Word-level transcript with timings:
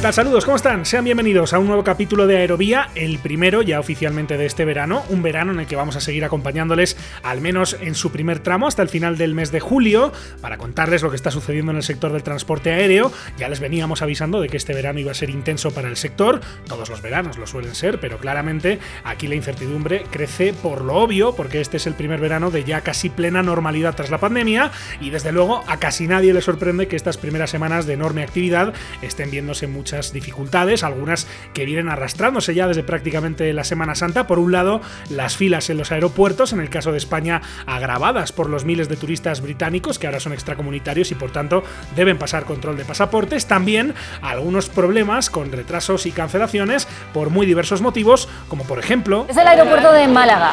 ¿Qué 0.00 0.04
tal? 0.04 0.14
Saludos, 0.14 0.46
¿cómo 0.46 0.56
están? 0.56 0.86
Sean 0.86 1.04
bienvenidos 1.04 1.52
a 1.52 1.58
un 1.58 1.66
nuevo 1.66 1.84
capítulo 1.84 2.26
de 2.26 2.38
Aerovía, 2.38 2.88
el 2.94 3.18
primero 3.18 3.60
ya 3.60 3.78
oficialmente 3.78 4.38
de 4.38 4.46
este 4.46 4.64
verano, 4.64 5.02
un 5.10 5.20
verano 5.20 5.52
en 5.52 5.60
el 5.60 5.66
que 5.66 5.76
vamos 5.76 5.94
a 5.94 6.00
seguir 6.00 6.24
acompañándoles 6.24 6.96
al 7.22 7.42
menos 7.42 7.76
en 7.78 7.94
su 7.94 8.10
primer 8.10 8.38
tramo 8.38 8.66
hasta 8.66 8.80
el 8.80 8.88
final 8.88 9.18
del 9.18 9.34
mes 9.34 9.52
de 9.52 9.60
julio 9.60 10.10
para 10.40 10.56
contarles 10.56 11.02
lo 11.02 11.10
que 11.10 11.16
está 11.16 11.30
sucediendo 11.30 11.72
en 11.72 11.76
el 11.76 11.82
sector 11.82 12.14
del 12.14 12.22
transporte 12.22 12.72
aéreo. 12.72 13.12
Ya 13.36 13.50
les 13.50 13.60
veníamos 13.60 14.00
avisando 14.00 14.40
de 14.40 14.48
que 14.48 14.56
este 14.56 14.72
verano 14.72 15.00
iba 15.00 15.10
a 15.10 15.14
ser 15.14 15.28
intenso 15.28 15.70
para 15.70 15.88
el 15.88 15.98
sector, 15.98 16.40
todos 16.66 16.88
los 16.88 17.02
veranos 17.02 17.36
lo 17.36 17.46
suelen 17.46 17.74
ser, 17.74 18.00
pero 18.00 18.16
claramente 18.16 18.78
aquí 19.04 19.28
la 19.28 19.34
incertidumbre 19.34 20.04
crece 20.10 20.54
por 20.54 20.80
lo 20.80 20.94
obvio, 20.94 21.36
porque 21.36 21.60
este 21.60 21.76
es 21.76 21.86
el 21.86 21.92
primer 21.92 22.20
verano 22.20 22.50
de 22.50 22.64
ya 22.64 22.80
casi 22.80 23.10
plena 23.10 23.42
normalidad 23.42 23.96
tras 23.96 24.10
la 24.10 24.16
pandemia 24.16 24.70
y 24.98 25.10
desde 25.10 25.30
luego 25.30 25.62
a 25.66 25.76
casi 25.76 26.06
nadie 26.06 26.32
le 26.32 26.40
sorprende 26.40 26.88
que 26.88 26.96
estas 26.96 27.18
primeras 27.18 27.50
semanas 27.50 27.84
de 27.84 27.92
enorme 27.92 28.22
actividad 28.22 28.72
estén 29.02 29.30
viéndose 29.30 29.66
muchas 29.66 29.89
dificultades, 30.12 30.84
algunas 30.84 31.26
que 31.54 31.64
vienen 31.64 31.88
arrastrándose 31.88 32.54
ya 32.54 32.68
desde 32.68 32.82
prácticamente 32.82 33.52
la 33.52 33.64
Semana 33.64 33.94
Santa. 33.94 34.26
Por 34.26 34.38
un 34.38 34.52
lado, 34.52 34.80
las 35.08 35.36
filas 35.36 35.70
en 35.70 35.78
los 35.78 35.92
aeropuertos, 35.92 36.52
en 36.52 36.60
el 36.60 36.70
caso 36.70 36.92
de 36.92 36.98
España, 36.98 37.42
agravadas 37.66 38.32
por 38.32 38.48
los 38.48 38.64
miles 38.64 38.88
de 38.88 38.96
turistas 38.96 39.40
británicos 39.40 39.98
que 39.98 40.06
ahora 40.06 40.20
son 40.20 40.32
extracomunitarios 40.32 41.10
y 41.10 41.14
por 41.14 41.32
tanto 41.32 41.62
deben 41.96 42.18
pasar 42.18 42.44
control 42.44 42.76
de 42.76 42.84
pasaportes. 42.84 43.46
También 43.46 43.94
algunos 44.22 44.68
problemas 44.68 45.30
con 45.30 45.52
retrasos 45.52 46.06
y 46.06 46.12
cancelaciones 46.12 46.86
por 47.12 47.30
muy 47.30 47.46
diversos 47.46 47.80
motivos, 47.80 48.28
como 48.48 48.64
por 48.64 48.78
ejemplo... 48.78 49.26
Es 49.28 49.36
el 49.36 49.46
aeropuerto 49.46 49.92
de 49.92 50.08
Málaga. 50.08 50.52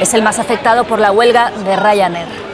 Es 0.00 0.14
el 0.14 0.22
más 0.22 0.38
afectado 0.38 0.84
por 0.84 0.98
la 0.98 1.12
huelga 1.12 1.50
de 1.50 1.76
Ryanair. 1.76 2.50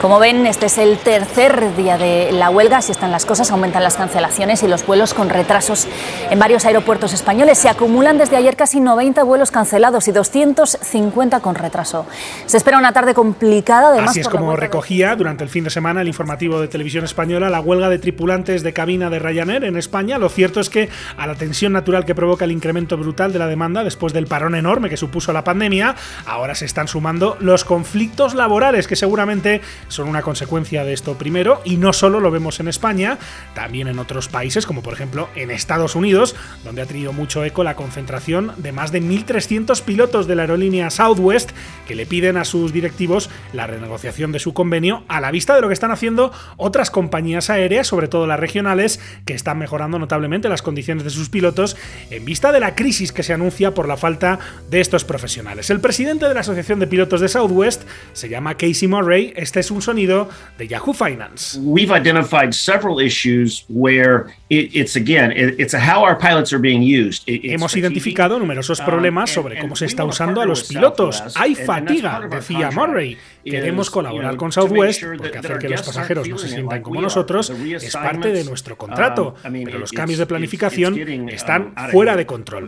Como 0.00 0.18
ven, 0.18 0.46
este 0.46 0.66
es 0.66 0.76
el 0.76 0.98
tercer 0.98 1.74
día 1.74 1.96
de 1.96 2.30
la 2.30 2.50
huelga. 2.50 2.82
Si 2.82 2.92
están 2.92 3.10
las 3.10 3.24
cosas, 3.24 3.50
aumentan 3.50 3.82
las 3.82 3.96
cancelaciones 3.96 4.62
y 4.62 4.68
los 4.68 4.86
vuelos 4.86 5.14
con 5.14 5.30
retrasos 5.30 5.88
en 6.30 6.38
varios 6.38 6.66
aeropuertos 6.66 7.14
españoles. 7.14 7.56
Se 7.56 7.70
acumulan 7.70 8.18
desde 8.18 8.36
ayer 8.36 8.56
casi 8.56 8.78
90 8.78 9.24
vuelos 9.24 9.50
cancelados 9.50 10.06
y 10.06 10.12
250 10.12 11.40
con 11.40 11.54
retraso. 11.54 12.06
Se 12.44 12.58
espera 12.58 12.76
una 12.76 12.92
tarde 12.92 13.14
complicada. 13.14 13.88
Además, 13.88 14.10
Así 14.10 14.20
es 14.20 14.28
como 14.28 14.54
recogía 14.54 15.16
durante 15.16 15.44
el 15.44 15.50
fin 15.50 15.64
de 15.64 15.70
semana 15.70 16.02
el 16.02 16.08
informativo 16.08 16.60
de 16.60 16.68
televisión 16.68 17.04
española 17.04 17.48
la 17.48 17.60
huelga 17.60 17.88
de 17.88 17.98
tripulantes 17.98 18.62
de 18.62 18.74
cabina 18.74 19.08
de 19.08 19.18
Ryanair 19.18 19.64
en 19.64 19.76
España. 19.76 20.18
Lo 20.18 20.28
cierto 20.28 20.60
es 20.60 20.68
que 20.68 20.90
a 21.16 21.26
la 21.26 21.36
tensión 21.36 21.72
natural 21.72 22.04
que 22.04 22.14
provoca 22.14 22.44
el 22.44 22.52
incremento 22.52 22.98
brutal 22.98 23.32
de 23.32 23.38
la 23.38 23.46
demanda 23.46 23.82
después 23.82 24.12
del 24.12 24.26
parón 24.26 24.56
enorme 24.56 24.90
que 24.90 24.98
supuso 24.98 25.32
la 25.32 25.42
pandemia, 25.42 25.96
ahora 26.26 26.54
se 26.54 26.66
están 26.66 26.86
sumando 26.86 27.38
los 27.40 27.64
conflictos 27.64 28.34
laborales 28.34 28.86
que 28.86 28.94
seguramente 28.94 29.62
son 29.88 30.08
una 30.08 30.22
consecuencia 30.22 30.84
de 30.84 30.92
esto 30.92 31.18
primero 31.18 31.60
y 31.64 31.76
no 31.76 31.92
solo 31.92 32.20
lo 32.20 32.30
vemos 32.30 32.60
en 32.60 32.68
España, 32.68 33.18
también 33.54 33.88
en 33.88 33.98
otros 33.98 34.28
países 34.28 34.66
como 34.66 34.82
por 34.82 34.92
ejemplo 34.92 35.28
en 35.34 35.50
Estados 35.50 35.94
Unidos, 35.94 36.34
donde 36.64 36.82
ha 36.82 36.86
tenido 36.86 37.12
mucho 37.12 37.44
eco 37.44 37.64
la 37.64 37.76
concentración 37.76 38.52
de 38.56 38.72
más 38.72 38.92
de 38.92 39.02
1.300 39.02 39.82
pilotos 39.82 40.26
de 40.26 40.34
la 40.34 40.42
aerolínea 40.42 40.90
Southwest 40.90 41.50
que 41.86 41.94
le 41.94 42.06
piden 42.06 42.36
a 42.36 42.44
sus 42.44 42.72
directivos 42.72 43.30
la 43.52 43.66
renegociación 43.66 44.32
de 44.32 44.38
su 44.38 44.52
convenio 44.52 45.04
a 45.08 45.20
la 45.20 45.30
vista 45.30 45.54
de 45.54 45.60
lo 45.60 45.68
que 45.68 45.74
están 45.74 45.90
haciendo 45.90 46.32
otras 46.56 46.90
compañías 46.90 47.50
aéreas, 47.50 47.86
sobre 47.86 48.08
todo 48.08 48.26
las 48.26 48.40
regionales, 48.40 49.00
que 49.24 49.34
están 49.34 49.58
mejorando 49.58 49.98
notablemente 49.98 50.48
las 50.48 50.62
condiciones 50.62 51.04
de 51.04 51.10
sus 51.10 51.28
pilotos 51.28 51.76
en 52.10 52.24
vista 52.24 52.52
de 52.52 52.60
la 52.60 52.74
crisis 52.74 53.12
que 53.12 53.22
se 53.22 53.32
anuncia 53.32 53.74
por 53.74 53.88
la 53.88 53.96
falta 53.96 54.38
de 54.70 54.80
estos 54.80 55.04
profesionales. 55.04 55.70
El 55.70 55.80
presidente 55.80 56.28
de 56.28 56.34
la 56.34 56.40
Asociación 56.40 56.78
de 56.78 56.86
Pilotos 56.86 57.20
de 57.20 57.28
Southwest 57.28 57.82
se 58.12 58.28
llama 58.28 58.56
Casey 58.56 58.88
Murray, 58.88 59.32
este 59.36 59.60
es 59.60 59.70
un 59.70 59.75
sonido 59.82 60.28
de 60.58 60.68
Yahoo 60.68 60.92
Finance. 60.92 61.58
We've 61.60 61.92
identified 61.92 62.52
several 62.52 63.00
issues 63.00 63.64
where 63.68 64.34
it, 64.48 64.74
it's 64.74 64.96
again, 64.96 65.32
it, 65.32 65.58
it's 65.58 65.74
how 65.74 66.04
our 66.04 66.18
pilots 66.18 66.52
are 66.52 66.60
being 66.60 66.82
used. 66.82 67.24
Hemos 67.26 67.76
identificado 67.76 68.38
numerosos 68.38 68.80
problemas 68.80 69.30
sobre 69.30 69.58
cómo 69.58 69.76
se 69.76 69.86
está 69.86 70.04
usando 70.04 70.40
a 70.40 70.44
los 70.44 70.64
pilotos. 70.64 71.22
Hay 71.36 71.54
fatiga, 71.54 72.20
decía 72.28 72.70
Murray. 72.70 73.18
Queremos 73.44 73.90
colaborar 73.90 74.36
con 74.36 74.50
Southwest 74.50 75.02
porque 75.04 75.38
hacer 75.38 75.58
que 75.58 75.68
los 75.68 75.82
pasajeros 75.82 76.28
no 76.28 76.38
se 76.38 76.48
sientan 76.48 76.82
como 76.82 77.00
nosotros 77.00 77.50
es 77.50 77.92
parte 77.92 78.32
de 78.32 78.44
nuestro 78.44 78.76
contrato, 78.76 79.34
pero 79.42 79.78
los 79.78 79.92
cambios 79.92 80.18
de 80.18 80.26
planificación 80.26 80.98
están 81.28 81.74
fuera 81.90 82.16
de 82.16 82.26
control. 82.26 82.66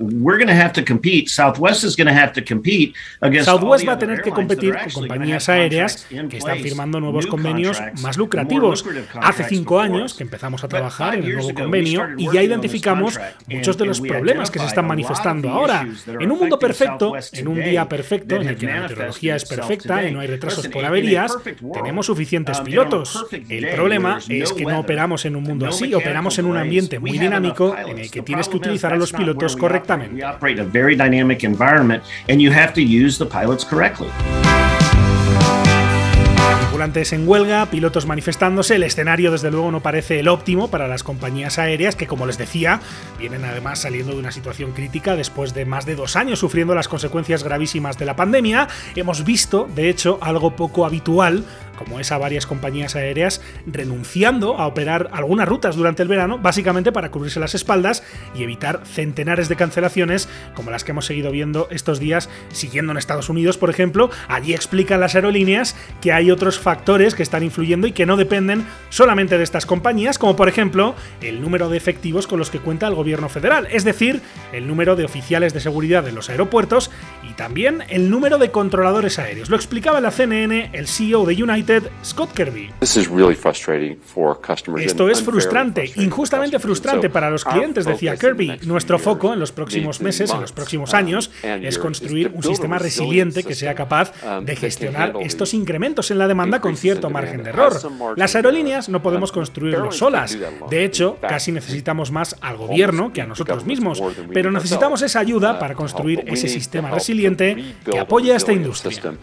Southwest 3.45 3.89
va 3.89 3.93
a 3.93 3.99
tener 3.99 4.23
que 4.23 4.31
competir 4.31 4.77
con 4.77 4.91
compañías 4.93 5.49
aéreas 5.49 6.07
que 6.29 6.37
están 6.39 6.59
firmando 6.61 6.98
nuevos 7.01 7.27
convenios 7.27 7.81
más 8.03 8.17
lucrativos. 8.17 8.85
Hace 9.21 9.45
cinco 9.45 9.81
años 9.81 10.15
que 10.15 10.23
empezamos 10.23 10.65
a 10.65 10.69
trabajar 10.69 11.15
en 11.15 11.25
el 11.25 11.35
nuevo 11.35 11.55
convenio 11.55 12.09
y 12.17 12.31
ya 12.33 12.43
identificamos 12.43 13.19
muchos 13.47 13.77
de 13.77 13.87
los 13.87 14.01
problemas 14.01 14.51
que 14.51 14.59
se 14.59 14.67
están 14.67 14.87
manifestando 14.87 15.51
ahora. 15.51 15.87
En 16.21 16.31
un 16.31 16.39
mundo 16.39 16.59
perfecto, 16.59 17.15
en 17.33 17.49
un 17.49 17.61
día 17.63 17.89
perfecto, 17.89 18.37
en 18.37 18.49
el 18.49 18.57
que 18.57 18.67
la 18.67 18.81
meteorología 18.83 19.37
es 19.37 19.45
perfecta 19.45 20.05
y 20.05 20.13
no 20.13 20.21
hay 20.21 20.27
retrasos 20.27 20.69
por 20.69 20.85
averías, 20.85 21.37
tenemos 21.73 22.07
suficientes 22.07 22.61
pilotos. 22.61 23.27
El 23.49 23.69
problema 23.71 24.19
es 24.29 24.53
que 24.53 24.65
no 24.65 24.81
operamos 24.81 25.25
en 25.25 25.37
un 25.37 25.45
mundo 25.45 25.67
así, 25.67 25.93
operamos 25.95 26.39
en 26.39 26.47
un 26.47 26.57
ambiente 26.57 26.99
muy 26.99 27.19
dinámico 27.19 27.77
en 27.77 27.99
el 27.99 28.11
que 28.11 28.23
tienes 28.23 28.49
que 28.49 28.57
utilizar 28.57 28.93
a 28.93 28.97
los 28.97 29.13
pilotos 29.13 29.57
correctamente 29.57 30.25
tripulantes 36.79 37.13
en 37.13 37.27
huelga, 37.27 37.67
pilotos 37.67 38.07
manifestándose, 38.07 38.77
el 38.77 38.85
escenario 38.85 39.33
desde 39.33 39.51
luego 39.51 39.73
no 39.73 39.81
parece 39.81 40.21
el 40.21 40.29
óptimo 40.29 40.71
para 40.71 40.87
las 40.87 41.03
compañías 41.03 41.59
aéreas 41.59 41.97
que 41.97 42.07
como 42.07 42.25
les 42.25 42.39
decía, 42.39 42.81
vienen 43.19 43.45
además 43.45 43.81
saliendo 43.81 44.13
de 44.13 44.21
una 44.21 44.31
situación 44.31 44.71
crítica 44.71 45.17
después 45.17 45.55
de 45.55 45.65
más 45.65 45.87
de 45.87 45.97
dos 45.97 46.15
años 46.15 46.39
sufriendo 46.39 46.77
las 46.77 46.87
consecuencias 46.87 47.43
gravísimas 47.43 47.99
de 47.99 48.05
la 48.05 48.15
pandemia. 48.15 48.69
Hemos 48.95 49.25
visto, 49.25 49.69
de 49.75 49.91
hecho, 49.91 50.21
algo 50.23 50.55
poco 50.55 50.87
habitual 50.87 51.43
como 51.79 52.01
es 52.01 52.11
a 52.11 52.19
varias 52.19 52.45
compañías 52.45 52.97
aéreas, 52.97 53.41
renunciando 53.67 54.59
a 54.59 54.67
operar 54.67 55.09
algunas 55.13 55.49
rutas 55.49 55.77
durante 55.77 56.03
el 56.03 56.09
verano, 56.09 56.39
básicamente 56.39 56.91
para 56.91 57.11
cubrirse 57.11 57.39
las 57.39 57.55
espaldas 57.55 58.03
y 58.35 58.43
evitar 58.43 58.83
centenares 58.85 59.49
de 59.49 59.55
cancelaciones 59.55 60.29
como 60.55 60.73
las 60.73 60.83
que 60.83 60.91
hemos 60.91 61.07
seguido 61.07 61.31
viendo 61.31 61.69
estos 61.71 62.01
días, 62.01 62.29
siguiendo 62.51 62.91
en 62.91 62.99
Estados 62.99 63.29
Unidos, 63.29 63.59
por 63.59 63.71
ejemplo. 63.71 64.11
Allí 64.27 64.55
explican 64.55 64.99
las 64.99 65.15
aerolíneas 65.15 65.77
que 66.01 66.13
hay 66.13 66.33
otros 66.33 66.59
factores 66.59 67.15
que 67.15 67.23
están 67.23 67.45
influyendo 67.45 67.87
y 67.87 67.93
que 67.93 68.07
no 68.07 68.17
dependen 68.17 68.67
solamente 68.91 69.39
de 69.39 69.45
estas 69.45 69.65
compañías, 69.65 70.19
como 70.19 70.35
por 70.35 70.49
ejemplo 70.49 70.97
el 71.21 71.41
número 71.41 71.69
de 71.69 71.77
efectivos 71.77 72.27
con 72.27 72.41
los 72.41 72.51
que 72.51 72.59
cuenta 72.59 72.89
el 72.89 72.95
gobierno 72.97 73.29
federal, 73.29 73.69
es 73.71 73.85
decir, 73.85 74.21
el 74.53 74.67
número 74.67 74.97
de 74.97 75.05
oficiales 75.05 75.55
de 75.55 75.61
seguridad 75.61 76.09
en 76.09 76.17
los 76.17 76.29
aeropuertos 76.29 76.91
y 77.29 77.35
también 77.35 77.85
el 77.89 78.11
número 78.11 78.39
de 78.39 78.51
controladores 78.51 79.21
aéreos. 79.21 79.49
Lo 79.49 79.57
explicaba 79.57 80.01
la 80.01 80.11
CNN 80.11 80.71
el 80.73 80.89
CEO 80.89 81.25
de 81.25 81.41
United 81.41 81.68
Scott 82.05 82.33
Kirby. 82.33 82.71
Esto 84.79 85.09
es 85.09 85.23
frustrante, 85.23 85.91
injustamente 85.97 86.59
frustrante 86.59 87.11
para 87.11 87.31
los 87.31 87.45
clientes, 87.45 87.85
decía 87.85 88.17
Kirby. 88.17 88.61
Nuestro 88.63 88.99
foco 88.99 89.33
en 89.33 89.41
los 89.41 89.53
próximos 89.53 90.01
meses, 90.01 90.31
en 90.31 90.41
los 90.41 90.53
próximos 90.53 90.95
años, 90.95 91.31
es 91.43 91.79
construir 91.79 92.31
un 92.35 92.43
sistema 92.43 92.79
resiliente 92.79 93.45
que 93.45 93.55
sea 93.55 93.75
capaz 93.75 94.13
um, 94.25 94.45
de 94.45 94.57
gestionar 94.57 95.15
estos 95.21 95.55
incrementos 95.55 96.11
en 96.11 96.19
la 96.19 96.27
demanda 96.27 96.61
con 96.61 96.77
cierto 96.77 97.11
margen 97.11 97.43
de 97.43 97.51
error. 97.51 97.77
Las 98.17 98.35
aerolíneas 98.35 98.89
no 98.89 99.03
podemos 99.03 99.33
construirlo 99.33 99.93
solas. 99.93 100.37
De 100.71 100.85
hecho, 100.85 101.19
casi 101.21 101.53
necesitamos 101.53 102.11
más 102.11 102.37
al 102.41 102.57
gobierno 102.57 103.13
que 103.13 103.23
a 103.23 103.27
nosotros 103.27 103.65
mismos, 103.65 104.03
pero 104.33 104.51
necesitamos 104.51 105.03
esa 105.03 105.21
ayuda 105.21 105.55
uh, 105.55 105.59
para 105.59 105.75
construir 105.75 106.25
ese 106.27 106.49
sistema 106.49 106.91
resiliente 106.91 107.75
que 107.85 107.99
apoye 107.99 108.33
a 108.33 108.37
esta 108.37 108.53
industria. 108.53 109.19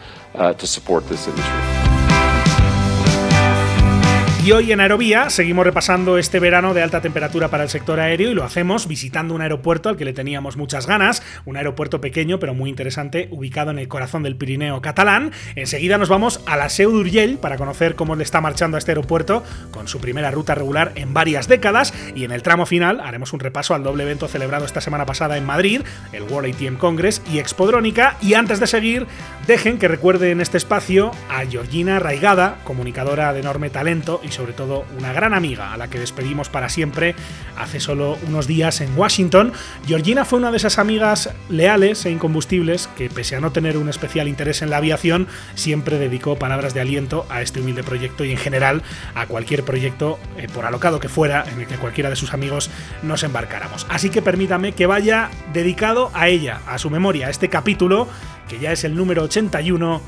Y 4.46 4.52
hoy 4.52 4.72
en 4.72 4.80
Aerovía 4.80 5.32
seguimos 5.32 5.66
repasando 5.66 6.20
este 6.20 6.40
verano 6.40 6.76
de 6.76 6.84
alta 6.84 7.02
temperatura 7.02 7.48
para 7.48 7.64
el 7.64 7.70
sector 7.70 8.00
aéreo 8.00 8.30
y 8.30 8.36
lo 8.36 8.44
hacemos 8.44 8.88
visitando 8.88 9.34
un 9.34 9.42
aeropuerto 9.42 9.90
al 9.90 9.98
que 9.98 10.06
le 10.06 10.14
teníamos 10.14 10.56
muchas 10.56 10.86
ganas, 10.86 11.24
un 11.46 11.58
aeropuerto 11.58 12.00
pequeño 12.00 12.38
pero 12.38 12.54
muy 12.54 12.70
interesante 12.70 13.28
ubicado 13.32 13.72
en 13.72 13.80
el 13.80 13.88
corazón 13.88 14.22
del 14.22 14.36
Pirineo 14.36 14.84
catalán. 14.84 15.32
Enseguida 15.56 15.98
nos 15.98 16.10
vamos 16.10 16.42
a 16.46 16.58
la 16.58 16.70
Seu 16.70 16.92
d'Urgell 16.92 17.40
para 17.40 17.58
conocer 17.58 17.96
cómo 17.96 18.16
le 18.16 18.22
está 18.22 18.40
marchando 18.40 18.78
a 18.78 18.80
este 18.80 18.92
aeropuerto 18.92 19.44
con 19.72 19.88
su 19.88 20.00
primera 20.00 20.30
ruta 20.30 20.54
regular 20.54 20.92
en 20.94 21.16
varias 21.16 21.48
décadas 21.48 21.92
y 22.14 22.24
en 22.24 22.32
el 22.32 22.44
tramo 22.44 22.68
final 22.68 23.00
haremos 23.00 23.34
un 23.34 23.40
repaso 23.40 23.74
al 23.74 23.82
doble 23.82 24.04
evento 24.04 24.28
celebrado 24.28 24.68
esta 24.68 24.80
semana 24.80 25.08
pasada 25.08 25.38
en 25.38 25.46
Madrid, 25.48 25.82
el 26.14 26.22
World 26.22 26.54
ATM 26.54 26.78
Congress 26.78 27.20
y 27.34 27.40
Expodrónica 27.40 28.16
y 28.22 28.36
antes 28.36 28.60
de 28.60 28.68
seguir 28.68 29.08
dejen 29.48 29.80
que 29.80 29.88
recuerde 29.88 30.30
en 30.30 30.40
este 30.40 30.58
espacio 30.60 31.10
a 31.32 31.44
Georgina 31.48 31.98
Raigada, 31.98 32.60
comunicadora 32.64 33.34
de 33.34 33.40
enorme 33.40 33.72
talento 33.72 34.22
y 34.24 34.35
sobre 34.36 34.54
todo 34.54 34.86
una 34.98 35.14
gran 35.14 35.34
amiga 35.34 35.74
a 35.74 35.78
la 35.78 35.90
que 35.90 36.00
despedimos 36.00 36.50
para 36.50 36.70
siempre 36.70 37.16
hace 37.58 37.80
solo 37.80 38.18
unos 38.28 38.48
días 38.48 38.82
en 38.82 38.98
Washington. 38.98 39.54
Georgina 39.88 40.26
fue 40.26 40.40
una 40.40 40.52
de 40.52 40.58
esas 40.58 40.78
amigas 40.78 41.30
leales 41.50 42.06
e 42.06 42.12
incombustibles 42.12 42.88
que, 42.96 43.10
pese 43.10 43.36
a 43.36 43.40
no 43.40 43.52
tener 43.52 43.78
un 43.78 43.90
especial 43.90 44.28
interés 44.28 44.62
en 44.62 44.70
la 44.70 44.78
aviación, 44.78 45.28
siempre 45.56 45.98
dedicó 45.98 46.38
palabras 46.38 46.74
de 46.74 46.82
aliento 46.82 47.26
a 47.30 47.42
este 47.42 47.62
humilde 47.62 47.84
proyecto 47.84 48.26
y 48.26 48.32
en 48.32 48.38
general 48.38 48.84
a 49.16 49.26
cualquier 49.26 49.64
proyecto, 49.64 50.20
eh, 50.38 50.48
por 50.54 50.66
alocado 50.66 51.00
que 51.00 51.10
fuera, 51.10 51.46
en 51.52 51.62
el 51.62 51.68
que 51.68 51.76
cualquiera 51.76 52.10
de 52.10 52.16
sus 52.16 52.34
amigos 52.34 52.70
nos 53.04 53.24
embarcáramos. 53.24 53.88
Así 53.90 54.10
que 54.10 54.22
permítame 54.22 54.74
que 54.74 54.86
vaya 54.86 55.30
dedicado 55.54 56.12
a 56.14 56.28
ella, 56.28 56.62
a 56.68 56.78
su 56.78 56.90
memoria, 56.90 57.28
a 57.28 57.30
este 57.30 57.50
capítulo, 57.50 58.08
que 58.50 58.60
ya 58.60 58.72
es 58.72 58.84
el 58.84 58.96
número 58.96 59.24
81 59.24 60.02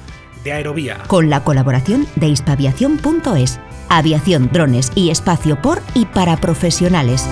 de 0.43 0.53
Aerovía. 0.53 0.99
Con 1.07 1.29
la 1.29 1.43
colaboración 1.43 2.07
de 2.15 2.27
hispaviación.es, 2.27 3.59
aviación, 3.89 4.49
drones 4.51 4.91
y 4.95 5.09
espacio 5.09 5.61
por 5.61 5.81
y 5.93 6.05
para 6.05 6.37
profesionales. 6.37 7.27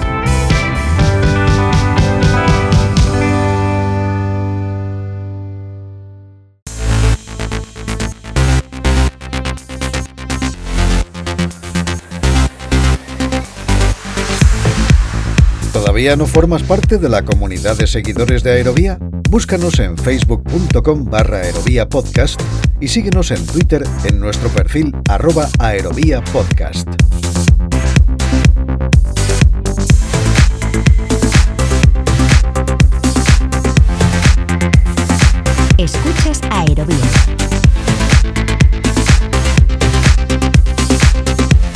¿Todavía 15.73 16.15
no 16.15 16.25
formas 16.25 16.63
parte 16.63 16.97
de 16.97 17.09
la 17.09 17.23
comunidad 17.23 17.77
de 17.77 17.87
seguidores 17.87 18.43
de 18.43 18.51
Aerovía? 18.51 18.99
Búscanos 19.35 19.79
en 19.79 19.97
facebook.com 19.97 21.09
barra 21.09 21.39
aerovía 21.39 21.89
podcast 21.89 22.41
y 22.79 22.87
síguenos 22.87 23.31
en 23.31 23.45
Twitter 23.45 23.83
en 24.05 24.17
nuestro 24.17 24.47
perfil 24.47 24.95
arroba 25.09 25.49
aerovía 25.59 26.23
podcast. 26.31 26.87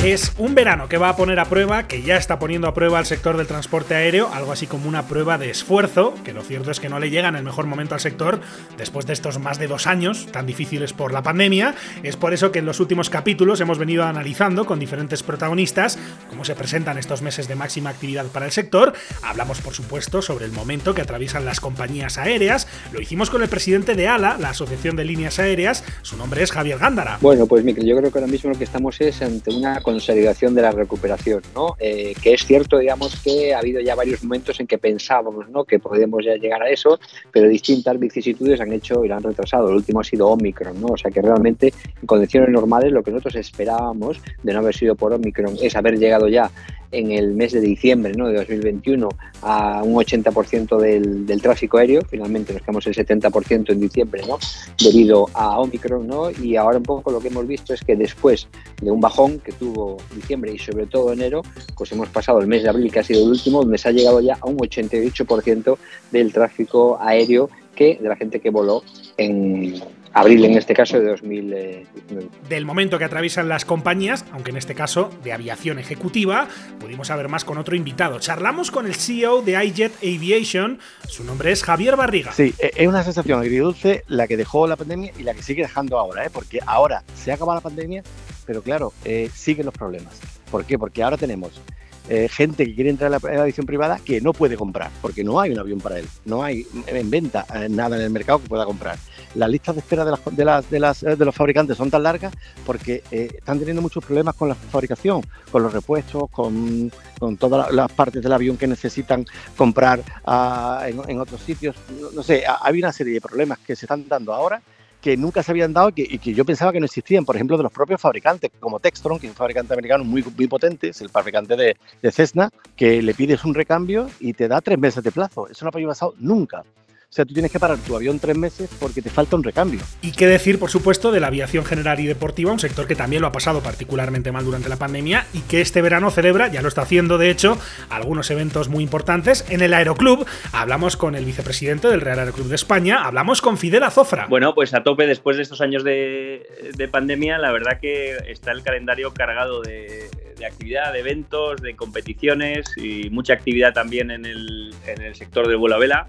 Es 0.09 0.33
un 0.39 0.56
verano 0.56 0.89
que 0.89 0.97
va 0.97 1.09
a 1.09 1.15
poner 1.15 1.39
a 1.39 1.45
prueba, 1.45 1.88
que 1.88 2.01
ya 2.01 2.17
está 2.17 2.39
poniendo 2.39 2.67
a 2.67 2.73
prueba 2.73 2.97
al 2.97 3.06
sector 3.06 3.38
del 3.38 3.45
transporte 3.45 3.94
aéreo, 3.94 4.27
algo 4.33 4.51
así 4.51 4.65
como 4.65 4.89
una 4.89 5.06
prueba 5.06 5.38
de 5.38 5.51
esfuerzo, 5.51 6.15
que 6.23 6.33
lo 6.33 6.41
cierto 6.41 6.71
es 6.71 6.79
que 6.79 6.89
no 6.89 7.00
le 7.00 7.11
llega 7.11 7.27
en 7.27 7.35
el 7.35 7.44
mejor 7.44 7.67
momento 7.67 7.94
al 7.94 8.00
sector 8.01 8.39
después 8.75 9.06
de 9.06 9.13
estos 9.13 9.38
más 9.38 9.59
de 9.59 9.67
dos 9.67 9.85
años 9.85 10.25
tan 10.31 10.47
difíciles 10.47 10.94
por 10.94 11.13
la 11.13 11.21
pandemia. 11.21 11.75
Es 12.01 12.17
por 12.17 12.33
eso 12.33 12.51
que 12.51 12.57
en 12.57 12.65
los 12.65 12.79
últimos 12.79 13.11
capítulos 13.11 13.61
hemos 13.61 13.77
venido 13.77 14.03
analizando 14.03 14.65
con 14.65 14.79
diferentes 14.79 15.21
protagonistas 15.21 16.00
cómo 16.27 16.44
se 16.44 16.56
presentan 16.56 16.97
estos 16.97 17.21
meses 17.21 17.47
de 17.47 17.53
máxima 17.53 17.91
actividad 17.91 18.25
para 18.25 18.47
el 18.47 18.51
sector. 18.51 18.94
Hablamos, 19.21 19.61
por 19.61 19.75
supuesto, 19.75 20.23
sobre 20.23 20.45
el 20.45 20.51
momento 20.51 20.95
que 20.95 21.03
atraviesan 21.03 21.45
las 21.45 21.59
compañías 21.59 22.17
aéreas. 22.17 22.65
Lo 22.91 23.00
hicimos 23.00 23.29
con 23.29 23.44
el 23.44 23.50
presidente 23.50 23.94
de 23.94 24.07
ALA, 24.07 24.39
la 24.39 24.50
Asociación 24.50 24.95
de 24.95 25.06
Líneas 25.06 25.38
Aéreas. 25.38 25.83
Su 26.01 26.17
nombre 26.17 26.41
es 26.41 26.51
Javier 26.51 26.79
Gándara. 26.79 27.19
Bueno, 27.21 27.45
pues 27.45 27.63
Miquel, 27.63 27.85
yo 27.85 27.95
creo 27.95 28.11
que 28.11 28.17
ahora 28.17 28.31
mismo 28.31 28.50
lo 28.50 28.57
que 28.57 28.63
estamos 28.63 29.00
es 29.01 29.21
ante 29.21 29.53
una 29.53 29.79
consolidación 30.00 30.56
de 30.56 30.62
la 30.62 30.72
recuperación, 30.72 31.42
¿no? 31.54 31.75
Eh, 31.78 32.13
que 32.22 32.34
es 32.34 32.46
cierto, 32.46 32.78
digamos, 32.78 33.22
que 33.22 33.54
ha 33.54 33.60
habido 33.60 33.81
ya 33.81 33.96
varios 33.96 34.24
momentos 34.24 34.57
en 34.62 34.66
que 34.66 34.78
pensábamos, 34.78 35.50
¿no? 35.50 35.66
Que 35.66 35.78
podemos 35.78 36.24
ya 36.24 36.36
llegar 36.36 36.63
a 36.63 36.69
eso, 36.69 37.00
pero 37.34 37.50
distintas 37.50 38.00
vicisitudes 38.00 38.62
han 38.62 38.72
hecho 38.72 39.04
y 39.04 39.10
lo 39.10 39.16
han 39.16 39.24
retrasado. 39.24 39.68
El 39.68 39.75
último 39.75 40.00
ha 40.00 40.04
sido 40.06 40.28
Omicron, 40.30 40.80
¿no? 40.80 40.88
O 40.88 40.98
sea 40.98 41.12
que 41.12 41.22
realmente 41.22 41.74
en 42.01 42.07
condiciones 42.07 42.50
normales 42.50 42.94
lo 42.94 43.04
que 43.04 43.12
nosotros 43.12 43.36
esperábamos 43.36 44.22
de 44.42 44.54
no 44.54 44.60
haber 44.60 44.74
sido 44.74 44.96
por 44.96 45.12
Omicron 45.12 45.57
es 45.62 45.75
haber 45.75 46.00
llegado 46.00 46.30
ya 46.30 46.50
en 46.91 47.12
el 47.12 47.33
mes 47.33 47.53
de 47.53 47.62
diciembre 47.62 48.13
¿no? 48.15 48.27
de 48.27 48.38
2021 48.38 49.09
a 49.41 49.83
un 49.83 49.95
80% 49.95 50.77
del, 50.80 51.25
del, 51.25 51.41
tráfico 51.41 51.77
aéreo, 51.77 52.01
finalmente 52.09 52.53
nos 52.53 52.62
quedamos 52.62 52.88
el 52.88 52.95
70% 52.95 53.71
en 53.71 53.80
diciembre 53.80 54.24
¿no? 54.27 54.38
debido 54.77 55.27
a 55.33 55.59
Omicron 55.59 56.07
¿no? 56.07 56.31
y 56.31 56.56
ahora 56.56 56.77
un 56.77 56.83
poco 56.83 57.12
lo 57.12 57.19
que 57.19 57.27
hemos 57.27 57.47
visto 57.47 57.74
es 57.74 57.81
que 57.81 57.95
después 57.95 58.47
de 58.81 58.91
un 58.91 59.01
bajón 59.01 59.39
que 59.39 59.51
tuvo 59.51 59.97
diciembre 60.15 60.53
y 60.53 60.59
sobre 60.59 60.88
todo 60.88 61.13
enero, 61.13 61.41
pues 61.77 61.91
hemos 61.91 62.09
pasado 62.09 62.39
el 62.39 62.47
mes 62.47 62.63
de 62.63 62.69
abril 62.69 62.92
que 62.92 63.00
ha 63.00 63.03
sido 63.03 63.24
el 63.24 63.30
último 63.30 63.62
donde 63.62 63.77
se 63.77 63.89
ha 63.89 63.92
llegado 63.92 64.19
ya 64.21 64.38
a 64.39 64.47
un 64.47 64.57
88% 64.57 65.77
del 66.12 66.33
tráfico 66.33 66.97
aéreo 67.00 67.50
que 67.75 67.97
de 68.01 68.09
la 68.09 68.15
gente 68.15 68.39
que 68.39 68.50
voló 68.50 68.83
en 69.18 69.81
abril 70.13 70.45
en 70.45 70.57
este 70.57 70.73
caso 70.73 71.00
de 71.00 71.07
2019. 71.07 72.27
Del 72.47 72.65
momento 72.65 72.97
que 72.97 73.06
atraviesan 73.06 73.47
las 73.50 73.65
compañías, 73.65 74.25
aunque 74.31 74.51
en 74.51 74.57
este 74.57 74.75
caso 74.75 75.09
de 75.23 75.33
aviación 75.33 75.79
ejecutiva, 75.79 76.47
pudimos 76.79 77.07
saber 77.07 77.27
más 77.27 77.45
con 77.45 77.57
otro 77.57 77.75
invitado. 77.75 78.19
Charlamos 78.19 78.71
con 78.71 78.85
el 78.85 78.95
CEO 78.95 79.41
de 79.41 79.63
iJet 79.65 79.94
Aviation, 79.97 80.79
su 81.07 81.23
nombre 81.23 81.51
es 81.51 81.63
Javier 81.63 81.95
Barriga. 81.95 82.31
Sí, 82.31 82.53
es 82.59 82.88
una 82.88 83.03
sensación 83.03 83.39
agridulce 83.39 84.03
la 84.07 84.27
que 84.27 84.38
dejó 84.38 84.67
la 84.67 84.75
pandemia 84.75 85.11
y 85.17 85.23
la 85.23 85.33
que 85.33 85.44
sigue 85.44 85.63
dejando 85.63 85.97
ahora, 85.97 86.25
¿eh? 86.25 86.29
porque 86.31 86.59
ahora 86.65 87.03
se 87.15 87.31
ha 87.31 87.35
acabado 87.35 87.57
la 87.57 87.61
pandemia, 87.61 88.03
pero 88.45 88.61
claro, 88.61 88.94
eh, 89.06 89.29
siguen 89.33 89.65
los 89.65 89.73
problemas. 89.73 90.19
¿Por 90.50 90.65
qué? 90.65 90.79
Porque 90.79 91.03
ahora 91.03 91.17
tenemos 91.17 91.61
eh, 92.09 92.27
gente 92.27 92.65
que 92.65 92.73
quiere 92.73 92.89
entrar 92.89 93.13
en 93.13 93.35
la 93.35 93.41
aviación 93.44 93.67
privada 93.67 94.00
que 94.03 94.19
no 94.19 94.33
puede 94.33 94.57
comprar, 94.57 94.89
porque 95.00 95.23
no 95.23 95.39
hay 95.39 95.51
un 95.51 95.59
avión 95.59 95.79
para 95.79 96.00
él, 96.00 96.07
no 96.25 96.41
hay 96.41 96.65
en 96.88 97.09
venta 97.11 97.45
eh, 97.53 97.69
nada 97.69 97.97
en 97.97 98.01
el 98.01 98.09
mercado 98.09 98.41
que 98.41 98.47
pueda 98.47 98.65
comprar. 98.65 98.97
Las 99.36 99.50
listas 99.50 99.76
de 99.76 99.81
espera 99.81 100.06
de, 100.06 100.12
las, 100.12 100.20
de, 100.36 100.46
las, 100.46 100.70
de, 100.70 100.80
las, 100.80 101.02
de 101.02 101.26
los 101.26 101.36
fabricantes 101.36 101.78
son 101.78 101.92
tan 101.92 102.04
largas 102.04 102.34
porque 102.66 103.04
eh, 103.12 103.30
están 103.38 103.60
teniendo 103.60 103.81
muchos 103.81 104.04
problemas 104.04 104.36
con 104.36 104.50
la 104.50 104.56
fabricación, 104.56 105.22
con 105.52 105.64
los 105.64 105.74
repuestos, 105.74 106.30
con, 106.31 106.92
todas 107.38 107.72
las 107.74 107.92
partes 107.92 108.24
del 108.24 108.31
avión 108.31 108.58
que 108.58 108.68
necesitan 108.68 109.26
comprar 109.58 110.00
uh, 110.26 110.86
en, 111.08 111.20
otros 111.20 111.42
sitios. 111.42 111.76
No, 112.14 112.24
sé, 112.24 112.44
hay 112.62 112.80
una 112.80 112.92
serie 112.92 113.14
de 113.14 113.22
problemas 113.22 113.60
que 113.60 113.76
se 113.76 113.86
están 113.86 114.08
dando 114.08 114.34
ahora 114.34 114.62
que 115.02 115.16
nunca 115.16 115.44
se 115.44 115.52
habían 115.52 115.74
dado 115.74 115.92
y 115.96 116.18
que, 116.18 116.34
yo 116.34 116.44
pensaba 116.44 116.72
que 116.72 116.80
no 116.80 116.86
existían, 116.86 117.26
por 117.26 117.36
ejemplo, 117.36 117.58
de 117.58 117.64
los 117.64 117.72
propios 117.72 118.02
fabricantes, 118.02 118.52
como 118.60 118.80
Textron, 118.80 119.20
que 119.20 119.28
es 119.28 119.31
un 119.31 119.36
fabricante 119.36 119.74
americano 119.74 120.04
muy, 120.04 120.22
potente, 120.22 120.90
es 120.90 121.02
el 121.02 121.10
fabricante 121.10 121.56
de, 121.56 122.12
Cessna, 122.12 122.50
que 122.76 123.02
le 123.02 123.14
pides 123.14 123.46
un 123.46 123.54
recambio 123.54 124.10
y 124.20 124.34
te 124.34 124.48
da 124.48 124.62
tres 124.62 124.78
meses 124.78 125.04
de 125.04 125.12
plazo. 125.12 125.48
Eso 125.48 125.66
no 125.66 125.72
había 125.74 125.88
pasado 125.88 126.16
nunca. 126.20 126.64
O 127.09 127.11
sea, 127.11 127.25
tú 127.25 127.33
tienes 127.33 127.51
que 127.51 127.59
parar 127.59 127.79
tu 127.79 127.95
avión 127.95 128.19
tres 128.19 128.38
meses 128.38 128.69
porque 128.79 129.01
te 129.01 129.09
falta 129.09 129.35
un 129.35 129.44
recambio. 129.44 129.79
Y 130.03 130.11
qué 130.11 130.27
decir, 130.27 130.59
por 130.59 130.69
supuesto, 130.69 131.11
de 131.11 131.19
la 131.19 131.25
aviación 131.25 131.65
general 131.65 132.00
y 132.00 132.06
deportiva, 132.06 132.51
un 132.51 132.59
sector 132.59 132.85
que 132.85 132.94
también 132.94 133.23
lo 133.23 133.27
ha 133.27 133.31
pasado 133.31 133.61
particularmente 133.61 134.31
mal 134.31 134.45
durante 134.45 134.69
la 134.69 134.75
pandemia 134.75 135.25
y 135.33 135.39
que 135.41 135.59
este 135.59 135.81
verano 135.81 136.11
celebra, 136.11 136.50
ya 136.50 136.61
lo 136.61 136.67
está 136.67 136.83
haciendo 136.83 137.17
de 137.17 137.31
hecho, 137.31 137.57
algunos 137.89 138.29
eventos 138.29 138.69
muy 138.69 138.83
importantes. 138.83 139.44
En 139.49 139.61
el 139.61 139.73
Aeroclub 139.73 140.28
hablamos 140.51 140.97
con 140.97 141.16
el 141.16 141.25
vicepresidente 141.25 141.87
del 141.87 142.01
Real 142.01 142.19
Aeroclub 142.19 142.47
de 142.47 142.54
España, 142.54 143.04
hablamos 143.04 143.42
con 143.42 143.57
Fidel 143.57 143.81
Azofra. 143.81 144.28
Bueno, 144.30 144.54
pues 144.54 144.75
a 144.75 144.83
tope 144.83 145.07
después 145.07 145.35
de 145.35 145.42
estos 145.42 145.61
años 145.61 145.83
de, 145.83 146.45
de 146.78 146.87
pandemia, 146.89 147.39
la 147.39 147.51
verdad 147.51 147.80
que 147.81 148.18
está 148.28 148.51
el 148.51 148.61
calendario 148.61 149.16
cargado 149.16 149.63
de, 149.63 150.11
de, 150.37 150.45
actividad, 150.45 150.94
de 150.94 150.99
eventos, 150.99 151.59
de 151.59 151.75
competiciones 151.75 152.71
y 152.78 153.09
mucha 153.09 153.33
actividad 153.33 153.73
también 153.73 154.11
en 154.11 154.25
el, 154.25 154.75
en 154.85 155.01
el 155.01 155.16
sector 155.16 155.47
del 155.47 155.57
vuelo 155.57 155.75
a 155.75 155.80
vela 155.80 156.07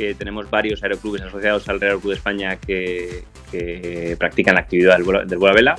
que 0.00 0.14
tenemos 0.14 0.48
varios 0.48 0.82
aeroclubes 0.82 1.20
asociados 1.20 1.68
al 1.68 1.78
Real 1.78 2.00
Club 2.00 2.12
de 2.12 2.16
España 2.16 2.56
que, 2.56 3.24
practican 4.18 4.54
la 4.54 4.62
actividad 4.62 4.94
del 4.94 5.04
vuelo, 5.04 5.26
del 5.26 5.38
vuelo 5.38 5.52
a 5.52 5.54
vela. 5.54 5.76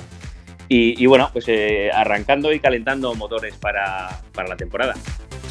Y, 0.74 1.06
bueno, 1.06 1.28
pues 1.32 1.44
eh, 1.48 1.90
arrancando 1.92 2.50
y 2.52 2.58
calentando 2.58 3.14
motores 3.14 3.54
para, 3.56 4.22
para 4.32 4.48
la 4.48 4.56
temporada. 4.56 4.94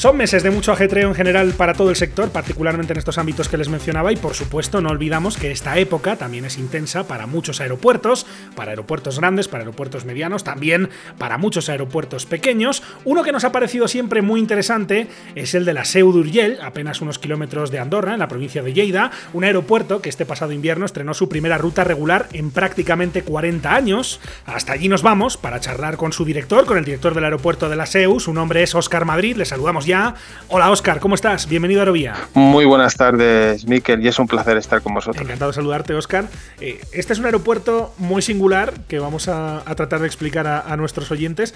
Son 0.01 0.18
meses 0.18 0.42
de 0.42 0.50
mucho 0.50 0.72
ajetreo 0.72 1.10
en 1.10 1.13
general 1.13 1.54
para 1.54 1.75
todo 1.75 1.92
el 1.92 1.96
sector, 1.96 2.32
particularmente 2.32 2.92
en 2.92 2.98
estos 2.98 3.20
ámbitos 3.20 3.50
que 3.50 3.58
les 3.58 3.70
mencionaba, 3.70 4.12
y 4.12 4.16
por 4.16 4.34
supuesto 4.34 4.82
no 4.82 4.90
olvidamos 4.90 5.38
que 5.38 5.51
esta 5.51 5.78
época 5.78 6.16
también 6.16 6.44
es 6.44 6.58
intensa 6.58 7.08
para 7.08 7.28
muchos 7.28 7.62
aeropuertos, 7.62 8.25
para 8.56 8.72
aeropuertos 8.72 9.20
grandes, 9.20 9.48
para 9.48 9.62
aeropuertos 9.62 10.06
medianos, 10.06 10.44
también 10.44 10.90
para 11.20 11.38
muchos 11.38 11.70
aeropuertos 11.70 12.25
pequeños. 12.25 12.82
Uno 13.06 13.22
que 13.22 13.32
nos 13.32 13.44
ha 13.44 13.51
parecido 13.51 13.88
siempre 13.88 14.24
muy 14.24 14.40
interesante 14.40 15.06
es 15.36 15.54
el 15.54 15.66
de 15.66 15.75
la 15.75 15.86
Seu 15.86 16.12
d'Urgell, 16.12 16.58
apenas 16.63 17.01
unos 17.01 17.20
kilómetros 17.20 17.70
de 17.70 17.78
Andorra, 17.78 18.13
en 18.13 18.20
la 18.20 18.28
provincia 18.28 18.63
de 18.63 18.74
Lleida, 18.74 19.12
un 19.34 19.44
aeropuerto 19.44 20.01
que 20.01 20.10
este 20.10 20.25
pasado 20.25 20.51
invierno 20.51 20.88
estrenó 20.88 21.13
su 21.13 21.30
primera 21.30 21.60
ruta 21.60 21.84
regular 21.84 22.28
en 22.34 22.50
prácticamente 22.50 23.22
40 23.22 23.75
años. 23.75 24.20
Hasta 24.48 24.74
allí 24.74 24.90
nos 24.90 25.04
vamos 25.12 25.36
para 25.36 25.60
charlar 25.60 25.98
con 25.98 26.13
su 26.13 26.24
director, 26.24 26.65
con 26.65 26.77
el 26.77 26.86
director 26.86 27.13
del 27.13 27.25
aeropuerto 27.25 27.68
de 27.68 27.75
la 27.75 27.86
Seu, 27.86 28.22
su 28.22 28.34
nombre 28.34 28.63
es 28.63 28.74
Óscar 28.74 29.03
Madrid, 29.03 29.36
le 29.36 29.44
saludamos 29.44 29.86
ya. 29.86 30.15
Hola 30.48 30.72
Óscar, 30.72 31.01
¿cómo 31.01 31.15
estás? 31.15 31.50
Bienvenido 31.50 31.82
a 31.82 31.84
Aerovía. 31.84 32.15
Muy 32.34 32.63
buenas 32.63 32.96
tardes, 32.96 33.68
Miquel, 33.68 34.01
y 34.01 34.08
es 34.08 34.18
un 34.20 34.27
placer 34.27 34.56
estar 34.56 34.82
con 34.82 34.94
vosotros. 34.94 35.22
Encantado 35.22 35.51
de 35.51 35.56
saludarte, 35.56 35.94
Óscar. 35.96 36.30
Eh, 36.62 36.80
este 36.94 37.12
es 37.12 37.20
un 37.20 37.25
aeropuerto 37.25 37.94
muy 37.98 38.22
singular 38.22 38.74
que 38.88 39.00
vamos 39.00 39.27
a, 39.27 39.70
a 39.70 39.75
tratar 39.75 40.00
de 40.00 40.08
explicar 40.08 40.48
a, 40.48 40.62
a, 40.62 40.77
nuestros 40.77 41.12
oyentes, 41.12 41.53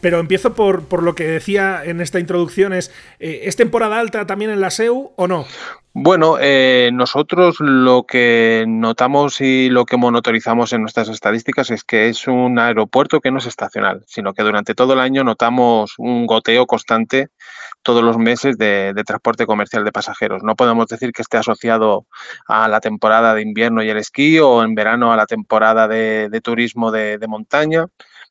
pero 0.00 0.18
empiezo 0.18 0.54
por, 0.54 0.84
por, 0.84 1.02
lo 1.02 1.14
que 1.14 1.24
decía 1.24 1.82
en 1.84 2.00
esta 2.00 2.20
introducción, 2.20 2.72
es, 2.72 2.90
eh, 3.20 3.42
¿es 3.44 3.56
temporada 3.56 4.00
alta 4.00 4.26
también 4.26 4.50
en 4.50 4.62
la 4.62 4.70
SEU 4.70 5.12
o 5.16 5.28
no? 5.28 5.44
Bueno, 5.96 6.38
eh, 6.40 6.90
nosotros 6.92 7.60
lo 7.60 8.02
que 8.02 8.64
notamos 8.66 9.40
y 9.40 9.68
lo 9.70 9.84
que 9.84 9.96
monitorizamos 9.96 10.72
en 10.72 10.80
nuestras 10.80 11.08
estadísticas 11.08 11.70
es 11.70 11.84
que 11.84 12.08
es 12.08 12.26
un 12.26 12.58
aeropuerto 12.58 13.20
que 13.20 13.30
no 13.30 13.38
es 13.38 13.46
estacional, 13.46 14.02
sino 14.08 14.34
que 14.34 14.42
durante 14.42 14.74
todo 14.74 14.94
el 14.94 14.98
año 14.98 15.22
notamos 15.22 15.94
un 15.98 16.26
goteo 16.26 16.66
constante 16.66 17.28
todos 17.82 18.02
los 18.02 18.18
meses 18.18 18.58
de, 18.58 18.92
transporte 19.06 19.46
comercial 19.46 19.84
de 19.84 19.92
pasajeros. 19.92 20.42
No 20.42 20.56
podemos 20.56 20.88
decir 20.88 21.12
que 21.12 21.22
esté 21.22 21.36
asociado 21.36 22.06
a 22.48 22.66
la 22.66 22.80
temporada 22.80 23.32
de 23.32 23.42
invierno 23.42 23.80
y 23.80 23.88
el 23.88 23.98
esquí 23.98 24.40
o 24.40 24.64
en 24.64 24.74
verano 24.74 25.12
a 25.12 25.16
la 25.16 25.26
temporada 25.26 25.86
de, 25.86 26.40
turismo 26.42 26.90
de 26.90 27.24
montaña 27.28 27.86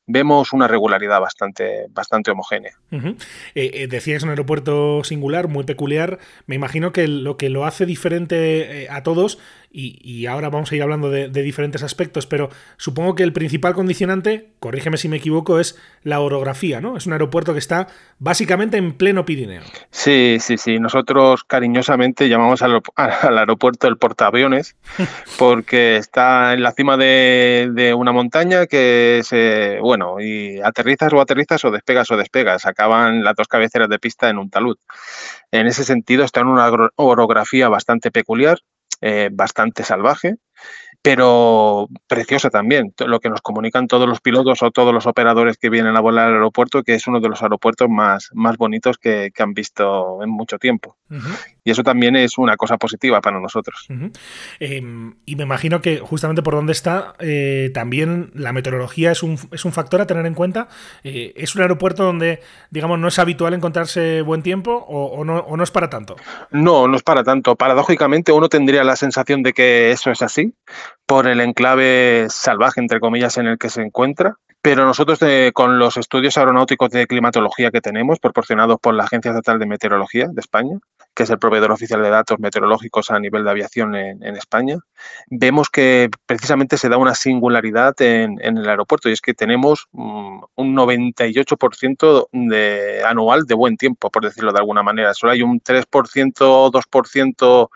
vemos 0.06 0.52
una 0.52 0.68
regularidad 0.68 1.20
bastante, 1.20 1.86
bastante 1.90 2.30
homogénea. 2.30 2.78
Eh, 2.90 3.18
eh, 3.54 3.86
decía 3.88 4.12
que 4.12 4.16
es 4.18 4.22
un 4.22 4.30
aeropuerto 4.30 5.02
singular, 5.04 5.48
muy 5.48 5.64
peculiar. 5.64 6.18
Me 6.46 6.54
imagino 6.54 6.92
que 6.92 7.08
lo 7.08 7.36
que 7.36 7.48
lo 7.48 7.64
hace 7.64 7.86
diferente 7.86 8.84
eh, 8.84 8.88
a 8.90 9.02
todos 9.02 9.38
y, 9.76 10.26
ahora 10.26 10.50
vamos 10.50 10.70
a 10.70 10.76
ir 10.76 10.82
hablando 10.82 11.10
de, 11.10 11.28
diferentes 11.28 11.82
aspectos, 11.82 12.26
pero 12.26 12.48
supongo 12.76 13.16
que 13.16 13.24
el 13.24 13.32
principal 13.32 13.74
condicionante, 13.74 14.52
corrígeme 14.60 14.96
si 14.96 15.08
me 15.08 15.16
equivoco, 15.16 15.58
es 15.58 15.76
la 16.04 16.20
orografía, 16.20 16.80
¿no? 16.80 16.96
Es 16.96 17.06
un 17.06 17.12
aeropuerto 17.12 17.52
que 17.52 17.58
está 17.58 17.88
básicamente 18.20 18.76
en 18.76 18.92
pleno 18.92 19.24
Pirineo. 19.24 19.62
Sí, 19.90 20.38
sí, 20.40 20.58
sí. 20.58 20.78
Nosotros 20.78 21.42
cariñosamente 21.42 22.28
llamamos 22.28 22.62
al, 22.62 22.80
aeropuerto 23.38 23.88
el 23.88 23.96
portaaviones, 23.96 24.76
porque 25.38 25.96
está 25.96 26.52
en 26.52 26.62
la 26.62 26.70
cima 26.70 26.96
de, 26.96 27.94
una 27.96 28.12
montaña 28.12 28.66
que 28.66 29.22
se, 29.24 29.80
bueno, 29.80 30.20
y 30.20 30.60
aterrizas 30.60 31.12
o 31.12 31.20
aterrizas 31.20 31.64
o 31.64 31.72
despegas 31.72 32.10
o 32.12 32.16
despegas. 32.16 32.64
Acaban 32.64 33.24
las 33.24 33.34
dos 33.34 33.48
cabeceras 33.48 33.88
de 33.88 33.98
pista 33.98 34.30
en 34.30 34.38
un 34.38 34.50
talud. 34.50 34.76
En 35.50 35.66
ese 35.66 35.82
sentido 35.82 36.24
está 36.24 36.40
en 36.40 36.46
una 36.46 36.70
orografía 36.96 37.68
bastante 37.68 38.12
peculiar, 38.12 38.60
eh, 39.06 39.28
bastante 39.30 39.84
salvaje 39.84 40.36
pero 41.04 41.86
preciosa 42.06 42.48
también. 42.48 42.94
Lo 43.06 43.20
que 43.20 43.28
nos 43.28 43.42
comunican 43.42 43.88
todos 43.88 44.08
los 44.08 44.22
pilotos 44.22 44.62
o 44.62 44.70
todos 44.70 44.94
los 44.94 45.06
operadores 45.06 45.58
que 45.58 45.68
vienen 45.68 45.98
a 45.98 46.00
volar 46.00 46.28
al 46.28 46.32
aeropuerto, 46.32 46.82
que 46.82 46.94
es 46.94 47.06
uno 47.06 47.20
de 47.20 47.28
los 47.28 47.42
aeropuertos 47.42 47.90
más, 47.90 48.30
más 48.32 48.56
bonitos 48.56 48.96
que, 48.96 49.30
han 49.38 49.52
visto 49.52 50.22
en 50.22 50.30
mucho 50.30 50.58
tiempo. 50.58 50.96
Y 51.64 51.70
eso 51.70 51.82
también 51.82 52.16
es 52.16 52.36
una 52.38 52.56
cosa 52.56 52.76
positiva 52.76 53.20
para 53.20 53.40
nosotros. 53.40 53.86
Em, 54.60 55.14
y 55.24 55.36
me 55.36 55.44
imagino 55.44 55.80
que 55.80 55.98
justamente 55.98 56.42
por 56.42 56.54
donde 56.54 56.72
está, 56.72 57.14
eh, 57.18 57.70
también 57.72 58.30
la 58.34 58.52
meteorología 58.52 59.12
es 59.12 59.22
un, 59.22 59.38
es 59.50 59.64
un, 59.64 59.72
factor 59.72 60.00
a 60.00 60.06
tener 60.06 60.26
en 60.26 60.34
cuenta. 60.34 60.68
Eh, 61.02 61.32
¿Es 61.36 61.54
un 61.54 61.62
aeropuerto 61.62 62.04
donde, 62.04 62.40
digamos, 62.70 62.98
no 62.98 63.08
es 63.08 63.18
habitual 63.18 63.54
encontrarse 63.54 64.22
buen 64.22 64.42
tiempo 64.42 64.72
o, 64.88 65.24
no, 65.24 65.38
o 65.38 65.56
no 65.56 65.64
es 65.64 65.70
para 65.70 65.88
tanto? 65.88 66.16
No, 66.50 66.86
no 66.86 66.96
es 66.96 67.02
para 67.02 67.24
tanto. 67.24 67.56
Paradójicamente 67.56 68.32
uno 68.32 68.48
tendría 68.48 68.84
la 68.84 68.96
sensación 68.96 69.42
de 69.42 69.52
que 69.52 69.90
eso 69.90 70.10
es 70.10 70.22
así 70.22 70.54
por 71.06 71.26
el 71.26 71.40
enclave 71.40 72.26
salvaje, 72.28 72.80
entre 72.80 73.00
comillas, 73.00 73.38
en 73.38 73.46
el 73.46 73.58
que 73.58 73.70
se 73.70 73.82
encuentra. 73.82 74.36
Pero 74.62 74.86
nosotros 74.86 75.20
eh, 75.20 75.50
con 75.52 75.78
los 75.78 75.98
estudios 75.98 76.38
aeronáuticos 76.38 76.88
de 76.88 77.06
climatología 77.06 77.70
que 77.70 77.82
tenemos, 77.82 78.18
proporcionados 78.18 78.80
por 78.80 78.94
la 78.94 79.04
Agencia 79.04 79.30
Estatal 79.30 79.58
de 79.58 79.66
Meteorología 79.66 80.28
de 80.32 80.40
España, 80.40 80.78
que 81.14 81.22
es 81.22 81.30
el 81.30 81.38
proveedor 81.38 81.70
oficial 81.70 82.02
de 82.02 82.10
datos 82.10 82.38
meteorológicos 82.40 83.10
a 83.10 83.20
nivel 83.20 83.44
de 83.44 83.50
aviación 83.50 83.94
en, 83.94 84.36
España, 84.36 84.78
vemos 85.28 85.70
que 85.70 86.10
precisamente 86.26 86.76
se 86.76 86.88
da 86.88 86.96
una 86.96 87.14
singularidad 87.14 87.94
en, 88.02 88.38
el 88.40 88.68
aeropuerto 88.68 89.08
y 89.08 89.12
es 89.12 89.20
que 89.20 89.32
tenemos 89.32 89.86
mm, 89.92 90.40
un 90.56 90.76
98% 90.76 92.28
de, 92.32 93.02
anual 93.06 93.44
de 93.44 93.54
buen 93.54 93.76
tiempo, 93.76 94.10
por 94.10 94.24
decirlo 94.24 94.52
de 94.52 94.58
alguna 94.58 94.82
manera. 94.82 95.14
Solo 95.14 95.32
hay 95.32 95.42
un 95.42 95.60
3% 95.60 96.32
o 96.40 96.70
2% 96.72 97.68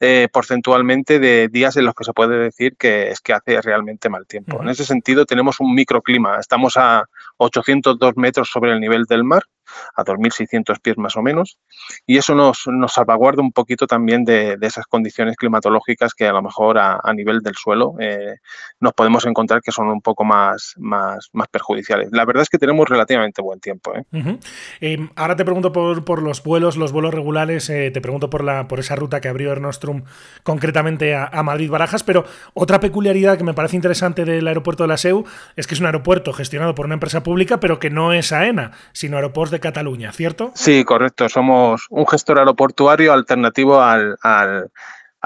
eh, 0.00 0.28
porcentualmente 0.32 1.18
de 1.18 1.48
días 1.48 1.76
en 1.76 1.84
los 1.84 1.94
que 1.94 2.04
se 2.04 2.14
puede 2.14 2.38
decir 2.38 2.76
que 2.76 3.10
es 3.10 3.20
que 3.20 3.34
hace 3.34 3.60
realmente 3.60 4.08
mal 4.08 4.26
tiempo. 4.26 4.62
En 4.62 4.70
ese 4.70 4.84
sentido 4.84 5.26
tenemos 5.26 5.60
un 5.60 5.74
microclima. 5.74 6.38
Estamos 6.38 6.76
a 6.76 7.04
802 7.36 8.16
metros 8.16 8.48
sobre 8.50 8.72
el 8.72 8.80
nivel 8.80 9.04
del 9.04 9.24
mar 9.24 9.42
a 9.94 10.04
2.600 10.04 10.80
pies 10.80 10.98
más 10.98 11.16
o 11.16 11.22
menos, 11.22 11.58
y 12.06 12.18
eso 12.18 12.34
nos, 12.34 12.66
nos 12.66 12.92
salvaguarda 12.92 13.42
un 13.42 13.52
poquito 13.52 13.86
también 13.86 14.24
de, 14.24 14.56
esas 14.60 14.86
condiciones 14.86 15.36
climatológicas 15.36 16.14
que 16.14 16.26
a 16.26 16.32
lo 16.32 16.42
mejor 16.42 16.78
a, 16.78 17.00
nivel 17.14 17.40
del 17.40 17.54
suelo 17.54 17.94
eh, 18.00 18.36
nos 18.80 18.92
podemos 18.92 19.24
encontrar 19.26 19.62
que 19.62 19.72
son 19.72 19.88
un 19.88 20.02
poco 20.02 20.24
más, 20.24 20.74
más, 20.76 21.30
más 21.32 21.48
perjudiciales. 21.48 22.08
La 22.12 22.24
verdad 22.24 22.42
es 22.42 22.48
que 22.48 22.58
tenemos 22.58 22.88
relativamente 22.88 23.40
buen 23.42 23.60
tiempo. 23.60 23.94
¿eh? 23.94 24.38
Em, 24.80 25.08
ahora 25.16 25.36
te 25.36 25.44
pregunto 25.44 25.72
por, 25.72 26.04
por, 26.04 26.22
los 26.22 26.42
vuelos, 26.42 26.76
los 26.76 26.92
vuelos 26.92 27.14
regulares, 27.14 27.70
eh, 27.70 27.90
te 27.90 28.00
pregunto 28.00 28.28
por, 28.28 28.44
la, 28.44 28.68
por 28.68 28.80
esa 28.80 28.96
ruta 28.96 29.20
que 29.20 29.28
abrió 29.28 29.52
Ernostrum 29.52 30.04
concretamente 30.42 31.14
a, 31.14 31.26
a 31.26 31.42
Madrid-Barajas, 31.42 32.02
pero 32.02 32.24
otra 32.54 32.80
peculiaridad 32.80 33.38
que 33.38 33.44
me 33.44 33.54
parece 33.54 33.76
interesante 33.76 34.24
del 34.24 34.46
aeropuerto 34.46 34.84
de 34.84 34.88
la 34.88 34.96
SEU 34.96 35.24
es 35.56 35.66
que 35.66 35.74
es 35.74 35.80
un 35.80 35.86
aeropuerto 35.86 36.32
gestionado 36.32 36.74
por 36.74 36.86
una 36.86 36.94
empresa 36.94 37.22
pública, 37.22 37.60
pero 37.60 37.78
que 37.78 37.90
no 37.90 38.12
es 38.12 38.32
AENA, 38.32 38.72
sino 38.92 39.16
aeropuertos 39.16 39.50
de 39.50 39.55
Cataluña, 39.60 40.12
¿cierto? 40.12 40.52
Sí, 40.54 40.84
correcto. 40.84 41.28
Somos 41.28 41.86
un 41.90 42.06
gestor 42.06 42.38
aeroportuario 42.38 43.12
alternativo 43.12 43.80
al, 43.80 44.16
al, 44.22 44.70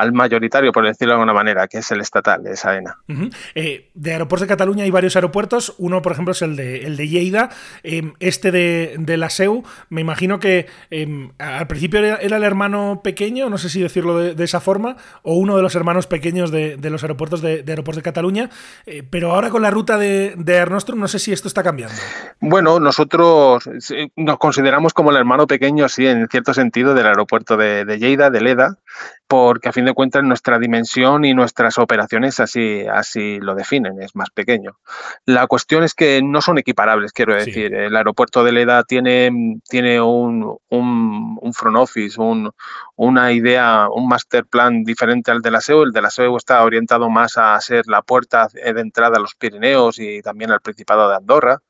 al 0.00 0.12
mayoritario, 0.12 0.72
por 0.72 0.86
decirlo 0.86 1.12
de 1.12 1.20
alguna 1.20 1.34
manera, 1.34 1.68
que 1.68 1.78
es 1.78 1.90
el 1.90 2.00
estatal, 2.00 2.42
de 2.42 2.58
AENA. 2.62 2.96
Eh, 3.54 3.90
de 3.94 4.12
Aeropuertos 4.12 4.48
de 4.48 4.52
Cataluña 4.52 4.84
hay 4.84 4.90
varios 4.90 5.14
aeropuertos. 5.14 5.74
Uno, 5.78 6.00
por 6.00 6.12
ejemplo, 6.12 6.32
es 6.32 6.40
el 6.42 6.56
de, 6.56 6.86
el 6.86 6.96
de 6.96 7.08
Lleida. 7.08 7.50
Em, 7.82 8.14
este 8.18 8.50
de, 8.50 9.16
la 9.18 9.28
SEU, 9.28 9.62
me 9.90 10.00
imagino 10.00 10.38
que 10.38 10.66
em, 10.90 11.32
al 11.38 11.66
principio 11.66 12.00
era, 12.00 12.16
el 12.16 12.32
hermano 12.42 13.02
pequeño, 13.04 13.50
no 13.50 13.58
sé 13.58 13.68
si 13.68 13.82
decirlo 13.82 14.18
de, 14.18 14.44
esa 14.44 14.60
forma, 14.60 14.96
o 15.22 15.34
uno 15.34 15.56
de 15.56 15.62
los 15.62 15.74
hermanos 15.74 16.06
pequeños 16.06 16.50
de, 16.50 16.78
los 16.82 17.02
aeropuertos 17.02 17.42
de, 17.42 17.64
Aeropuertos 17.68 17.96
de 17.96 18.02
Cataluña. 18.02 18.50
Eh, 18.86 19.02
pero 19.08 19.32
ahora 19.32 19.50
con 19.50 19.60
la 19.60 19.70
ruta 19.70 19.98
de, 19.98 20.34
de 20.36 20.60
no 20.96 21.08
sé 21.08 21.18
si 21.18 21.32
esto 21.32 21.48
está 21.48 21.62
cambiando. 21.62 21.94
Bueno, 22.40 22.80
nosotros 22.80 23.68
nos 24.16 24.38
consideramos 24.38 24.94
como 24.94 25.10
el 25.10 25.16
hermano 25.16 25.46
pequeño, 25.46 25.88
sí, 25.88 26.06
en 26.06 26.26
cierto 26.28 26.54
sentido, 26.54 26.94
del 26.94 27.06
aeropuerto 27.06 27.56
de, 27.56 27.84
Lleida, 27.98 28.30
de 28.30 28.40
Leda, 28.40 28.76
porque 29.30 29.68
a 29.68 29.72
fin 29.72 29.84
de 29.84 29.94
cuentas 29.94 30.24
nuestra 30.24 30.58
dimensión 30.58 31.24
y 31.24 31.34
nuestras 31.34 31.78
operaciones 31.78 32.40
así, 32.40 32.84
así 32.92 33.38
lo 33.38 33.54
definen, 33.54 34.02
es 34.02 34.16
más 34.16 34.30
pequeño. 34.30 34.78
La 35.24 35.46
cuestión 35.46 35.84
es 35.84 35.94
que 35.94 36.20
no 36.20 36.42
son 36.42 36.58
equiparables, 36.58 37.12
quiero 37.12 37.34
decir. 37.34 37.72
El 37.72 37.94
aeropuerto 37.94 38.42
de 38.42 38.50
Leda 38.50 38.82
tiene, 38.82 39.60
tiene 39.68 40.00
un, 40.00 40.58
un, 40.68 41.52
front 41.54 41.76
office, 41.76 42.20
un, 42.20 42.50
una 42.96 43.32
idea, 43.32 43.88
un 43.88 44.08
master 44.08 44.46
plan 44.46 44.82
diferente 44.82 45.30
al 45.30 45.42
de 45.42 45.50
la 45.52 45.60
SEU. 45.60 45.84
El 45.84 45.92
de 45.92 46.02
la 46.02 46.10
SEU 46.10 46.36
está 46.36 46.62
orientado 46.64 47.08
más 47.08 47.38
a 47.38 47.60
ser 47.60 47.86
la 47.86 48.02
puerta 48.02 48.48
de 48.52 48.80
entrada 48.80 49.18
a 49.18 49.20
los 49.20 49.36
Pirineos 49.36 50.00
y 50.00 50.22
también 50.22 50.50
al 50.50 50.60
Principado 50.60 51.08
de 51.08 51.16
Andorra 51.16 51.62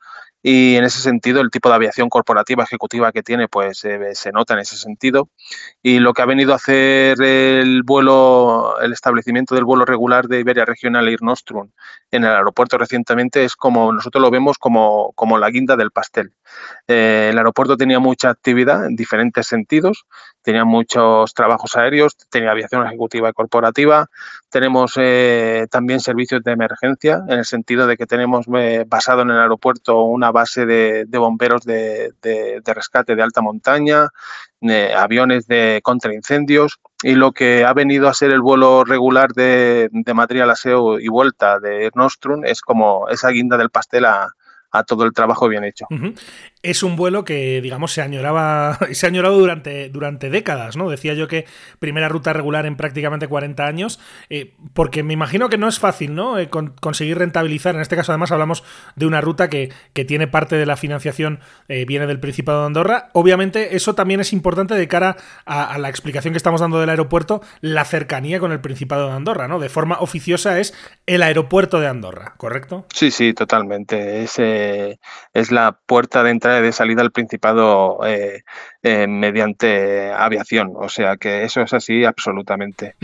y 0.43 0.77
en 0.77 0.85
ese 0.85 1.01
sentido 1.01 1.41
el 1.41 1.51
tipo 1.51 1.69
de 1.69 1.75
aviación 1.75 2.09
corporativa 2.09 2.65
ejecutiva 2.65 3.13
que 3.13 3.23
tiene 3.23 3.49
pues 3.49 3.85
eh, 3.85 4.15
se 4.15 4.33
nota 4.33 4.55
en 4.55 4.61
ese 4.61 4.77
sentido. 4.77 5.29
Y 5.83 5.99
lo 5.99 6.13
que 6.15 6.23
ha 6.23 6.27
venido 6.27 6.53
a 6.53 6.57
hacer 6.57 7.21
el 7.21 7.83
vuelo 7.83 8.81
el 8.81 8.93
establecimiento 8.93 9.55
del 9.55 9.65
vuelo 9.65 9.85
regular 9.85 10.29
de 10.29 10.41
Iberia 10.41 10.65
Regional 10.65 11.09
Air 11.09 11.23
Nostrum 11.23 11.71
en 12.11 12.25
el 12.25 12.31
aeropuerto 12.31 12.79
recientemente 12.79 13.45
es 13.45 13.57
como 13.57 13.93
nosotros 13.93 14.23
lo 14.23 14.31
vemos 14.31 14.59
como, 14.59 15.13
como 15.15 15.39
la 15.39 15.51
guinda 15.51 15.77
del 15.77 15.91
pastel 15.91 16.33
eh, 16.87 17.29
el 17.31 17.39
aeropuerto 17.39 17.77
tenía 17.77 17.99
mucha 17.99 18.31
actividad 18.31 18.87
en 18.87 18.97
diferentes 18.97 19.47
sentidos 19.47 20.07
tenía 20.43 20.65
muchos 20.65 21.35
trabajos 21.35 21.77
aéreos 21.77 22.17
tenía 22.29 22.51
aviación 22.51 22.87
ejecutiva 22.87 23.29
y 23.29 23.33
corporativa 23.33 24.09
tenemos 24.49 24.95
eh, 24.97 25.67
también 25.71 26.01
servicios 26.01 26.43
de 26.43 26.53
emergencia 26.53 27.23
en 27.29 27.39
el 27.39 27.45
sentido 27.45 27.87
de 27.87 27.97
que 27.97 28.07
tenemos 28.07 28.47
basado 28.87 29.23
en 29.23 29.31
el 29.31 29.39
aeropuerto 29.39 30.03
una 30.03 30.33
base 30.33 30.67
de, 30.67 31.07
bomberos 31.13 31.65
de, 31.65 32.13
rescate 32.65 33.15
de 33.15 33.23
alta 33.23 33.41
montaña, 33.41 34.09
aviones 34.97 35.47
de 35.47 35.81
contraincendios 35.83 36.81
y 37.03 37.15
lo 37.15 37.33
que 37.33 37.65
ha 37.65 37.73
venido 37.73 38.09
a 38.09 38.15
ser 38.15 38.31
el 38.31 38.41
vuelo 38.41 38.85
regular 38.85 39.33
de, 39.33 39.89
Madrid 40.15 40.41
a 40.41 40.47
la 40.47 40.57
y 41.01 41.09
vuelta 41.09 41.61
de 41.61 41.91
Nostrum 41.95 42.45
es 42.45 42.61
como 42.61 43.09
esa 43.09 43.31
guinda 43.31 43.57
del 43.57 43.71
pastel 43.71 44.05
a, 44.05 44.35
todo 44.87 45.05
el 45.05 45.13
trabajo 45.13 45.49
bien 45.49 45.65
hecho 45.65 45.87
es 46.63 46.83
un 46.83 46.97
vuelo 46.97 47.25
que, 47.25 47.61
digamos, 47.63 47.93
se 47.93 48.03
añoraba, 48.03 48.79
se 48.93 49.07
ha 49.07 49.09
añorado 49.09 49.39
durante, 49.39 49.89
durante 49.89 50.31
décadas, 50.31 50.77
¿no? 50.77 50.91
Decía 50.91 51.15
yo 51.15 51.27
que 51.29 51.47
primera 51.79 52.09
ruta 52.09 52.33
regular 52.33 52.67
en 52.67 52.77
prácticamente 52.77 53.29
40 53.29 53.67
años, 53.67 54.01
eh, 54.29 54.55
porque 54.75 55.03
me 55.03 55.15
imagino 55.15 55.49
que 55.49 55.59
no 55.59 55.69
es 55.69 55.79
fácil, 55.79 56.15
¿no? 56.15 56.39
Eh, 56.39 56.49
conseguir 56.49 57.19
rentabilizar. 57.19 57.75
En 57.75 57.81
este 57.81 57.97
caso, 57.97 58.13
además, 58.13 58.33
hablamos 58.33 58.63
de 58.95 59.07
una 59.07 59.21
ruta 59.21 59.49
que, 59.49 59.73
que 59.95 60.05
tiene 60.05 60.27
parte 60.27 60.57
de 60.57 60.67
la 60.67 60.77
financiación, 60.77 61.41
eh, 61.69 61.85
viene 61.87 62.07
del 62.07 62.21
Principado 62.21 62.61
de 62.61 62.67
Andorra. 62.67 63.09
Obviamente, 63.15 63.77
eso 63.77 63.95
también 63.95 64.21
es 64.21 64.33
importante 64.33 64.75
de 64.75 64.89
cara 64.89 65.17
a, 65.47 65.79
la 65.79 65.89
explicación 65.89 66.35
que 66.35 66.39
estamos 66.39 66.61
dando 66.61 66.79
del 66.79 66.91
aeropuerto, 66.91 67.41
la 67.61 67.85
cercanía 67.85 68.39
con 68.39 68.53
el 68.53 68.61
Principado 68.61 69.09
de 69.09 69.15
Andorra, 69.15 69.49
¿no? 69.49 69.59
De 69.59 69.69
forma 69.69 69.99
oficiosa 70.01 70.59
es 70.59 70.75
el 71.07 71.23
aeropuerto 71.23 71.81
de 71.81 71.87
Andorra, 71.87 72.35
¿correcto? 72.37 72.87
Sí, 72.93 73.11
sí, 73.11 73.33
totalmente. 73.33 74.23
Es, 74.23 74.39
es 74.39 75.53
la 75.53 75.79
puerta 75.87 76.23
de 76.23 76.31
entrada 76.31 76.50
de 76.53 76.73
salida 76.73 77.03
al 77.03 77.13
Principado 77.13 78.01
eh, 78.07 78.43
eh, 78.83 79.07
mediante 79.07 80.11
aviación. 80.11 80.73
O 80.75 80.89
sea 80.89 81.17
que 81.17 81.45
eso 81.45 81.61
es 81.61 81.73
así 81.75 82.05
absolutamente. 82.05 82.95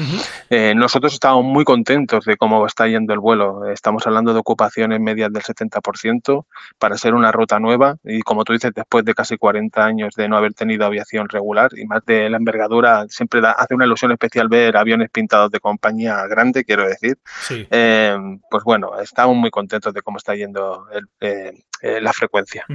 Eh, 0.49 0.75
nosotros 0.75 1.13
estamos 1.13 1.45
muy 1.45 1.65
contentos 1.65 2.25
de 2.25 2.37
cómo 2.37 2.67
está 2.67 2.87
yendo 2.87 3.13
el 3.13 3.21
vuelo. 3.21 3.71
Estamos 3.71 4.07
hablando 4.07 4.33
de 4.33 4.41
ocupaciones 4.41 5.01
medias 5.01 5.33
del 5.33 5.43
70% 5.43 6.47
para 6.79 6.97
ser 6.97 7.15
una 7.15 7.31
ruta 7.31 7.59
nueva 7.59 7.97
y 8.05 8.23
como 8.23 8.45
tú 8.45 8.53
dices, 8.53 8.73
después 8.75 9.05
de 9.05 9.15
casi 9.15 9.37
40 9.37 9.85
años 9.85 10.15
de 10.17 10.29
no 10.29 10.37
haber 10.37 10.55
tenido 10.55 10.87
aviación 10.87 11.29
regular 11.29 11.71
y 11.77 11.85
más 11.85 12.05
de 12.07 12.31
la 12.31 12.39
envergadura, 12.39 13.07
siempre 13.09 13.41
da, 13.41 13.53
hace 13.53 13.75
una 13.75 13.85
ilusión 13.85 14.13
especial 14.13 14.49
ver 14.49 14.77
aviones 14.77 15.11
pintados 15.11 15.51
de 15.51 15.61
compañía 15.61 16.27
grande, 16.27 16.65
quiero 16.65 16.89
decir. 16.89 17.19
Eh, 17.51 18.17
pues 18.51 18.65
bueno, 18.65 18.99
estamos 19.01 19.37
muy 19.37 19.51
contentos 19.51 19.93
de 19.93 20.03
cómo 20.03 20.19
está 20.19 20.35
yendo 20.35 20.87
la 21.83 22.13
frecuencia. 22.13 22.67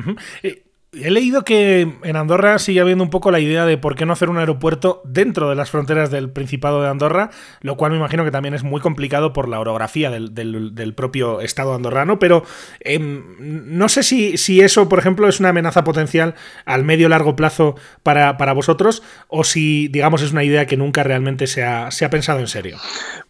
He 0.93 1.09
leído 1.09 1.45
que 1.45 1.99
en 2.03 2.15
Andorra 2.17 2.59
sigue 2.59 2.81
habiendo 2.81 3.01
un 3.01 3.09
poco 3.09 3.31
la 3.31 3.39
idea 3.39 3.65
de 3.65 3.77
por 3.77 3.95
qué 3.95 4.05
no 4.05 4.11
hacer 4.11 4.29
un 4.29 4.37
aeropuerto 4.39 5.01
dentro 5.05 5.47
de 5.47 5.55
las 5.55 5.71
fronteras 5.71 6.11
del 6.11 6.29
Principado 6.29 6.81
de 6.81 6.89
Andorra, 6.89 7.29
lo 7.61 7.77
cual 7.77 7.91
me 7.91 7.97
imagino 7.97 8.25
que 8.25 8.31
también 8.31 8.53
es 8.53 8.63
muy 8.63 8.81
complicado 8.81 9.31
por 9.31 9.47
la 9.47 9.61
orografía 9.61 10.11
del, 10.11 10.93
propio 10.93 11.39
Estado 11.39 11.75
andorrano, 11.75 12.19
pero 12.19 12.43
em, 12.81 13.23
no 13.39 13.87
sé 13.87 14.03
si, 14.03 14.35
si, 14.35 14.59
eso, 14.59 14.89
por 14.89 14.99
ejemplo, 14.99 15.29
es 15.29 15.39
una 15.39 15.47
amenaza 15.47 15.85
potencial 15.85 16.35
al 16.65 16.83
medio 16.83 17.07
largo 17.07 17.37
plazo 17.37 17.75
para, 18.03 18.33
vosotros 18.51 19.01
o 19.29 19.45
si, 19.45 19.87
digamos, 19.87 20.21
es 20.21 20.33
una 20.33 20.43
idea 20.43 20.65
que 20.65 20.75
nunca 20.75 21.03
realmente 21.03 21.47
se 21.47 21.63
ha, 21.63 21.89
se 21.91 22.03
ha 22.03 22.09
pensado 22.09 22.41
en 22.41 22.47
serio. 22.47 22.75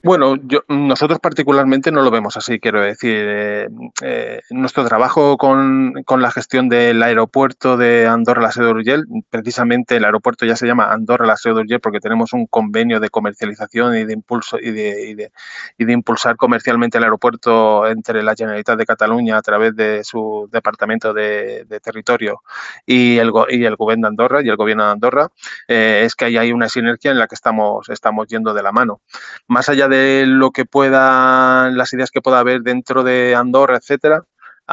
Bueno, 0.01 0.35
yo, 0.47 0.63
nosotros 0.67 1.19
particularmente 1.19 1.91
no 1.91 2.01
lo 2.01 2.09
vemos 2.09 2.37
así, 2.37 2.59
quiero 2.59 2.81
decir. 2.81 3.11
Eh, 3.13 3.67
eh, 4.01 4.41
nuestro 4.49 4.83
trabajo 4.83 5.37
con, 5.37 6.01
con 6.05 6.23
la 6.23 6.31
gestión 6.31 6.67
del 6.67 7.03
aeropuerto 7.03 7.50
de 7.59 8.07
Andorra 8.07 8.41
la 8.41 8.51
Seu 8.51 8.65
d'Urgell. 8.65 9.05
Precisamente 9.29 9.97
el 9.97 10.05
aeropuerto 10.05 10.45
ya 10.45 10.55
se 10.55 10.65
llama 10.65 10.91
Andorra 10.91 11.25
la 11.25 11.35
Seu 11.35 11.53
d'Urgell 11.53 11.79
porque 11.79 11.99
tenemos 11.99 12.33
un 12.33 12.47
convenio 12.47 12.99
de 12.99 13.09
comercialización 13.09 13.95
y 13.97 14.05
de 14.05 14.13
impulso 14.13 14.57
y 14.59 14.71
de, 14.71 15.31
de, 15.77 15.93
impulsar 15.93 16.37
comercialmente 16.37 16.97
el 16.97 17.03
aeropuerto 17.03 17.87
entre 17.87 18.23
la 18.23 18.35
Generalitat 18.35 18.77
de 18.77 18.85
Cataluña 18.85 19.37
a 19.37 19.41
través 19.41 19.75
de 19.75 20.03
su 20.03 20.49
departamento 20.51 21.13
de, 21.13 21.65
territorio 21.83 22.41
y 22.85 23.17
el, 23.17 23.31
y 23.49 23.65
el 23.65 23.75
gobierno 23.75 24.07
de 24.07 24.09
Andorra 24.09 24.41
y 24.41 24.49
el 24.49 24.55
gobierno 24.55 24.85
de 24.85 24.91
Andorra. 24.91 25.29
Eh, 25.67 26.03
es 26.05 26.15
que 26.15 26.25
ahí 26.25 26.37
hay 26.37 26.51
una 26.51 26.69
sinergia 26.69 27.11
en 27.11 27.19
la 27.19 27.27
que 27.27 27.35
estamos, 27.35 27.89
estamos 27.89 28.27
yendo 28.27 28.53
de 28.53 28.63
la 28.63 28.71
mano. 28.71 29.01
Más 29.47 29.69
allá 29.69 29.87
de 29.87 30.25
lo 30.25 30.51
que 30.51 30.65
pueda, 30.65 31.69
las 31.69 31.93
ideas 31.93 32.11
que 32.11 32.21
pueda 32.21 32.39
haber 32.39 32.61
dentro 32.61 33.03
de 33.03 33.35
Andorra, 33.35 33.77
etcétera, 33.77 34.23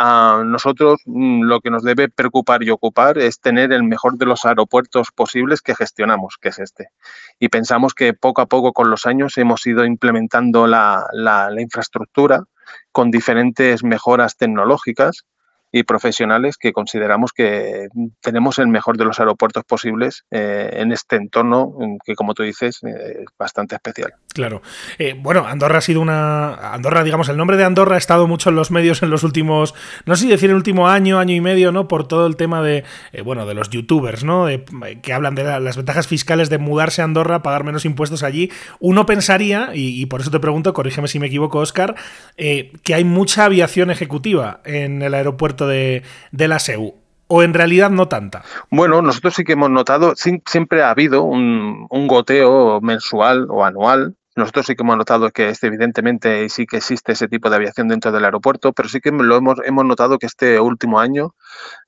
a 0.00 0.42
nosotros 0.44 1.00
mm, 1.06 1.42
lo 1.42 1.60
que 1.60 1.70
nos 1.70 1.82
debe 1.82 2.08
preocupar 2.08 2.62
y 2.62 2.70
ocupar 2.70 3.18
es 3.18 3.40
tener 3.40 3.72
el 3.72 3.82
mejor 3.82 4.16
de 4.16 4.26
los 4.26 4.44
aeropuertos 4.44 5.10
posibles 5.10 5.60
que 5.60 5.74
gestionamos, 5.74 6.36
que 6.40 6.50
es 6.50 6.58
este. 6.60 6.90
Y 7.40 7.48
pensamos 7.48 7.94
que 7.94 8.14
poco 8.14 8.40
a 8.40 8.46
poco 8.46 8.72
con 8.72 8.90
los 8.90 9.06
años 9.06 9.36
hemos 9.38 9.66
ido 9.66 9.84
implementando 9.84 10.66
la, 10.68 11.06
la 11.12 11.60
infraestructura 11.60 12.44
con 12.92 13.10
diferentes 13.10 13.82
mejoras 13.82 14.36
tecnológicas 14.36 15.24
y 15.70 15.82
profesionales 15.82 16.56
que 16.56 16.72
consideramos 16.72 17.32
que 17.32 17.88
tenemos 18.20 18.58
el 18.58 18.68
mejor 18.68 18.96
de 18.96 19.04
los 19.04 19.20
aeropuertos 19.20 19.64
posibles 19.64 20.24
eh, 20.30 20.70
en 20.74 20.92
este 20.92 21.16
entorno 21.16 21.76
que, 22.04 22.14
como 22.14 22.34
tú 22.34 22.42
dices, 22.42 22.80
eh, 22.84 23.18
es 23.20 23.26
bastante 23.38 23.74
especial. 23.74 24.14
Claro. 24.32 24.62
Eh, 24.98 25.14
bueno, 25.18 25.46
Andorra 25.46 25.78
ha 25.78 25.82
sido 25.82 26.00
una... 26.00 26.72
Andorra, 26.72 27.04
digamos, 27.04 27.28
el 27.28 27.36
nombre 27.36 27.56
de 27.56 27.64
Andorra 27.64 27.96
ha 27.96 27.98
estado 27.98 28.26
mucho 28.26 28.48
en 28.48 28.56
los 28.56 28.70
medios 28.70 29.02
en 29.02 29.10
los 29.10 29.24
últimos, 29.24 29.74
no 30.06 30.16
sé 30.16 30.22
si 30.22 30.28
decir 30.28 30.50
el 30.50 30.56
último 30.56 30.88
año, 30.88 31.18
año 31.18 31.34
y 31.34 31.40
medio, 31.40 31.72
¿no? 31.72 31.86
Por 31.86 32.08
todo 32.08 32.26
el 32.26 32.36
tema 32.36 32.62
de, 32.62 32.84
bueno, 33.24 33.46
de 33.46 33.54
los 33.54 33.68
youtubers, 33.70 34.24
¿no? 34.24 34.46
que 35.02 35.12
hablan 35.12 35.34
de 35.34 35.44
las 35.60 35.76
ventajas 35.76 36.06
fiscales 36.06 36.48
de 36.48 36.58
mudarse 36.58 37.02
a 37.02 37.04
Andorra, 37.04 37.42
pagar 37.42 37.64
menos 37.64 37.84
impuestos 37.84 38.22
allí. 38.22 38.50
Uno 38.80 39.06
pensaría, 39.06 39.70
y, 39.74 40.06
por 40.06 40.20
eso 40.20 40.30
te 40.30 40.40
pregunto, 40.40 40.72
corrígeme 40.72 41.08
si 41.08 41.18
me 41.18 41.26
equivoco, 41.26 41.58
Oscar, 41.58 41.94
que 42.36 42.94
hay 42.94 43.04
mucha 43.04 43.44
aviación 43.44 43.90
ejecutiva 43.90 44.60
en 44.64 45.02
el 45.02 45.14
aeropuerto 45.14 45.57
de, 45.66 46.02
la 46.32 46.58
SEU 46.58 46.94
o 47.26 47.42
en 47.42 47.54
realidad 47.54 47.90
no 47.90 48.08
tanta? 48.08 48.42
Bueno, 48.70 49.02
nosotros 49.02 49.34
sí 49.34 49.44
que 49.44 49.52
hemos 49.52 49.70
notado, 49.70 50.14
siempre 50.16 50.82
ha 50.82 50.90
habido 50.90 51.22
un, 51.22 51.86
goteo 51.90 52.80
mensual 52.80 53.46
o 53.50 53.64
anual. 53.64 54.16
Nosotros 54.36 54.66
sí 54.66 54.76
que 54.76 54.82
hemos 54.82 54.96
notado 54.96 55.30
que 55.30 55.48
este, 55.48 55.66
evidentemente 55.66 56.48
sí 56.48 56.64
que 56.64 56.76
existe 56.76 57.12
ese 57.12 57.26
tipo 57.26 57.50
de 57.50 57.56
aviación 57.56 57.88
dentro 57.88 58.12
del 58.12 58.24
aeropuerto, 58.24 58.72
pero 58.72 58.88
sí 58.88 59.00
que 59.00 59.10
lo 59.10 59.36
hemos, 59.36 59.58
hemos 59.64 59.84
notado 59.84 60.18
que 60.18 60.26
este 60.26 60.60
último 60.60 61.00
año, 61.00 61.34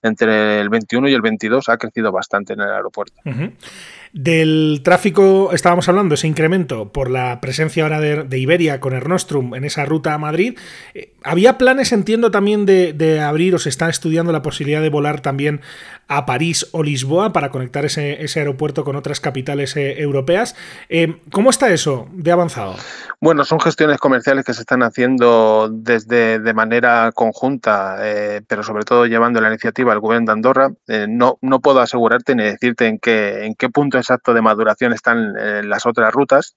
entre 0.02 0.60
el 0.60 0.68
21 0.68 1.08
y 1.08 1.14
el 1.14 1.22
22, 1.22 1.68
ha 1.68 1.76
crecido 1.76 2.12
bastante 2.12 2.52
en 2.54 2.60
el 2.60 2.70
aeropuerto. 2.70 3.20
Del 4.12 4.80
tráfico 4.82 5.52
estábamos 5.52 5.88
hablando, 5.88 6.16
ese 6.16 6.26
incremento 6.26 6.92
por 6.92 7.08
la 7.08 7.40
presencia 7.40 7.84
ahora 7.84 8.00
de, 8.00 8.38
Iberia 8.38 8.80
con 8.80 8.92
Ernostrum 8.92 9.54
en 9.54 9.64
esa 9.64 9.84
ruta 9.84 10.14
a 10.14 10.18
Madrid. 10.18 10.58
Eh, 10.94 11.12
¿Había 11.22 11.58
planes, 11.58 11.92
entiendo, 11.92 12.32
también 12.32 12.66
de, 12.66 13.20
abrir 13.20 13.54
o 13.54 13.58
se 13.60 13.68
está 13.68 13.88
estudiando 13.88 14.32
la 14.32 14.42
posibilidad 14.42 14.82
de 14.82 14.88
volar 14.88 15.20
también 15.20 15.60
a 16.08 16.26
París 16.26 16.66
o 16.72 16.82
Lisboa 16.82 17.32
para 17.32 17.50
conectar 17.50 17.84
ese, 17.84 18.18
aeropuerto 18.34 18.82
con 18.82 18.96
otras 18.96 19.20
capitales 19.20 19.76
eh, 19.76 20.00
europeas? 20.00 20.56
Eh, 20.88 21.20
¿Cómo 21.30 21.50
está 21.50 21.70
eso 21.70 22.08
de 22.12 22.32
avanzado? 22.32 22.74
Bueno, 23.20 23.44
son 23.44 23.60
gestiones 23.60 23.98
comerciales 23.98 24.44
que 24.44 24.54
se 24.54 24.62
están 24.62 24.82
haciendo 24.82 25.68
desde 25.70 26.40
de 26.40 26.54
manera 26.54 27.12
conjunta, 27.14 27.98
pero 28.48 28.64
sobre 28.64 28.84
todo 28.84 29.06
llevando 29.06 29.40
la 29.40 29.50
iniciativa 29.60 29.92
al 29.92 30.00
gobierno 30.00 30.26
de 30.26 30.32
Andorra. 30.32 30.70
no, 31.08 31.38
no 31.42 31.60
puedo 31.60 31.80
asegurarte 31.80 32.34
ni 32.34 32.44
decirte 32.44 32.86
en 32.86 32.98
qué, 32.98 33.44
en 33.44 33.54
qué 33.54 33.68
punto 33.68 33.98
exacto 33.98 34.32
de 34.34 34.42
maduración 34.42 34.92
están 34.92 35.36
en 35.36 35.68
las 35.68 35.86
otras 35.86 36.12
rutas. 36.12 36.56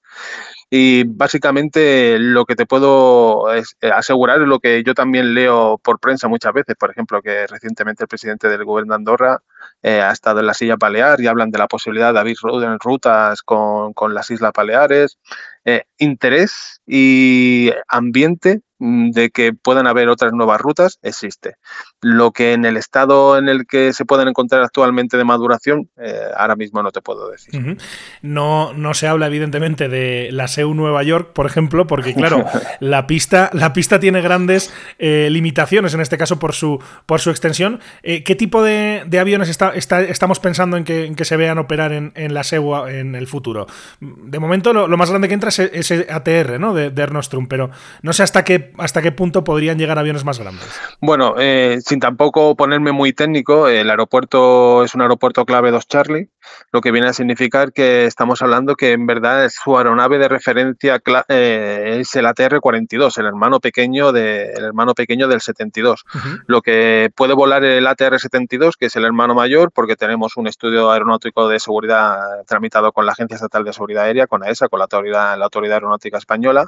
Y 0.69 1.03
básicamente 1.03 2.17
lo 2.17 2.45
que 2.45 2.55
te 2.55 2.65
puedo 2.65 3.53
eh, 3.53 3.63
asegurar 3.93 4.41
es 4.41 4.47
lo 4.47 4.59
que 4.59 4.83
yo 4.83 4.95
también 4.95 5.35
leo 5.35 5.77
por 5.77 5.99
prensa 5.99 6.27
muchas 6.27 6.51
veces, 6.51 6.75
por 6.75 6.89
ejemplo, 6.89 7.21
que 7.21 7.45
recientemente 7.45 8.03
el 8.03 8.07
presidente 8.07 8.49
del 8.49 8.65
gobierno 8.65 8.93
de 8.93 8.95
Andorra 8.95 9.43
eh, 9.83 10.01
ha 10.01 10.11
estado 10.11 10.39
en 10.39 10.47
la 10.47 10.55
silla 10.55 10.75
Balear 10.75 11.21
y 11.21 11.27
hablan 11.27 11.51
de 11.51 11.59
la 11.59 11.67
posibilidad 11.67 12.11
de 12.11 12.19
abrir 12.19 12.37
rutas 12.79 13.43
con, 13.43 13.93
con 13.93 14.15
las 14.15 14.31
Islas 14.31 14.51
Baleares. 14.55 15.19
Eh, 15.65 15.83
interés 15.97 16.81
y 16.87 17.71
ambiente 17.87 18.61
de 18.83 19.29
que 19.29 19.53
puedan 19.53 19.87
haber 19.87 20.09
otras 20.09 20.33
nuevas 20.33 20.59
rutas 20.59 20.99
existe. 21.03 21.55
Lo 22.01 22.31
que 22.31 22.51
en 22.51 22.65
el 22.65 22.75
estado 22.75 23.37
en 23.37 23.47
el 23.47 23.65
que 23.65 23.93
se 23.93 24.03
pueden 24.03 24.27
encontrar 24.27 24.61
actualmente 24.61 25.15
de 25.15 25.23
maduración, 25.23 25.89
eh, 25.97 26.19
ahora 26.35 26.57
mismo 26.57 26.83
no 26.83 26.91
te 26.91 27.01
puedo 27.01 27.29
decir. 27.29 27.77
no, 28.21 28.73
no 28.73 28.93
se 28.93 29.07
habla 29.07 29.27
evidentemente 29.27 29.87
de 29.87 30.29
la 30.33 30.49
SEU 30.49 30.73
Nueva 30.73 31.01
York, 31.03 31.31
por 31.31 31.45
ejemplo, 31.45 31.87
porque 31.87 32.13
claro, 32.13 32.45
la 32.81 33.07
pista, 33.07 33.49
la 33.53 33.71
pista 33.71 34.01
tiene 34.01 34.21
grandes 34.21 34.73
eh, 34.99 35.29
limitaciones, 35.31 35.93
en 35.93 36.01
este 36.01 36.17
caso 36.17 36.37
por 36.37 36.53
su, 36.53 36.83
por 37.05 37.21
su 37.21 37.29
extensión. 37.29 37.79
¿Qué 38.01 38.35
tipo 38.37 38.61
de, 38.63 39.07
aviones 39.17 39.47
está, 39.47 39.73
estamos 39.73 40.41
pensando 40.41 40.75
en 40.75 40.83
que, 40.83 41.23
se 41.23 41.37
vean 41.37 41.57
operar 41.57 41.93
en, 41.93 42.33
la 42.33 42.43
SEU 42.43 42.87
en 42.87 43.15
el 43.15 43.27
futuro? 43.27 43.65
De 44.01 44.39
momento 44.39 44.73
lo 44.73 44.97
más 44.97 45.09
grande 45.09 45.29
que 45.29 45.35
entra 45.35 45.49
ese, 45.49 46.07
ATR, 46.09 46.59
¿no? 46.59 46.73
De, 46.73 46.89
de, 46.89 47.01
Ernostrum, 47.01 47.47
pero 47.47 47.71
no 48.01 48.11
sé 48.11 48.23
hasta 48.23 48.43
qué, 48.43 48.72
hasta 48.77 49.01
qué 49.01 49.11
punto 49.11 49.43
podrían 49.43 49.77
llegar 49.77 49.99
aviones 49.99 50.25
más 50.25 50.39
grandes. 50.39 50.67
Bueno, 51.01 51.35
eh, 51.37 51.79
sin 51.85 51.99
tampoco 51.99 52.55
ponerme 52.55 52.91
muy 52.91 53.13
técnico, 53.13 53.67
el 53.67 53.89
aeropuerto 53.89 54.83
es 54.83 54.95
un 54.95 55.01
aeropuerto 55.01 55.45
clave 55.45 55.71
2 55.71 55.87
Charlie, 55.87 56.29
lo 56.71 56.81
que 56.81 56.91
viene 56.91 57.07
a 57.07 57.13
significar 57.13 57.73
que 57.73 58.05
estamos 58.05 58.41
hablando 58.41 58.75
que 58.75 58.91
en 58.91 59.05
verdad 59.05 59.49
su 59.49 59.77
aeronave 59.77 60.17
de 60.17 60.27
referencia 60.27 61.01
eh, 61.27 61.97
es 61.99 62.15
el 62.15 62.25
ATR-42, 62.25 63.17
el 63.17 63.25
hermano 63.25 63.59
pequeño 63.59 64.11
de, 64.11 64.51
el 64.53 64.63
hermano 64.65 64.93
pequeño 64.93 65.27
del 65.27 65.41
72. 65.41 66.05
Lo 66.47 66.61
que 66.61 67.11
puede 67.15 67.33
volar 67.33 67.63
el 67.63 67.85
ATR-72, 67.85 68.73
que 68.77 68.87
es 68.87 68.95
el 68.95 69.05
hermano 69.05 69.35
mayor, 69.35 69.71
porque 69.71 69.95
tenemos 69.95 70.37
un 70.37 70.47
estudio 70.47 70.91
aeronáutico 70.91 71.47
de 71.47 71.59
seguridad 71.59 72.43
tramitado 72.47 72.91
con 72.91 73.05
la 73.05 73.13
Agencia 73.13 73.35
Estatal 73.35 73.63
de 73.63 73.73
Seguridad 73.73 74.05
Aérea, 74.05 74.27
con 74.27 74.43
AESA, 74.43 74.69
con 74.69 74.79
la 74.79 74.85
autoridad, 74.85 75.37
la 75.37 75.45
Autoridad 75.45 75.75
Aeronáutica 75.75 76.17
Española, 76.17 76.67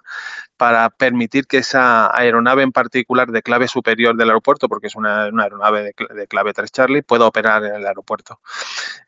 para 0.57 0.89
permitir 0.89 1.47
que 1.47 1.57
esa 1.57 2.15
aeronave 2.15 2.63
en 2.63 2.71
particular 2.71 3.29
de 3.29 3.41
clave 3.41 3.67
superior 3.67 4.15
del 4.15 4.29
aeropuerto, 4.29 4.69
porque 4.69 4.87
es 4.87 4.95
una, 4.95 5.25
aeronave 5.25 5.93
de, 6.09 6.27
clave 6.27 6.53
3 6.53 6.71
Charlie, 6.71 7.01
pueda 7.01 7.25
operar 7.25 7.63
en 7.65 7.75
el 7.75 7.85
aeropuerto. 7.85 8.39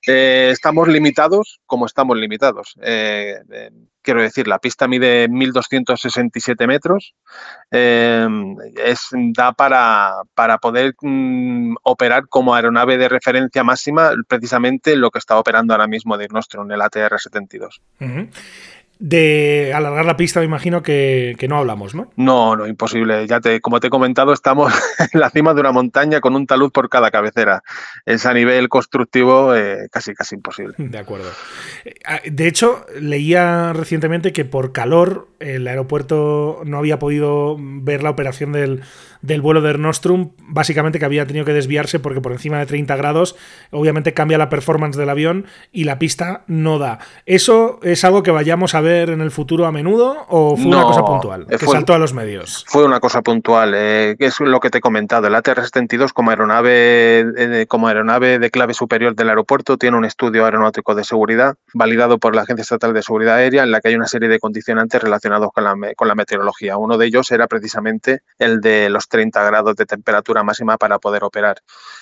Eh, 0.05 0.49
estamos 0.51 0.87
limitados 0.87 1.59
como 1.65 1.85
estamos 1.85 2.17
limitados. 2.17 2.75
Eh, 2.81 3.39
eh, 3.51 3.71
quiero 4.01 4.21
decir, 4.21 4.47
la 4.47 4.59
pista 4.59 4.87
mide 4.87 5.29
1.267 5.29 6.65
metros, 6.67 7.13
es, 7.69 9.09
da 9.11 9.51
para, 9.51 10.13
para 10.33 10.57
poder 10.59 10.95
mm, 11.01 11.75
operar 11.83 12.27
como 12.29 12.55
aeronave 12.55 12.97
de 12.97 13.09
referencia 13.09 13.65
máxima 13.65 14.11
precisamente 14.27 14.95
lo 14.95 15.11
que 15.11 15.19
está 15.19 15.37
operando 15.37 15.73
ahora 15.73 15.87
mismo 15.87 16.15
en 16.15 16.21
el 16.21 16.81
ATR-72. 16.81 17.81
De 18.99 19.73
alargar 19.75 20.05
la 20.05 20.17
pista, 20.17 20.39
me 20.39 20.45
imagino 20.45 20.81
que, 20.81 21.35
no 21.47 21.57
hablamos, 21.57 21.93
¿no? 21.93 22.11
No, 22.15 22.55
no, 22.55 22.65
imposible. 22.65 23.27
Ya 23.27 23.39
te, 23.39 23.61
como 23.61 23.79
te 23.79 23.87
he 23.87 23.89
comentado, 23.89 24.33
estamos 24.33 24.73
en 25.13 25.19
la 25.19 25.29
cima 25.29 25.53
de 25.53 25.61
una 25.61 25.71
montaña 25.71 26.19
con 26.19 26.35
un 26.35 26.47
talud 26.47 26.71
por 26.71 26.89
cada 26.89 27.11
cabecera. 27.11 27.63
Es 28.05 28.25
a 28.25 28.33
nivel 28.33 28.69
constructivo 28.69 29.55
eh, 29.55 29.87
casi, 29.91 30.13
casi 30.13 30.35
imposible. 30.35 30.73
De 30.77 30.97
acuerdo. 30.97 31.29
Eh, 31.85 31.95
ah, 32.05 32.19
de 32.25 32.47
hecho, 32.47 32.85
leía 32.99 33.73
recientemente 33.73 34.33
que 34.33 34.45
por 34.45 34.71
calor 34.71 35.27
el 35.39 35.67
aeropuerto 35.67 36.61
no 36.65 36.77
había 36.79 36.97
podido 36.97 37.55
ver 37.59 38.01
la 38.01 38.09
operación 38.09 38.51
del, 38.51 38.81
del 39.21 39.41
vuelo 39.41 39.61
de 39.61 39.77
Nostrum, 39.77 40.31
básicamente 40.39 40.99
que 40.99 41.05
había 41.05 41.25
tenido 41.25 41.45
que 41.45 41.53
desviarse 41.53 41.99
porque 41.99 42.21
por 42.21 42.31
encima 42.31 42.59
de 42.59 42.65
30 42.65 42.95
grados, 42.95 43.35
obviamente 43.71 44.13
cambia 44.13 44.37
la 44.37 44.49
performance 44.49 44.97
del 44.97 45.09
avión 45.09 45.45
y 45.71 45.83
la 45.83 45.99
pista 45.99 46.43
no 46.47 46.79
da. 46.79 46.99
¿Eso 47.25 47.79
es 47.83 48.03
algo 48.03 48.23
que 48.23 48.31
vayamos 48.31 48.75
a 48.75 48.81
ver 48.81 49.09
en 49.09 49.21
el 49.21 49.31
futuro 49.31 49.65
a 49.65 49.71
menudo 49.71 50.25
o 50.29 50.57
fue 50.57 50.67
una 50.67 50.83
cosa 50.83 51.03
puntual? 51.03 51.47
Que 51.47 51.57
saltó 51.57 51.93
a 51.93 51.97
los 51.97 52.13
medios. 52.13 52.65
Fue 52.67 52.85
una 52.85 52.99
cosa 52.99 53.21
puntual, 53.21 53.73
eh, 53.75 54.15
es 54.19 54.39
lo 54.39 54.59
que 54.59 54.69
te 54.69 54.79
he 54.79 54.81
comentado. 54.81 55.27
El 55.27 55.35
ATR-72 55.35 56.13
como 56.13 56.31
aeronave, 56.31 57.19
eh, 57.19 57.65
como 57.67 57.87
aeronave 57.87 58.39
de 58.39 58.51
clave 58.51 58.73
superior 58.73 59.15
del 59.15 59.29
aeropuerto 59.29 59.77
tiene 59.77 59.97
un 59.97 60.05
estudio 60.05 60.45
aeronáutico 60.45 60.95
de 60.95 61.03
seguridad 61.03 61.55
validado 61.73 62.17
por 62.17 62.35
la 62.35 62.43
Agencia 62.43 62.61
Estatal 62.61 62.93
de 62.93 63.01
Seguridad 63.01 63.35
Aérea 63.35 63.63
en 63.63 63.71
la 63.71 63.81
que 63.81 63.89
hay 63.89 63.95
una 63.95 64.07
serie 64.07 64.29
de 64.29 64.39
condicionantes 64.39 65.01
relacionados 65.01 65.51
con 65.53 65.63
la, 65.63 65.75
con 65.95 66.07
la 66.07 66.15
meteorología. 66.15 66.77
Uno 66.77 66.97
de 66.97 67.05
ellos 67.07 67.31
era 67.31 67.47
precisamente 67.47 68.21
el 68.39 68.61
de 68.61 68.89
los 68.89 69.07
30 69.17 69.43
grados 69.45 69.75
de 69.75 69.87
temperatura 69.87 70.43
máxima 70.43 70.77
para 70.77 70.99
poder 70.99 71.23
operar. 71.23 71.57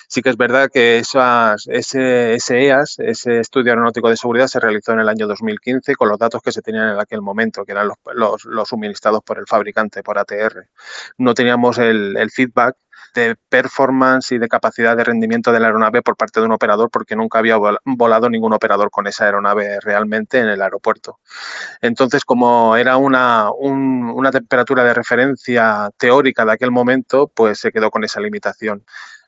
Sí 0.06 0.20
que 0.20 0.28
es 0.28 0.36
verdad 0.36 0.68
que 0.70 0.98
esas, 0.98 1.66
ese, 1.66 2.36
EAS, 2.66 2.98
e 2.98 3.10
ese 3.12 3.40
estudio 3.40 3.72
aeronáutico 3.72 4.10
de 4.10 4.18
seguridad, 4.18 4.48
se 4.48 4.60
realizó 4.60 4.92
en 4.92 5.00
el 5.00 5.08
año 5.08 5.26
2015 5.26 5.94
con 5.94 6.10
los 6.10 6.18
datos 6.18 6.42
que 6.42 6.52
se 6.52 6.60
tenían 6.60 6.90
en 6.90 7.00
aquel 7.00 7.22
momento, 7.22 7.64
que 7.64 7.72
eran 7.72 7.88
los, 7.88 8.44
los, 8.44 8.68
suministrados 8.68 9.22
por 9.24 9.38
el 9.38 9.46
fabricante, 9.46 10.02
por 10.02 10.18
ATR. 10.18 10.68
No 11.16 11.32
teníamos 11.32 11.78
el, 11.78 12.18
el 12.18 12.30
feedback 12.30 12.76
de 13.20 13.36
performance 13.48 14.32
y 14.32 14.38
de 14.38 14.48
capacidad 14.48 14.96
de 14.96 15.04
rendimiento 15.04 15.52
de 15.52 15.60
la 15.60 15.66
aeronave 15.66 16.02
por 16.02 16.16
parte 16.16 16.40
de 16.40 16.46
un 16.46 16.52
operador 16.52 16.90
porque 16.90 17.16
nunca 17.16 17.38
había 17.38 17.56
volado 17.84 18.30
ningún 18.30 18.52
operador 18.52 18.90
con 18.90 19.06
esa 19.06 19.24
aeronave 19.24 19.80
realmente 19.80 20.38
en 20.38 20.48
el 20.48 20.62
aeropuerto. 20.62 21.18
Entonces, 21.80 22.24
como 22.24 22.76
era 22.76 22.96
una, 22.96 23.50
una 23.50 24.30
temperatura 24.30 24.84
de 24.84 24.94
referencia 24.94 25.90
teórica 25.96 26.44
de 26.44 26.52
aquel 26.52 26.70
momento, 26.70 27.30
pues 27.34 27.58
se 27.58 27.72
quedó 27.72 27.90
con 27.90 28.04
esa 28.04 28.20
limitación 28.20 28.84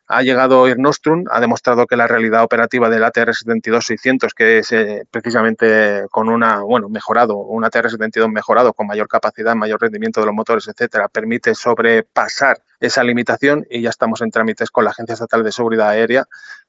ha 0.09 0.23
llegado 0.23 0.67
Air 0.67 0.79
Nostrum, 0.79 1.25
ha 1.31 1.39
demostrado 1.39 1.87
que 1.87 1.97
la 1.97 2.07
realidad 2.07 2.43
operativa 2.43 2.89
del 2.89 3.05
ATR-72-600, 3.05 4.33
que 4.35 4.59
es 4.59 4.73
eh, 4.73 5.05
precisamente 5.11 6.07
con 6.11 6.31
una, 6.31 6.63
bueno, 6.63 6.89
mejorado, 6.89 7.37
un 7.37 7.63
ATR-72 7.63 8.33
mejorado 8.33 8.73
con 8.73 8.87
mayor 8.87 9.07
capacidad, 9.07 9.55
mayor 9.55 9.83
rendimiento 9.83 10.21
de 10.21 10.27
los 10.27 10.35
motores, 10.35 10.67
etcétera, 10.67 11.09
permite 11.09 11.55
sobrepasar 11.55 12.63
esa 12.81 13.05
limitación 13.05 13.67
y 13.71 13.83
ya 13.83 13.91
estamos 13.91 14.23
en 14.23 14.31
trámites 14.31 14.71
con 14.71 14.85
la 14.85 14.91
Agencia 14.91 15.13
Estatal 15.13 15.45
de 15.45 15.53
Seguridad 15.53 15.91
Aérea 15.91 16.27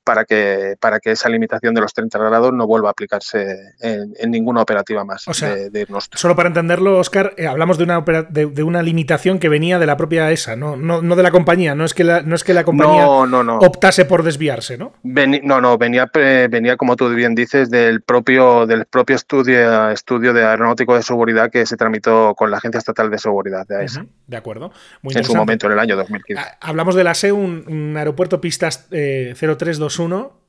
para 0.09 0.25
que, 0.25 0.75
para 0.79 0.99
que 0.99 1.11
esa 1.11 1.29
limitación 1.29 1.75
de 1.75 1.81
los 1.81 1.93
30 1.93 2.17
grados 2.17 2.51
no 2.51 2.65
vuelva 2.65 2.89
a 2.89 2.91
aplicarse 2.93 3.75
en, 3.79 4.31
ninguna 4.31 4.63
operativa 4.63 5.05
más 5.05 5.23
de, 5.25 5.87
Solo 6.15 6.35
para 6.35 6.47
entenderlo, 6.47 6.97
Oscar, 6.97 7.35
eh, 7.37 7.45
hablamos 7.45 7.77
de 7.77 7.83
una, 7.83 8.01
de, 8.01 8.63
una 8.63 8.81
limitación 8.81 9.37
que 9.37 9.49
venía 9.49 9.77
de 9.77 9.85
la 9.85 9.97
propia 9.97 10.31
ESA, 10.31 10.55
no, 10.55 10.75
no, 10.75 11.03
no 11.03 11.15
de 11.15 11.21
la 11.21 11.29
compañía, 11.29 11.75
no 11.75 11.85
es 11.85 11.93
que 11.93 12.03
la, 12.03 12.23
no 12.23 12.33
es 12.33 12.43
que 12.43 12.55
la 12.55 12.63
compañía 12.63 13.07
optase 13.07 14.05
por 14.05 14.23
desviarse, 14.23 14.79
¿no? 14.79 14.93
no, 15.03 15.61
no, 15.61 15.77
venía, 15.77 16.09
venía, 16.11 16.75
como 16.75 16.95
tú 16.95 17.07
bien 17.09 17.35
dices, 17.35 17.69
del 17.69 18.01
propio, 18.01 18.65
del 18.65 18.85
propio 18.85 19.15
estudio, 19.15 19.91
estudio 19.91 20.33
de 20.33 20.43
aeronáutico 20.43 20.95
de 20.95 21.03
seguridad 21.03 21.51
que 21.51 21.67
se 21.67 21.77
tramitó 21.77 22.33
con 22.33 22.49
la 22.49 22.57
Agencia 22.57 22.79
Estatal 22.79 23.11
de 23.11 23.19
Seguridad 23.19 23.67
de 23.67 23.85
ESA. 23.85 24.07
de 24.25 24.37
acuerdo. 24.37 24.71
en 25.03 25.23
su 25.23 25.35
momento, 25.35 25.67
en 25.67 25.73
el 25.73 25.79
año 25.79 25.95
2015. 25.95 26.41
Ah, 26.41 26.57
hablamos 26.61 26.95
de 26.95 27.03
la 27.03 27.13
SEU, 27.13 27.37
un, 27.37 27.93
aeropuerto 27.95 28.41
pistas 28.41 28.87
eh, 28.89 29.35
0321 29.37 29.98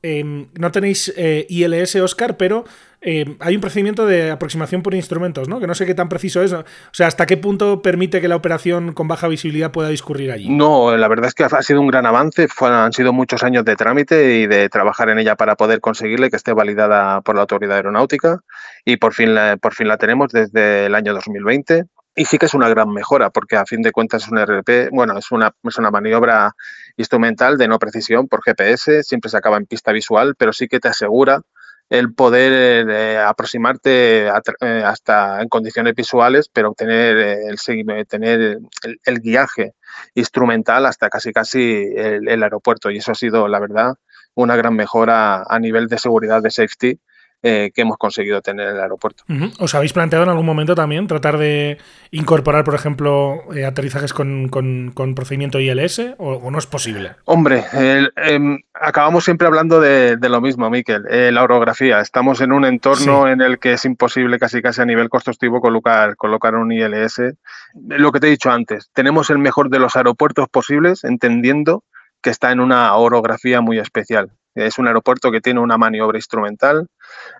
Em, 0.03 0.47
no 0.57 0.71
tenéis 0.71 1.13
eh, 1.15 1.45
ILS, 1.47 1.95
Oscar, 1.97 2.35
pero 2.35 2.65
em, 3.01 3.35
hay 3.39 3.53
un 3.53 3.61
procedimiento 3.61 4.07
de 4.07 4.31
aproximación 4.31 4.81
por 4.81 4.95
instrumentos, 4.95 5.47
¿no? 5.47 5.59
Que 5.59 5.67
no 5.67 5.75
sé 5.75 5.85
qué 5.85 5.93
tan 5.93 6.09
preciso 6.09 6.41
es. 6.41 6.53
O 6.53 6.63
sea, 6.91 7.05
¿hasta 7.05 7.27
qué 7.27 7.37
punto 7.37 7.83
permite 7.83 8.19
que 8.19 8.27
la 8.27 8.35
operación 8.35 8.93
con 8.93 9.07
baja 9.07 9.27
visibilidad 9.27 9.71
pueda 9.71 9.89
discurrir 9.89 10.31
allí? 10.31 10.49
No, 10.49 10.97
la 10.97 11.07
verdad 11.07 11.27
es 11.27 11.35
que 11.35 11.43
ha 11.43 11.61
sido 11.61 11.81
un 11.81 11.87
gran 11.87 12.07
avance. 12.07 12.47
han 12.61 12.93
sido 12.93 13.13
muchos 13.13 13.43
años 13.43 13.63
de 13.63 13.75
trámite 13.75 14.39
y 14.39 14.47
de 14.47 14.69
trabajar 14.69 15.09
en 15.09 15.19
ella 15.19 15.35
para 15.35 15.55
poder 15.55 15.81
conseguirle 15.81 16.31
que 16.31 16.37
esté 16.37 16.53
validada 16.53 17.21
por 17.21 17.35
la 17.35 17.41
Autoridad 17.41 17.77
Aeronáutica. 17.77 18.39
Y 18.85 18.97
por 18.97 19.13
fin 19.13 19.35
por 19.61 19.75
fin 19.75 19.87
la 19.87 19.97
tenemos 19.97 20.31
desde 20.31 20.87
el 20.87 20.95
año 20.95 21.13
2020. 21.13 21.85
Y 22.15 22.25
sí 22.25 22.37
que 22.37 22.47
es 22.47 22.53
una 22.53 22.67
gran 22.67 22.89
mejora, 22.89 23.29
porque 23.29 23.55
a 23.55 23.65
fin 23.65 23.81
de 23.81 23.91
cuentas 23.91 24.23
es 24.23 24.29
un 24.29 24.37
RP, 24.37 24.89
bueno, 24.91 25.17
es 25.17 25.31
una, 25.31 25.53
es 25.63 25.77
una 25.77 25.91
maniobra 25.91 26.53
instrumental 26.97 27.57
de 27.57 27.67
no 27.67 27.79
precisión 27.79 28.27
por 28.27 28.41
GPS, 28.43 29.03
siempre 29.03 29.29
se 29.29 29.37
acaba 29.37 29.57
en 29.57 29.65
pista 29.65 29.91
visual, 29.91 30.35
pero 30.37 30.53
sí 30.53 30.67
que 30.67 30.79
te 30.79 30.89
asegura 30.89 31.41
el 31.89 32.13
poder 32.13 32.89
eh, 32.89 33.17
aproximarte 33.17 34.27
eh, 34.27 34.83
hasta 34.85 35.41
en 35.41 35.49
condiciones 35.49 35.93
visuales, 35.93 36.49
pero 36.51 36.69
obtener 36.69 37.17
el, 37.17 38.07
tener 38.07 38.59
el, 39.03 39.19
guiaje 39.19 39.73
instrumental 40.15 40.85
hasta 40.85 41.09
casi 41.09 41.33
casi 41.33 41.91
el, 41.93 42.29
el, 42.29 42.43
aeropuerto. 42.43 42.89
Y 42.91 42.97
eso 42.97 43.11
ha 43.11 43.15
sido, 43.15 43.49
la 43.49 43.59
verdad, 43.59 43.95
una 44.35 44.55
gran 44.55 44.73
mejora 44.73 45.43
a 45.43 45.59
nivel 45.59 45.87
de 45.87 45.97
seguridad 45.97 46.41
de 46.41 46.51
safety 46.51 46.99
eh, 47.43 47.71
que 47.73 47.81
hemos 47.81 47.97
conseguido 47.97 48.39
tener 48.41 48.67
en 48.67 48.75
el 48.75 48.81
aeropuerto. 48.81 49.23
¿Os 49.57 49.73
habéis 49.73 49.93
planteado 49.93 50.23
en 50.23 50.29
algún 50.29 50.45
momento 50.45 50.75
también 50.75 51.07
tratar 51.07 51.39
de 51.39 51.79
incorporar, 52.11 52.63
por 52.63 52.75
ejemplo, 52.75 53.51
eh, 53.55 53.65
aterrizajes 53.65 54.13
con, 54.13 54.93
procedimiento 55.15 55.59
ILS 55.59 56.13
o, 56.19 56.51
no 56.51 56.59
es 56.59 56.67
posible? 56.67 57.13
Hombre, 57.25 57.63
em, 57.73 58.59
acabamos 58.75 59.23
siempre 59.23 59.47
hablando 59.47 59.81
de, 59.81 60.17
lo 60.21 60.39
mismo, 60.39 60.69
Miquel, 60.69 61.05
eh, 61.09 61.31
la 61.31 61.41
orografía. 61.41 61.99
Estamos 61.99 62.41
en 62.41 62.51
un 62.51 62.63
entorno 62.63 63.27
en 63.27 63.41
el 63.41 63.57
que 63.57 63.73
es 63.73 63.85
imposible 63.85 64.37
casi 64.37 64.61
casi 64.61 64.81
a 64.81 64.85
nivel 64.85 65.09
constructivo 65.09 65.61
colocar, 65.61 66.15
colocar 66.17 66.53
un 66.53 66.71
ILS. 66.71 67.21
Lo 67.73 68.11
que 68.11 68.19
te 68.19 68.27
he 68.27 68.29
dicho 68.29 68.51
antes, 68.51 68.91
tenemos 68.93 69.31
el 69.31 69.39
mejor 69.39 69.69
de 69.71 69.79
los 69.79 69.95
aeropuertos 69.95 70.47
posibles, 70.47 71.03
entendiendo 71.03 71.83
que 72.21 72.29
está 72.29 72.51
en 72.51 72.59
una 72.59 72.93
orografía 72.95 73.61
muy 73.61 73.79
especial. 73.79 74.31
Es 74.53 74.77
un 74.77 74.87
aeropuerto 74.87 75.31
que 75.31 75.41
tiene 75.41 75.59
una 75.59 75.77
maniobra 75.77 76.17
instrumental, 76.17 76.87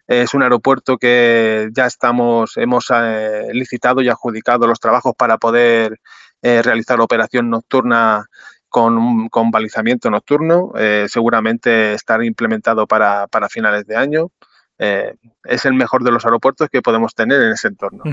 es 0.07 0.33
un 0.33 0.43
aeropuerto 0.43 0.97
que 0.97 1.69
ya 1.73 1.85
estamos, 1.85 2.57
hemos 2.57 2.91
eh, 2.93 3.49
licitado 3.53 4.01
y 4.01 4.09
adjudicado 4.09 4.67
los 4.67 4.79
trabajos 4.79 5.13
para 5.17 5.37
poder 5.37 5.99
eh, 6.41 6.61
realizar 6.61 6.99
operación 7.01 7.49
nocturna 7.49 8.25
con, 8.69 9.27
con 9.29 9.51
balizamiento 9.51 10.09
nocturno. 10.09 10.71
Eh, 10.77 11.07
seguramente 11.09 11.93
estar 11.93 12.23
implementado 12.23 12.87
para, 12.87 13.27
finales 13.49 13.85
de 13.85 13.95
año. 13.95 14.29
es 14.77 15.65
el 15.65 15.73
mejor 15.73 16.03
de 16.03 16.11
los 16.11 16.25
aeropuertos 16.25 16.69
que 16.69 16.81
podemos 16.81 17.13
tener 17.13 17.41
en 17.41 17.51
ese 17.51 17.67
entorno. 17.67 18.03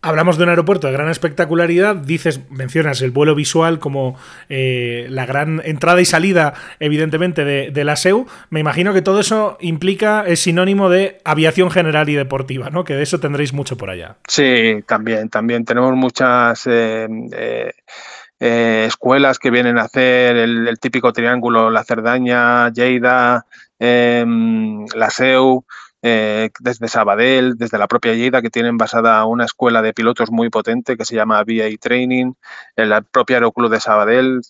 Hablamos 0.00 0.38
de 0.38 0.44
un 0.44 0.50
aeropuerto 0.50 0.86
de 0.86 0.92
gran 0.92 1.08
espectacularidad, 1.08 1.96
dices, 1.96 2.40
mencionas 2.50 3.02
el 3.02 3.10
vuelo 3.10 3.34
visual 3.34 3.80
como 3.80 4.16
eh, 4.48 5.06
la 5.10 5.26
gran 5.26 5.60
entrada 5.64 6.00
y 6.00 6.04
salida, 6.04 6.54
evidentemente, 6.78 7.44
de, 7.44 7.84
la 7.84 7.96
SEU. 7.96 8.28
Me 8.48 8.60
imagino 8.60 8.94
que 8.94 9.02
todo 9.02 9.18
eso 9.18 9.58
implica, 9.60 10.24
es 10.24 10.38
sinónimo 10.38 10.88
de 10.88 11.18
aviación 11.24 11.72
general 11.72 12.08
y 12.08 12.14
deportiva, 12.14 12.70
¿no? 12.70 12.84
Que 12.84 12.94
de 12.94 13.02
eso 13.02 13.18
tendréis 13.18 13.52
mucho 13.52 13.76
por 13.76 13.90
allá. 13.90 14.14
Sí, 14.28 14.84
también, 14.86 15.30
también. 15.30 15.64
Tenemos 15.64 15.92
muchas 15.96 16.64
eh, 16.68 17.08
eh, 18.38 18.84
escuelas 18.86 19.40
que 19.40 19.50
vienen 19.50 19.78
a 19.78 19.82
hacer 19.82 20.36
el, 20.36 20.78
típico 20.78 21.12
triángulo, 21.12 21.70
la 21.70 21.82
Cerdaña, 21.82 22.70
Lleida, 22.72 23.46
la 23.80 25.10
SEU. 25.10 25.64
Eh, 26.00 26.50
desde 26.60 26.86
Sabadell, 26.86 27.56
desde 27.56 27.76
la 27.76 27.88
propia 27.88 28.14
Lleida, 28.14 28.40
que 28.40 28.50
tienen 28.50 28.76
basada 28.76 29.24
una 29.24 29.44
escuela 29.44 29.82
de 29.82 29.92
pilotos 29.92 30.30
muy 30.30 30.48
potente 30.48 30.96
que 30.96 31.04
se 31.04 31.16
llama 31.16 31.42
VA 31.42 31.68
Training, 31.80 32.34
el 32.76 32.92
propio 33.10 33.36
Aeroclub 33.36 33.68
de 33.68 33.80
Sabadell. 33.80 34.40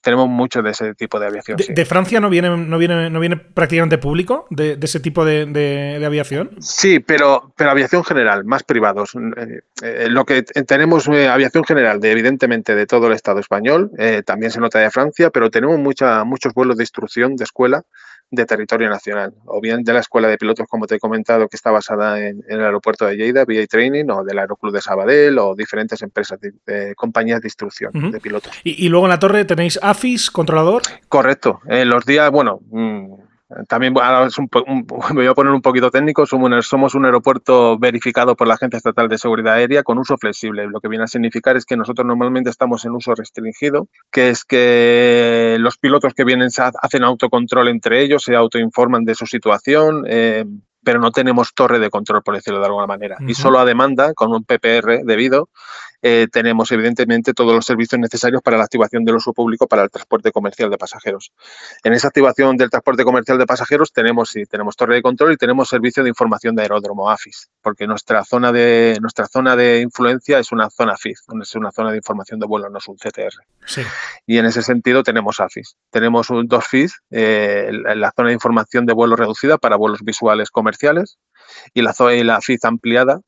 Tenemos 0.00 0.28
mucho 0.28 0.62
de 0.62 0.70
ese 0.70 0.94
tipo 0.94 1.18
de 1.18 1.26
aviación. 1.26 1.58
¿De, 1.68 1.84
Francia 1.84 2.20
no 2.20 2.28
viene, 2.28 2.56
no, 2.56 2.78
viene, 2.78 3.08
no 3.08 3.20
viene 3.20 3.36
prácticamente 3.36 3.98
público 3.98 4.46
de, 4.50 4.78
ese 4.80 5.00
tipo 5.00 5.24
de, 5.24 6.02
aviación? 6.04 6.50
Sí, 6.60 7.00
pero, 7.00 7.52
pero 7.56 7.70
aviación 7.70 8.04
general, 8.04 8.44
más 8.44 8.62
privados. 8.62 9.14
Eh, 9.14 9.60
eh, 9.82 10.08
lo 10.08 10.24
que 10.24 10.42
tenemos 10.42 11.08
aviación 11.08 11.64
general, 11.64 12.00
de, 12.00 12.12
evidentemente, 12.12 12.74
de 12.74 12.86
todo 12.86 13.08
el 13.08 13.12
Estado 13.12 13.40
español, 13.40 13.90
también 14.24 14.52
se 14.52 14.60
nota 14.60 14.78
de 14.78 14.90
Francia, 14.90 15.30
pero 15.30 15.50
tenemos 15.50 15.78
mucha, 15.78 16.22
muchos 16.24 16.52
vuelos 16.52 16.76
de 16.76 16.84
instrucción 16.84 17.34
de 17.36 17.44
escuela 17.44 17.82
de 18.32 18.46
territorio 18.46 18.88
nacional, 18.88 19.34
o 19.44 19.60
bien 19.60 19.84
de 19.84 19.92
la 19.92 20.00
escuela 20.00 20.26
de 20.26 20.38
pilotos, 20.38 20.66
como 20.66 20.86
te 20.86 20.94
he 20.94 20.98
comentado, 20.98 21.48
que 21.48 21.56
está 21.56 21.70
basada 21.70 22.18
en, 22.18 22.42
el 22.48 22.64
aeropuerto 22.64 23.04
de 23.04 23.16
Lleida, 23.16 23.44
VA 23.44 23.66
Training, 23.68 24.06
o 24.08 24.24
del 24.24 24.38
Aeroclub 24.38 24.72
de 24.72 24.80
Sabadell, 24.80 25.38
o 25.38 25.54
diferentes 25.54 26.00
empresas, 26.00 26.40
de, 26.40 26.94
compañías 26.96 27.42
de 27.42 27.46
instrucción 27.46 27.92
de 28.10 28.20
pilotos. 28.20 28.58
¿Y, 28.64 28.88
luego 28.88 29.04
en 29.04 29.10
la 29.10 29.18
torre 29.18 29.44
tenéis 29.44 29.78
AFIS, 29.82 30.30
controlador? 30.30 30.82
Correcto. 31.08 31.60
En 31.66 31.90
los 31.90 32.06
días, 32.06 32.30
bueno, 32.30 32.60
mm, 32.70 33.14
También 33.68 33.94
voy 33.94 35.26
a 35.26 35.34
poner 35.34 35.52
un 35.52 35.62
poquito 35.62 35.90
técnico, 35.90 36.26
somos 36.26 36.94
un 36.94 37.04
aeropuerto 37.04 37.78
verificado 37.78 38.36
por 38.36 38.48
la 38.48 38.54
Agencia 38.54 38.76
Estatal 38.76 39.08
de 39.08 39.18
Seguridad 39.18 39.54
Aérea 39.54 39.82
con 39.82 39.98
uso 39.98 40.16
flexible. 40.16 40.66
Lo 40.66 40.80
que 40.80 40.88
viene 40.88 41.04
a 41.04 41.08
significar 41.08 41.56
es 41.56 41.64
que 41.64 41.76
nosotros 41.76 42.06
normalmente 42.06 42.50
estamos 42.50 42.84
en 42.84 42.92
uso 42.92 43.14
restringido, 43.14 43.88
que 44.10 44.30
es 44.30 44.44
que 44.44 45.56
los 45.58 45.78
pilotos 45.78 46.14
que 46.14 46.24
vienen 46.24 46.48
hacen 46.82 47.04
autocontrol 47.04 47.68
entre 47.68 48.02
ellos, 48.02 48.24
se 48.24 48.36
autoinforman 48.36 49.04
de 49.04 49.14
su 49.14 49.26
situación, 49.26 50.04
eh, 50.06 50.44
pero 50.84 51.00
no 51.00 51.10
tenemos 51.12 51.54
torre 51.54 51.78
de 51.78 51.90
control, 51.90 52.22
por 52.22 52.34
decirlo 52.34 52.58
de 52.60 52.66
alguna 52.66 52.86
manera. 52.86 53.16
Y 53.26 53.34
solo 53.34 53.58
a 53.58 53.64
demanda, 53.64 54.14
con 54.14 54.32
un 54.32 54.44
PPR 54.44 55.04
debido, 55.04 55.48
eh, 56.02 56.26
tenemos 56.30 56.70
evidentemente 56.72 57.32
todos 57.32 57.54
los 57.54 57.64
servicios 57.64 58.00
necesarios 58.00 58.42
para 58.42 58.56
la 58.56 58.64
activación 58.64 59.04
del 59.04 59.16
uso 59.16 59.32
público 59.32 59.68
para 59.68 59.84
el 59.84 59.90
transporte 59.90 60.32
comercial 60.32 60.68
de 60.68 60.76
pasajeros. 60.76 61.32
En 61.84 61.92
esa 61.92 62.08
activación 62.08 62.56
del 62.56 62.70
transporte 62.70 63.04
comercial 63.04 63.38
de 63.38 63.46
pasajeros 63.46 63.92
tenemos, 63.92 64.30
sí, 64.30 64.44
tenemos 64.46 64.76
torre 64.76 64.96
de 64.96 65.02
control 65.02 65.32
y 65.32 65.36
tenemos 65.36 65.68
servicio 65.68 66.02
de 66.02 66.08
información 66.08 66.56
de 66.56 66.62
aeródromo 66.62 67.08
AFIS, 67.08 67.50
porque 67.62 67.86
nuestra 67.86 68.24
zona 68.24 68.50
de, 68.50 68.98
nuestra 69.00 69.26
zona 69.26 69.54
de 69.54 69.80
influencia 69.80 70.40
es 70.40 70.50
una 70.50 70.70
zona 70.70 70.96
FIS, 70.96 71.24
es 71.40 71.54
una 71.54 71.70
zona 71.70 71.92
de 71.92 71.98
información 71.98 72.40
de 72.40 72.46
vuelo, 72.46 72.68
no 72.68 72.78
es 72.78 72.88
un 72.88 72.96
CTR. 72.96 73.82
Y 74.26 74.38
en 74.38 74.46
ese 74.46 74.62
sentido 74.62 75.04
tenemos 75.04 75.38
AFIS. 75.38 75.76
Tenemos 75.90 76.28
dos 76.44 76.66
FIS, 76.66 77.00
eh, 77.10 77.70
la 77.72 78.12
zona 78.16 78.28
de 78.28 78.34
información 78.34 78.86
de 78.86 78.92
vuelo 78.92 79.14
reducida 79.14 79.58
para 79.58 79.76
vuelos 79.76 80.02
visuales 80.02 80.50
comerciales 80.50 81.18
y 81.74 81.82
la, 81.82 81.94
y 82.12 82.24
la 82.24 82.40
FIS 82.40 82.64
ampliada 82.64 83.20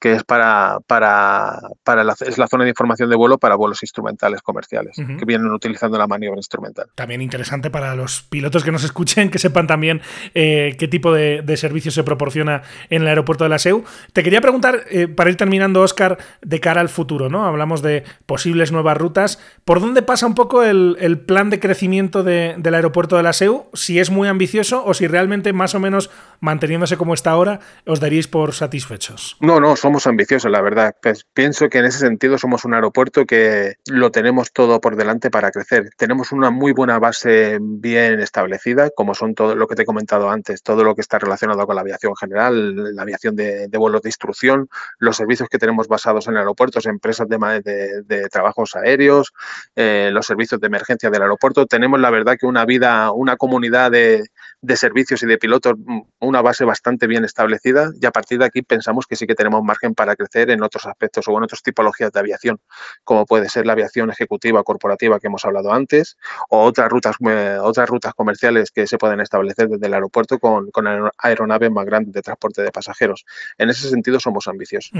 que 0.00 0.14
es 0.14 0.24
para, 0.24 0.78
para, 0.86 1.60
para 1.84 2.02
la, 2.04 2.14
es 2.18 2.38
la 2.38 2.48
zona 2.48 2.64
de 2.64 2.70
información 2.70 3.10
de 3.10 3.16
vuelo 3.16 3.36
para 3.36 3.54
vuelos 3.54 3.82
instrumentales 3.82 4.40
comerciales, 4.40 4.96
que 4.96 5.24
vienen 5.26 5.52
utilizando 5.52 5.98
la 5.98 6.06
maniobra 6.06 6.38
instrumental. 6.38 6.86
También 6.94 7.20
interesante 7.20 7.70
para 7.70 7.94
los 7.94 8.22
pilotos 8.22 8.64
que 8.64 8.72
nos 8.72 8.82
escuchen, 8.82 9.30
que 9.30 9.38
sepan 9.38 9.66
también 9.66 10.00
eh, 10.34 10.74
qué 10.78 10.88
tipo 10.88 11.12
de, 11.12 11.42
de, 11.42 11.56
servicio 11.58 11.90
se 11.90 12.02
proporciona 12.02 12.62
en 12.88 13.02
el 13.02 13.08
aeropuerto 13.08 13.44
de 13.44 13.50
la 13.50 13.58
SEU. 13.58 13.84
Te 14.14 14.22
quería 14.22 14.40
preguntar, 14.40 14.84
eh, 14.90 15.06
para 15.06 15.28
ir 15.28 15.36
terminando, 15.36 15.82
Oscar, 15.82 16.16
de 16.40 16.60
cara 16.60 16.80
al 16.80 16.88
futuro, 16.88 17.28
¿no? 17.28 17.44
Hablamos 17.44 17.82
de 17.82 18.04
posibles 18.24 18.72
nuevas 18.72 18.96
rutas. 18.96 19.38
¿Por 19.66 19.80
dónde 19.80 20.00
pasa 20.00 20.26
un 20.26 20.34
poco 20.34 20.62
el, 20.62 20.96
el 21.00 21.18
plan 21.18 21.50
de 21.50 21.60
crecimiento 21.60 22.22
de, 22.22 22.54
del 22.56 22.74
aeropuerto 22.74 23.18
de 23.18 23.22
la 23.22 23.34
SEU? 23.34 23.66
Si 23.74 23.98
es 23.98 24.10
muy 24.10 24.28
ambicioso 24.28 24.82
o 24.84 24.94
si 24.94 25.06
realmente 25.06 25.52
más 25.52 25.74
o 25.74 25.80
menos 25.80 26.10
manteniéndose 26.40 26.96
como 26.96 27.14
está 27.14 27.30
ahora, 27.30 27.60
os 27.86 28.00
daríais 28.00 28.28
por 28.28 28.52
satisfechos. 28.52 29.36
No, 29.40 29.60
no, 29.60 29.76
somos 29.76 30.06
ambiciosos, 30.06 30.50
la 30.50 30.60
verdad. 30.60 30.96
Pues 31.00 31.24
pienso 31.32 31.68
que 31.68 31.78
en 31.78 31.84
ese 31.84 31.98
sentido 31.98 32.38
somos 32.38 32.64
un 32.64 32.74
aeropuerto 32.74 33.26
que 33.26 33.76
lo 33.86 34.10
tenemos 34.10 34.52
todo 34.52 34.80
por 34.80 34.96
delante 34.96 35.30
para 35.30 35.50
crecer. 35.50 35.90
Tenemos 35.96 36.32
una 36.32 36.50
muy 36.50 36.72
buena 36.72 36.98
base 36.98 37.58
bien 37.60 38.20
establecida, 38.20 38.90
como 38.90 39.14
son 39.14 39.34
todo 39.34 39.54
lo 39.54 39.66
que 39.66 39.74
te 39.74 39.82
he 39.82 39.86
comentado 39.86 40.30
antes, 40.30 40.62
todo 40.62 40.84
lo 40.84 40.94
que 40.94 41.02
está 41.02 41.18
relacionado 41.18 41.66
con 41.66 41.74
la 41.74 41.82
aviación 41.82 42.16
general, 42.16 42.94
la 42.94 43.02
aviación 43.02 43.36
de, 43.36 43.68
vuelos 43.74 44.02
de 44.02 44.08
instrucción, 44.08 44.68
los 44.98 45.16
servicios 45.16 45.48
que 45.48 45.58
tenemos 45.58 45.88
basados 45.88 46.26
en 46.28 46.36
aeropuertos, 46.36 46.86
empresas 46.86 47.28
de, 47.28 48.02
de, 48.04 48.28
trabajos 48.28 48.76
aéreos, 48.76 49.32
eh, 49.76 50.10
los 50.12 50.26
servicios 50.26 50.60
de 50.60 50.66
emergencia 50.66 51.10
del 51.10 51.22
aeropuerto. 51.22 51.66
Tenemos 51.66 52.00
la 52.00 52.10
verdad 52.10 52.36
que 52.38 52.46
una 52.46 52.64
vida, 52.64 53.10
una 53.12 53.36
comunidad 53.36 53.90
de, 53.90 54.24
de 54.62 54.76
servicios 54.76 55.22
y 55.22 55.26
de 55.26 55.38
pilotos, 55.38 55.74
mm, 55.78 56.00
una 56.20 56.42
base 56.42 56.64
bastante 56.64 57.06
bien 57.06 57.24
establecida 57.24 57.90
y 58.00 58.04
a 58.04 58.10
partir 58.10 58.38
de 58.38 58.44
aquí 58.44 58.62
pensamos 58.62 59.06
que 59.06 59.16
sí 59.16 59.26
que 59.26 59.34
tenemos 59.34 59.62
margen 59.62 59.94
para 59.94 60.16
crecer 60.16 60.50
en 60.50 60.62
otros 60.62 60.86
aspectos 60.86 61.26
o 61.28 61.36
en 61.36 61.44
otras 61.44 61.62
tipologías 61.62 62.12
de 62.12 62.20
aviación, 62.20 62.60
como 63.04 63.24
puede 63.24 63.48
ser 63.48 63.66
la 63.66 63.72
aviación 63.72 64.10
ejecutiva 64.10 64.62
corporativa 64.62 65.18
que 65.18 65.28
hemos 65.28 65.44
hablado 65.44 65.72
antes 65.72 66.18
o 66.50 66.62
otras 66.62 66.90
rutas, 66.90 67.16
eh, 67.26 67.58
otras 67.60 67.88
rutas 67.88 68.12
comerciales 68.14 68.70
que 68.70 68.86
se 68.86 68.98
pueden 68.98 69.20
establecer 69.20 69.68
desde 69.68 69.86
el 69.86 69.94
aeropuerto 69.94 70.38
con, 70.38 70.70
con 70.70 70.86
aeronaves 71.18 71.70
más 71.70 71.86
grandes 71.86 72.12
de 72.12 72.20
transporte 72.20 72.62
de 72.62 72.70
pasajeros. 72.70 73.24
En 73.56 73.70
ese 73.70 73.88
sentido 73.88 74.20
somos 74.20 74.46
ambiciosos. 74.46 74.92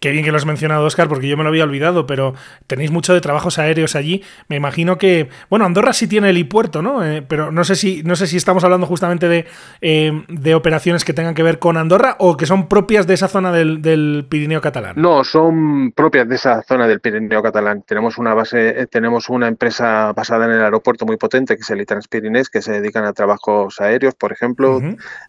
Qué 0.00 0.10
bien 0.10 0.24
que 0.24 0.32
lo 0.32 0.38
has 0.38 0.46
mencionado, 0.46 0.84
Oscar, 0.84 1.08
porque 1.08 1.28
yo 1.28 1.36
me 1.36 1.44
lo 1.44 1.50
había 1.50 1.64
olvidado, 1.64 2.06
pero 2.06 2.34
tenéis 2.66 2.90
mucho 2.90 3.14
de 3.14 3.20
trabajos 3.20 3.58
aéreos 3.58 3.94
allí. 3.94 4.24
Me 4.48 4.56
imagino 4.56 4.98
que, 4.98 5.28
bueno, 5.50 5.64
Andorra 5.64 5.92
sí 5.92 6.08
tiene 6.08 6.30
helipuerto, 6.30 6.82
¿no? 6.82 7.04
Eh, 7.04 7.22
pero 7.22 7.52
no 7.52 7.64
sé 7.64 7.76
si, 7.76 8.02
no 8.02 8.16
sé 8.16 8.26
si 8.26 8.36
estamos 8.36 8.64
hablando 8.64 8.87
justamente 8.88 9.46
eh, 9.80 10.24
de, 10.28 10.54
operaciones 10.54 11.04
que 11.04 11.12
tengan 11.12 11.34
que 11.34 11.42
ver 11.42 11.58
con 11.58 11.76
Andorra 11.76 12.16
o 12.18 12.36
que 12.36 12.46
son 12.46 12.68
propias 12.68 13.06
de 13.06 13.14
esa 13.14 13.28
zona 13.28 13.52
del, 13.52 14.26
Pirineo 14.28 14.60
catalán. 14.60 14.94
No, 14.96 15.22
son 15.22 15.92
propias 15.92 16.28
de 16.28 16.34
esa 16.34 16.62
zona 16.62 16.88
del 16.88 17.00
Pirineo 17.00 17.42
catalán. 17.42 17.82
Tenemos 17.86 18.18
una 18.18 18.34
base, 18.34 18.80
eh, 18.80 18.86
tenemos 18.86 19.28
una 19.28 19.46
empresa 19.46 20.12
basada 20.12 20.46
en 20.46 20.52
el 20.52 20.62
aeropuerto 20.62 21.06
muy 21.06 21.16
potente 21.16 21.54
que 21.54 21.62
es 21.62 21.70
el 21.70 21.80
Itrans 21.80 22.08
Pirinés, 22.08 22.48
que 22.48 22.62
se 22.62 22.72
dedican 22.72 23.04
a 23.04 23.12
trabajos 23.12 23.80
aéreos, 23.80 24.14
por 24.14 24.32
ejemplo. 24.32 24.80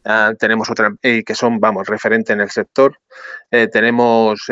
Ah, 0.06 0.34
tenemos 0.40 0.70
otra 0.72 0.94
y 1.04 1.24
que 1.24 1.36
son, 1.36 1.60
vamos, 1.60 1.88
referente 1.88 2.34
en 2.34 2.42
el 2.42 2.50
sector. 2.50 2.98
Eh, 3.52 3.68
tenemos 3.68 4.46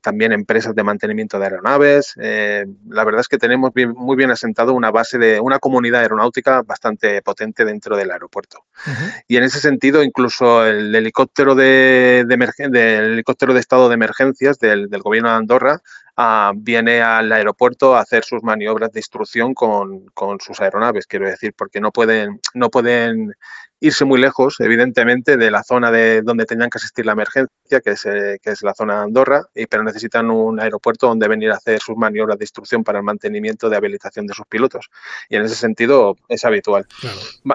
también 0.00 0.32
empresas 0.32 0.74
de 0.74 0.82
mantenimiento 0.82 1.38
de 1.38 1.44
aeronaves. 1.44 2.14
la 2.16 3.04
verdad 3.04 3.20
es 3.20 3.28
que 3.28 3.38
tenemos 3.38 3.72
muy 3.74 4.16
bien 4.16 4.30
asentado 4.30 4.74
una 4.74 4.90
base 4.90 5.18
de 5.18 5.40
una 5.40 5.58
comunidad 5.58 6.02
aeronáutica 6.02 6.62
bastante 6.62 7.20
potente 7.22 7.64
dentro 7.64 7.96
del 7.96 8.10
aeropuerto. 8.10 8.27
Y 9.26 9.36
en 9.36 9.44
ese 9.44 9.60
sentido, 9.60 10.02
incluso 10.02 10.64
el 10.64 10.94
helicóptero 10.94 11.54
de, 11.54 12.24
del 12.26 13.12
helicóptero 13.12 13.54
de 13.54 13.60
estado 13.60 13.88
de 13.88 13.94
emergencias 13.94 14.58
del, 14.58 14.88
gobierno 15.02 15.30
de 15.30 15.36
Andorra 15.36 15.80
ah, 16.16 16.52
viene 16.54 17.02
al 17.02 17.32
aeropuerto 17.32 17.96
a 17.96 18.00
hacer 18.00 18.24
sus 18.24 18.42
maniobras 18.42 18.92
de 18.92 19.00
instrucción 19.00 19.54
con, 19.54 20.06
con, 20.14 20.40
sus 20.40 20.60
aeronaves, 20.60 21.06
quiero 21.06 21.28
decir, 21.28 21.54
porque 21.56 21.80
no 21.80 21.90
pueden, 21.90 22.40
no 22.54 22.70
pueden 22.70 23.34
irse 23.80 24.04
muy 24.04 24.20
lejos, 24.20 24.56
evidentemente, 24.58 25.36
de 25.36 25.50
la 25.50 25.62
zona 25.62 25.90
de 25.90 26.22
donde 26.22 26.44
tenían 26.46 26.70
que 26.70 26.78
asistir 26.78 27.06
la 27.06 27.12
emergencia, 27.12 27.80
que 27.84 27.90
es, 27.90 28.04
eh, 28.06 28.38
que 28.42 28.50
es 28.50 28.62
la 28.62 28.74
zona 28.74 28.96
de 28.96 29.02
Andorra, 29.04 29.42
y, 29.54 29.66
pero 29.66 29.82
necesitan 29.82 30.30
un 30.30 30.60
aeropuerto 30.60 31.06
donde 31.06 31.28
venir 31.28 31.50
a 31.50 31.56
hacer 31.56 31.80
sus 31.80 31.96
maniobras 31.96 32.38
de 32.38 32.44
instrucción 32.44 32.82
para 32.82 32.98
el 32.98 33.04
mantenimiento 33.04 33.68
de 33.70 33.76
habilitación 33.76 34.26
de 34.26 34.34
sus 34.34 34.46
pilotos. 34.46 34.90
Y 35.28 35.36
en 35.36 35.44
ese 35.44 35.54
sentido 35.54 36.16
es 36.28 36.44
habitual. 36.44 36.86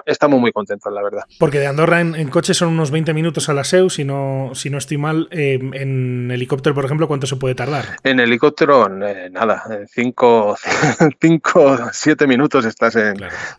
Estamos 0.06 0.40
muy 0.40 0.52
contentos, 0.52 0.92
la 0.92 1.02
verdad. 1.02 1.24
Porque 1.38 1.58
de 1.58 1.66
Andorra 1.66 2.00
en, 2.00 2.28
coche 2.28 2.54
son 2.54 2.68
unos 2.70 2.90
20 2.90 3.12
minutos 3.12 3.48
a 3.48 3.54
la 3.54 3.64
SEU, 3.64 3.90
si 3.90 4.04
no, 4.04 4.52
si 4.54 4.70
no 4.70 4.78
estoy 4.78 4.98
mal. 4.98 5.28
Eh, 5.30 5.58
en 5.74 6.30
helicóptero, 6.30 6.74
por 6.74 6.84
ejemplo, 6.84 7.06
¿cuánto 7.06 7.26
se 7.26 7.36
puede 7.36 7.54
tardar? 7.54 7.96
En 8.02 8.20
helicóptero, 8.20 8.86
eh, 9.06 9.28
nada, 9.30 9.62
5 9.92 10.56
o 11.54 11.78
7 11.92 12.26
minutos 12.26 12.64
estás 12.64 12.94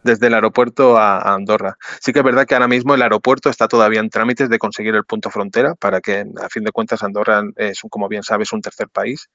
desde 0.03 0.27
el 0.27 0.33
aeropuerto 0.33 0.97
a 0.97 1.33
Andorra. 1.33 1.77
Sí 1.99 2.11
que 2.11 2.19
es 2.19 2.25
verdad 2.25 2.45
que 2.45 2.54
ahora 2.55 2.67
mismo 2.67 2.95
el 2.95 3.01
aeropuerto 3.01 3.49
está 3.49 3.67
todavía 3.67 3.99
en 3.99 4.09
trámites 4.09 4.49
de 4.49 4.57
conseguir 4.57 4.95
el 4.95 5.03
punto 5.03 5.29
frontera 5.29 5.75
para 5.75 6.01
que, 6.01 6.25
a 6.41 6.49
fin 6.49 6.63
de 6.63 6.71
cuentas, 6.71 7.03
Andorra 7.03 7.43
es, 7.55 7.81
como 7.89 8.07
bien 8.07 8.23
sabes, 8.23 8.51
un 8.53 8.61
tercer 8.61 8.89
país, 8.89 9.29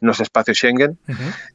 no 0.00 0.12
es 0.12 0.20
espacio 0.20 0.54
Schengen. 0.54 0.98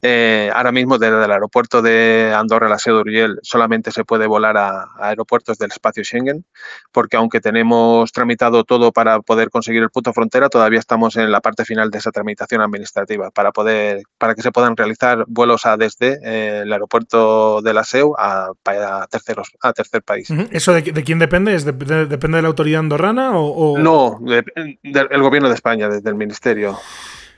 Eh, 0.02 0.50
ahora 0.54 0.72
mismo 0.72 0.98
desde 0.98 1.24
el 1.24 1.30
aeropuerto 1.30 1.82
de 1.82 2.32
Andorra, 2.36 2.68
la 2.68 2.78
sede 2.78 2.94
Uriel, 2.94 3.38
solamente 3.42 3.90
se 3.90 4.04
puede 4.04 4.26
volar 4.26 4.56
a, 4.56 4.88
aeropuertos 4.98 5.58
del 5.58 5.70
espacio 5.70 6.04
Schengen, 6.04 6.44
porque 6.92 7.16
aunque 7.16 7.40
tenemos 7.40 8.12
tramitado 8.12 8.64
todo 8.64 8.92
para 8.92 9.20
poder 9.20 9.50
conseguir 9.50 9.82
el 9.82 9.90
punto 9.90 10.12
frontera, 10.12 10.48
todavía 10.48 10.78
estamos 10.78 11.16
en 11.16 11.30
la 11.30 11.40
parte 11.40 11.64
final 11.64 11.90
de 11.90 11.98
esa 11.98 12.10
tramitación 12.10 12.60
administrativa 12.60 13.30
para 13.30 13.52
poder, 13.52 14.02
para 14.18 14.34
que 14.34 14.42
se 14.42 14.52
puedan 14.52 14.76
realizar 14.76 15.24
vuelos 15.28 15.66
a 15.66 15.76
desde 15.76 16.18
eh, 16.24 16.62
el 16.62 16.72
aeropuerto 16.72 17.62
de 17.62 17.74
la 17.74 17.84
SEU 17.84 18.14
a, 18.18 18.52
terceros, 19.10 19.52
a 19.60 19.72
tercer 19.72 20.02
país. 20.02 20.28
¿Eso 20.50 20.72
de, 20.72 20.82
de 20.82 21.04
quién 21.12 21.18
depende? 21.18 21.54
¿Es 21.54 21.66
¿Depende 21.66 22.08
de 22.36 22.42
la 22.42 22.48
autoridad 22.48 22.80
andorrana 22.80 23.32
o...? 23.34 23.78
No, 23.78 24.18
del 24.22 25.22
gobierno 25.22 25.50
de 25.50 25.54
España, 25.54 25.90
desde 25.90 26.08
el 26.08 26.14
ministerio. 26.14 26.78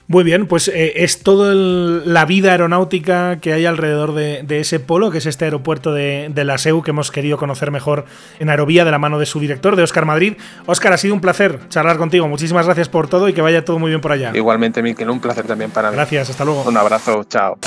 Muy 0.07 0.23
bien, 0.23 0.47
pues 0.47 0.69
eh, 0.69 0.93
es 1.03 1.25
toda 1.25 1.55
la 1.55 2.25
vida 2.25 2.53
aeronáutica 2.53 3.41
que 3.41 3.53
hay 3.53 3.65
alrededor 3.67 4.13
de, 4.13 4.45
ese 4.61 4.79
polo, 4.79 5.11
que 5.11 5.19
es 5.19 5.27
este 5.27 5.47
aeropuerto 5.47 5.93
de, 5.93 6.31
la 6.37 6.57
SEU, 6.59 6.83
que 6.83 6.91
hemos 6.91 7.11
querido 7.11 7.37
conocer 7.37 7.73
mejor 7.73 8.05
en 8.39 8.49
Aerovía 8.49 8.85
de 8.85 8.93
la 8.93 8.99
mano 8.99 9.19
de 9.19 9.27
su 9.27 9.41
director, 9.41 9.75
de 9.75 9.83
Óscar 9.83 10.05
Madrid. 10.05 10.35
Óscar, 10.67 10.93
ha 10.93 10.99
sido 10.99 11.15
un 11.15 11.21
placer 11.21 11.59
charlar 11.69 11.97
contigo. 11.97 12.29
Muchísimas 12.29 12.67
gracias 12.67 12.89
por 12.89 13.09
todo 13.09 13.29
y 13.29 13.33
que 13.33 13.41
vaya 13.41 13.65
todo 13.65 13.81
muy 13.81 13.89
bien 13.89 14.01
por 14.01 14.13
allá. 14.13 14.31
Igualmente, 14.35 14.83
Miquel, 14.83 15.11
un 15.11 15.21
placer 15.21 15.47
también 15.47 15.73
para 15.73 15.91
mí. 15.91 15.97
Gracias, 15.97 16.31
hasta 16.31 16.45
luego. 16.45 16.63
Un 16.65 16.77
abrazo, 16.77 17.25
chao. 17.25 17.59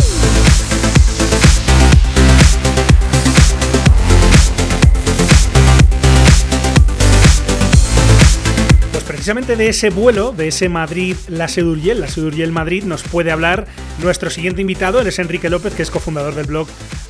Precisamente 9.28 9.62
de 9.62 9.68
ese 9.68 9.90
vuelo, 9.90 10.32
de 10.32 10.48
ese 10.48 10.70
Madrid-La 10.70 11.50
Seduriel, 11.50 12.00
la 12.00 12.08
Seduriel 12.08 12.54
Madrid, 12.54 12.86
nos 12.86 13.04
puede 13.04 13.30
hablar 13.30 13.68
nuestro 14.02 14.30
siguiente 14.30 14.62
invitado, 14.62 15.02
él 15.02 15.08
es 15.08 15.20
Enrique 15.20 15.50
López, 15.50 15.74
que 15.74 15.84
es 15.84 15.92
cofundador 15.92 16.34
del 16.34 16.46
blog 16.46 16.66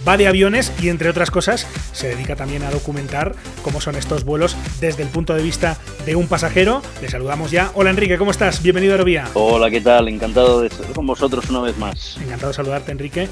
Va 0.08 0.18
de 0.18 0.26
Aviones 0.26 0.74
y 0.82 0.90
entre 0.90 1.10
otras 1.10 1.30
cosas 1.30 1.68
se 1.94 2.08
dedica 2.08 2.36
también 2.36 2.64
a 2.64 2.72
documentar 2.72 3.36
cómo 3.62 3.82
son 3.82 3.98
estos 3.98 4.24
vuelos 4.24 4.58
desde 4.80 5.04
el 5.04 5.10
punto 5.10 5.36
de 5.36 5.44
vista 5.44 5.78
de 6.08 6.16
un 6.16 6.28
pasajero. 6.28 6.82
Le 7.04 7.10
saludamos 7.10 7.52
ya. 7.52 7.70
Hola 7.76 7.92
Enrique, 7.92 8.18
¿cómo 8.18 8.32
estás? 8.32 8.64
Bienvenido 8.64 8.94
a 8.94 8.96
Aerovía. 8.96 9.28
Hola, 9.36 9.70
¿qué 9.70 9.82
tal? 9.82 10.08
Encantado 10.08 10.62
de 10.62 10.70
estar 10.70 10.88
con 10.94 11.06
vosotros 11.06 11.48
una 11.52 11.60
vez 11.60 11.78
más. 11.78 12.18
Encantado 12.18 12.48
de 12.48 12.56
saludarte 12.56 12.94
Enrique. 12.94 13.28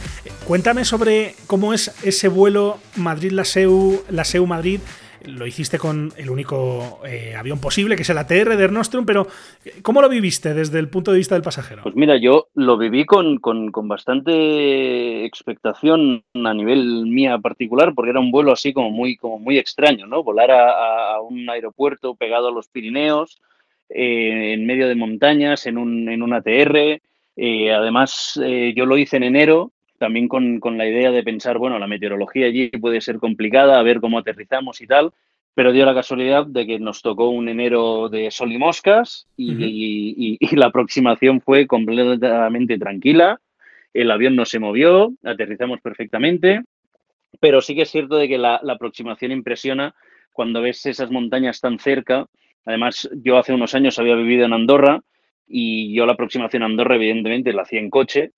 Cuéntame 0.46 0.86
sobre 0.86 1.36
cómo 1.48 1.74
es 1.74 1.92
ese 2.04 2.28
vuelo 2.28 2.78
Madrid-La 2.98 3.46
Seu, 3.46 4.04
La 4.10 4.26
Seu 4.26 4.46
Madrid 4.46 4.80
lo 5.28 5.46
hiciste 5.46 5.78
con 5.78 6.12
el 6.18 6.30
único 6.30 7.00
eh, 7.06 7.36
avión 7.36 7.60
posible, 7.60 7.96
que 7.96 8.04
es 8.04 8.10
el 8.10 8.18
ATR 8.18 8.56
de 8.56 8.64
Ernostrum, 8.64 9.06
pero 9.06 9.28
¿cómo 9.82 10.02
lo 10.02 10.10
viviste 10.10 10.54
desde 10.54 10.80
el 10.80 10.90
punto 10.90 11.12
de 11.12 11.18
vista 11.18 11.36
del 11.36 11.44
pasajero? 11.44 11.84
Pues 11.84 11.96
mira, 11.96 12.18
yo 12.18 12.48
lo 12.54 12.78
viví 12.78 13.06
con, 13.06 13.38
con, 13.40 13.72
bastante 13.88 15.26
expectación 15.26 16.24
a 16.34 16.54
nivel 16.54 17.06
mía 17.06 17.38
particular, 17.40 17.94
porque 17.94 18.12
era 18.12 18.20
un 18.20 18.32
vuelo 18.32 18.52
así 18.52 18.74
como 18.74 18.90
muy, 18.90 19.18
como 19.18 19.40
muy 19.40 19.58
extraño, 19.58 20.08
¿no? 20.08 20.24
Volar 20.24 20.52
a, 20.52 21.22
un 21.22 21.50
aeropuerto 21.50 22.16
pegado 22.16 22.50
a 22.50 22.52
los 22.52 22.68
Pirineos, 22.68 23.42
eh, 23.90 24.54
en 24.54 24.66
medio 24.66 24.88
de 24.88 24.96
montañas, 24.96 25.66
en 25.66 25.78
un, 25.78 26.10
en 26.10 26.24
un 26.24 26.34
ATR. 26.34 27.02
Eh, 27.38 27.74
además, 27.74 28.40
yo 28.76 28.86
lo 28.86 28.98
hice 28.98 29.18
en 29.18 29.24
enero, 29.24 29.72
también 30.06 30.28
con, 30.28 30.60
con, 30.60 30.78
la 30.78 30.88
idea 30.88 31.10
de 31.10 31.24
pensar, 31.24 31.58
bueno, 31.58 31.80
la 31.80 31.88
meteorología 31.88 32.46
allí 32.46 32.70
puede 32.70 33.02
ser 33.02 33.18
complicada, 33.18 33.80
a 33.80 33.82
ver 33.82 34.00
cómo 34.00 34.20
aterrizamos 34.20 34.80
y 34.82 34.86
tal, 34.86 35.14
pero 35.56 35.72
dio 35.72 35.84
la 35.84 35.96
casualidad 35.96 36.46
de 36.46 36.68
que 36.68 36.80
nos 36.80 37.02
tocó 37.02 37.30
un 37.30 37.50
enero 37.50 38.08
de 38.08 38.30
sol 38.30 38.52
y 38.52 38.60
moscas 38.60 39.26
y, 39.36 40.38
y, 40.40 40.56
la 40.56 40.68
aproximación 40.68 41.42
fue 41.42 41.66
completamente 41.66 42.78
tranquila, 42.78 43.42
el 43.96 44.12
avión 44.12 44.36
no 44.36 44.46
se 44.46 44.60
movió, 44.60 45.12
aterrizamos 45.24 45.82
perfectamente, 45.82 46.62
pero 47.40 47.62
sí 47.62 47.74
que 47.74 47.82
es 47.82 47.90
cierto 47.90 48.18
de 48.18 48.28
que 48.28 48.38
la, 48.38 48.60
la 48.62 48.74
aproximación 48.74 49.32
impresiona 49.32 49.96
cuando 50.34 50.62
ves 50.62 50.86
esas 50.86 51.10
montañas 51.10 51.62
tan 51.62 51.80
cerca. 51.80 52.28
Además, 52.64 53.10
yo 53.24 53.40
hace 53.40 53.54
unos 53.54 53.74
años 53.74 53.98
había 53.98 54.14
vivido 54.14 54.46
en 54.46 54.54
Andorra 54.54 55.02
y 55.48 55.96
yo 55.96 56.06
la 56.06 56.14
aproximación 56.14 56.62
a 56.62 56.68
Andorra, 56.68 56.94
evidentemente, 56.94 57.54
la 57.54 57.64
hacía 57.64 57.80
en 57.80 57.90
coche 57.90 58.34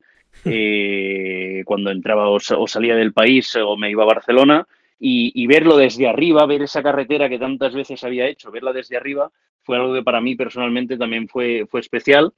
eh, 0.46 1.64
cuando 1.66 1.92
entraba 1.92 2.30
o, 2.30 2.40
salía 2.40 2.96
del 2.96 3.14
país 3.14 3.56
o 3.56 3.78
me 3.78 3.90
iba 3.90 4.04
a 4.04 4.08
Barcelona 4.08 4.68
y, 5.00 5.46
verlo 5.48 5.78
desde 5.78 6.08
arriba, 6.08 6.46
ver 6.46 6.64
esa 6.64 6.82
carretera 6.82 7.30
que 7.30 7.38
tantas 7.38 7.74
veces 7.74 8.04
había 8.04 8.28
hecho, 8.28 8.52
verla 8.52 8.74
desde 8.74 8.98
arriba, 8.98 9.32
fue 9.62 9.78
algo 9.78 9.94
que 9.94 10.02
para 10.02 10.22
mí 10.22 10.36
personalmente 10.36 10.98
también 10.98 11.28
fue, 11.28 11.66
fue 11.70 11.82
especial. 11.82 12.34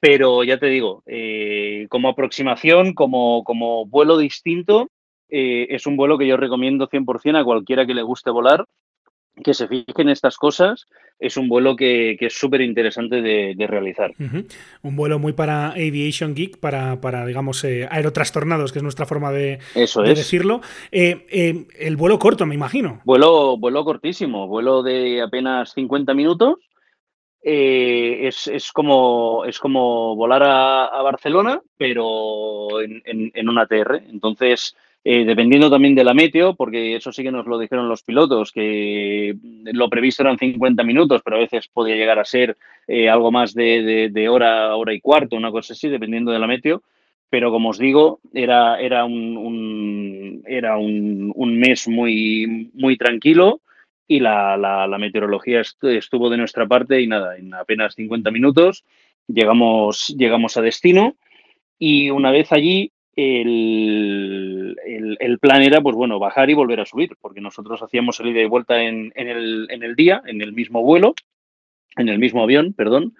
Pero 0.00 0.42
ya 0.42 0.58
te 0.58 0.66
digo, 0.66 1.04
eh, 1.06 1.86
como 1.88 2.08
aproximación, 2.08 2.92
como, 2.92 3.44
como 3.44 3.86
vuelo 3.86 4.18
distinto, 4.18 4.90
eh, 5.28 5.68
es 5.70 5.86
un 5.86 5.96
vuelo 5.96 6.18
que 6.18 6.26
yo 6.26 6.36
recomiendo 6.36 6.88
100% 6.88 7.38
a 7.38 7.44
cualquiera 7.44 7.86
que 7.86 7.94
le 7.94 8.02
guste 8.02 8.30
volar 8.30 8.66
que 9.42 9.54
se 9.54 9.68
fijen 9.68 10.08
estas 10.08 10.36
cosas, 10.36 10.86
es 11.18 11.36
un 11.36 11.48
vuelo 11.48 11.76
que, 11.76 12.16
es 12.20 12.34
súper 12.34 12.60
interesante 12.60 13.22
de, 13.22 13.66
realizar. 13.66 14.12
Un 14.82 14.96
vuelo 14.96 15.18
muy 15.18 15.32
para 15.32 15.68
Aviation 15.70 16.34
Geek, 16.34 16.58
para, 16.58 17.00
para 17.00 17.24
digamos, 17.24 17.62
eh, 17.64 17.88
aerotrastornados, 17.90 18.72
que 18.72 18.80
es 18.80 18.82
nuestra 18.82 19.06
forma 19.06 19.30
de, 19.30 19.60
decirlo. 19.74 20.60
Eh, 20.90 21.26
eh, 21.30 21.66
el 21.78 21.96
vuelo 21.96 22.18
corto, 22.18 22.44
me 22.44 22.54
imagino. 22.54 23.00
Vuelo, 23.04 23.56
vuelo 23.56 23.84
cortísimo, 23.84 24.48
vuelo 24.48 24.82
de 24.82 25.22
apenas 25.22 25.72
50 25.74 26.12
minutos. 26.12 26.56
es, 27.40 28.72
como, 28.72 29.44
es 29.46 29.58
como 29.58 30.16
volar 30.16 30.42
a, 30.42 31.02
Barcelona, 31.02 31.62
pero 31.76 32.80
en, 32.80 33.00
en, 33.04 33.30
en 33.34 33.48
una 33.48 33.66
TR. 33.66 34.02
Entonces, 34.10 34.74
eh, 35.04 35.24
dependiendo 35.24 35.68
también 35.68 35.96
de 35.96 36.04
la 36.04 36.14
meteo, 36.14 36.54
porque 36.54 36.94
eso 36.94 37.10
sí 37.10 37.24
que 37.24 37.32
nos 37.32 37.46
lo 37.46 37.58
dijeron 37.58 37.88
los 37.88 38.04
pilotos, 38.04 38.52
que 38.52 39.34
lo 39.64 39.90
previsto 39.90 40.22
eran 40.22 40.38
50 40.38 40.84
minutos, 40.84 41.22
pero 41.24 41.36
a 41.36 41.40
veces 41.40 41.66
podía 41.66 41.96
llegar 41.96 42.20
a 42.20 42.24
ser 42.24 42.56
eh, 42.86 43.08
algo 43.08 43.32
más 43.32 43.52
de, 43.52 44.28
hora, 44.30 44.76
hora 44.76 44.94
y 44.94 45.00
cuarto, 45.00 45.34
una 45.34 45.50
cosa 45.50 45.72
así, 45.72 45.88
dependiendo 45.88 46.30
de 46.30 46.38
la 46.38 46.46
meteo. 46.46 46.82
Pero 47.30 47.50
como 47.50 47.70
os 47.70 47.78
digo, 47.78 48.20
era, 48.32 48.78
era, 48.78 49.04
un, 49.04 50.44
era 50.46 50.76
un, 50.76 51.58
mes 51.58 51.88
muy, 51.88 52.70
muy 52.74 52.96
tranquilo 52.96 53.60
y 54.06 54.20
la, 54.20 54.56
la, 54.56 54.98
meteorología 54.98 55.62
estuvo 55.62 56.28
de 56.28 56.36
nuestra 56.36 56.66
parte 56.66 57.00
y 57.00 57.06
nada, 57.06 57.36
en 57.38 57.54
apenas 57.54 57.94
50 57.94 58.30
minutos 58.30 58.84
llegamos, 59.26 60.14
llegamos 60.16 60.56
a 60.56 60.62
destino 60.62 61.16
y 61.78 62.10
una 62.10 62.30
vez 62.30 62.52
allí 62.52 62.92
el, 63.16 64.76
el, 65.20 65.38
plan 65.38 65.62
era, 65.62 65.80
pues 65.80 65.94
bueno, 65.94 66.18
bajar 66.18 66.50
y 66.50 66.54
volver 66.54 66.80
a 66.80 66.86
subir, 66.86 67.16
porque 67.20 67.40
nosotros 67.40 67.82
hacíamos 67.82 68.18
el 68.20 68.28
ida 68.28 68.40
y 68.40 68.46
vuelta 68.46 68.82
en, 68.82 69.12
en, 69.14 69.28
el, 69.28 69.66
en 69.70 69.82
el 69.82 69.94
día, 69.94 70.22
en 70.26 70.40
el 70.40 70.52
mismo 70.52 70.82
vuelo, 70.82 71.14
en 71.96 72.08
el 72.08 72.18
mismo 72.18 72.42
avión, 72.42 72.72
perdón. 72.72 73.14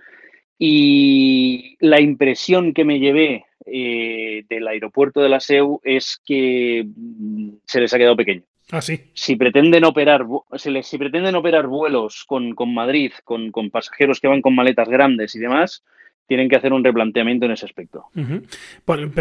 Y 0.59 1.77
la 1.81 2.01
impresión 2.01 2.73
que 2.73 2.85
me 2.85 3.01
llevé 3.01 3.45
eh, 3.67 4.45
del 4.49 4.69
aeropuerto 4.69 5.21
de 5.21 5.29
la 5.29 5.41
SEU 5.41 5.81
es 5.83 6.21
que 6.25 6.85
mm, 6.85 7.51
se 7.65 7.81
les 7.81 7.93
ha 7.93 7.99
quedado 7.99 8.17
pequeño. 8.17 8.43
Ah, 8.71 8.81
sí. 8.81 9.11
Si 9.13 9.37
pretenden 9.37 9.85
operar, 9.85 10.25
si 10.57 10.99
pretenden 10.99 11.35
operar 11.35 11.67
vuelos 11.67 12.25
con, 12.27 12.55
con 12.55 12.73
Madrid, 12.73 13.13
con, 13.25 13.51
con, 13.51 13.71
pasajeros 13.71 14.19
que 14.21 14.29
van 14.29 14.41
con 14.41 14.55
maletas 14.55 14.89
grandes 14.89 15.35
y 15.35 15.41
demás, 15.41 15.85
tienen 16.27 16.49
que 16.49 16.57
hacer 16.57 16.73
un 16.73 16.85
replanteamiento 16.85 17.47
en 17.47 17.53
ese 17.53 17.67
aspecto. 17.67 18.07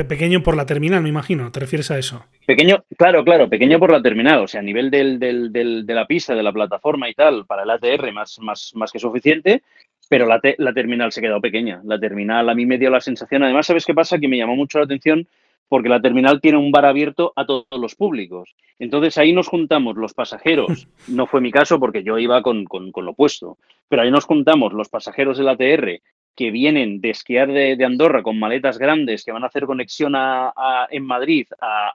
pequeño 0.07 0.43
por 0.43 0.55
la 0.55 0.65
terminal, 0.65 1.01
me 1.01 1.09
imagino, 1.09 1.51
¿te 1.51 1.59
refieres 1.59 1.91
a 1.91 1.97
eso? 1.97 2.25
Pequeño, 2.45 2.83
claro, 2.97 3.23
claro, 3.23 3.49
pequeño 3.49 3.79
por 3.79 3.91
la 3.91 4.01
terminal, 4.01 4.39
o 4.39 4.47
sea, 4.47 4.61
a 4.61 4.63
nivel 4.63 4.89
del, 4.89 5.19
de 5.19 5.93
la 5.93 6.05
pista, 6.05 6.35
de 6.35 6.43
la 6.43 6.53
plataforma 6.53 7.09
y 7.09 7.13
tal, 7.13 7.45
para 7.45 7.63
el 7.63 7.69
ATR 7.69 8.11
más, 8.13 8.39
más, 8.39 8.71
más 8.75 8.91
que 8.91 8.99
suficiente, 8.99 9.63
pero 10.09 10.25
la, 10.25 10.39
la 10.57 10.73
terminal 10.73 11.11
se 11.11 11.19
ha 11.19 11.23
quedado 11.23 11.41
pequeña. 11.41 11.81
La 11.85 11.99
terminal 11.99 12.49
a 12.49 12.55
mí 12.55 12.65
me 12.65 12.77
dio 12.77 12.89
la 12.89 13.01
sensación, 13.01 13.43
además, 13.43 13.67
¿sabes 13.67 13.85
qué 13.85 13.93
pasa? 13.93 14.19
Que 14.19 14.27
me 14.27 14.37
llamó 14.37 14.55
mucho 14.55 14.77
la 14.77 14.85
atención 14.85 15.27
porque 15.71 15.87
la 15.87 16.01
terminal 16.01 16.41
tiene 16.41 16.57
un 16.57 16.69
bar 16.69 16.83
abierto 16.83 17.31
a 17.33 17.45
todos 17.45 17.65
los 17.79 17.95
públicos. 17.95 18.55
Entonces 18.77 19.17
ahí 19.17 19.31
nos 19.31 19.47
juntamos 19.47 19.95
los 19.95 20.13
pasajeros, 20.13 20.89
no 21.07 21.27
fue 21.27 21.39
mi 21.39 21.49
caso 21.49 21.79
porque 21.79 22.03
yo 22.03 22.17
iba 22.19 22.41
con, 22.41 22.65
con, 22.65 22.91
con 22.91 23.05
lo 23.05 23.11
opuesto, 23.11 23.57
pero 23.87 24.01
ahí 24.01 24.11
nos 24.11 24.25
juntamos 24.25 24.73
los 24.73 24.89
pasajeros 24.89 25.37
del 25.37 25.47
ATR 25.47 26.01
que 26.35 26.51
vienen 26.51 27.01
de 27.01 27.09
esquiar 27.09 27.51
de, 27.51 27.83
Andorra 27.85 28.23
con 28.23 28.39
maletas 28.39 28.77
grandes 28.77 29.23
que 29.23 29.31
van 29.31 29.43
a 29.43 29.47
hacer 29.47 29.65
conexión 29.65 30.13
a, 30.15 30.87
en 30.89 31.05
Madrid 31.05 31.47
a, 31.59 31.93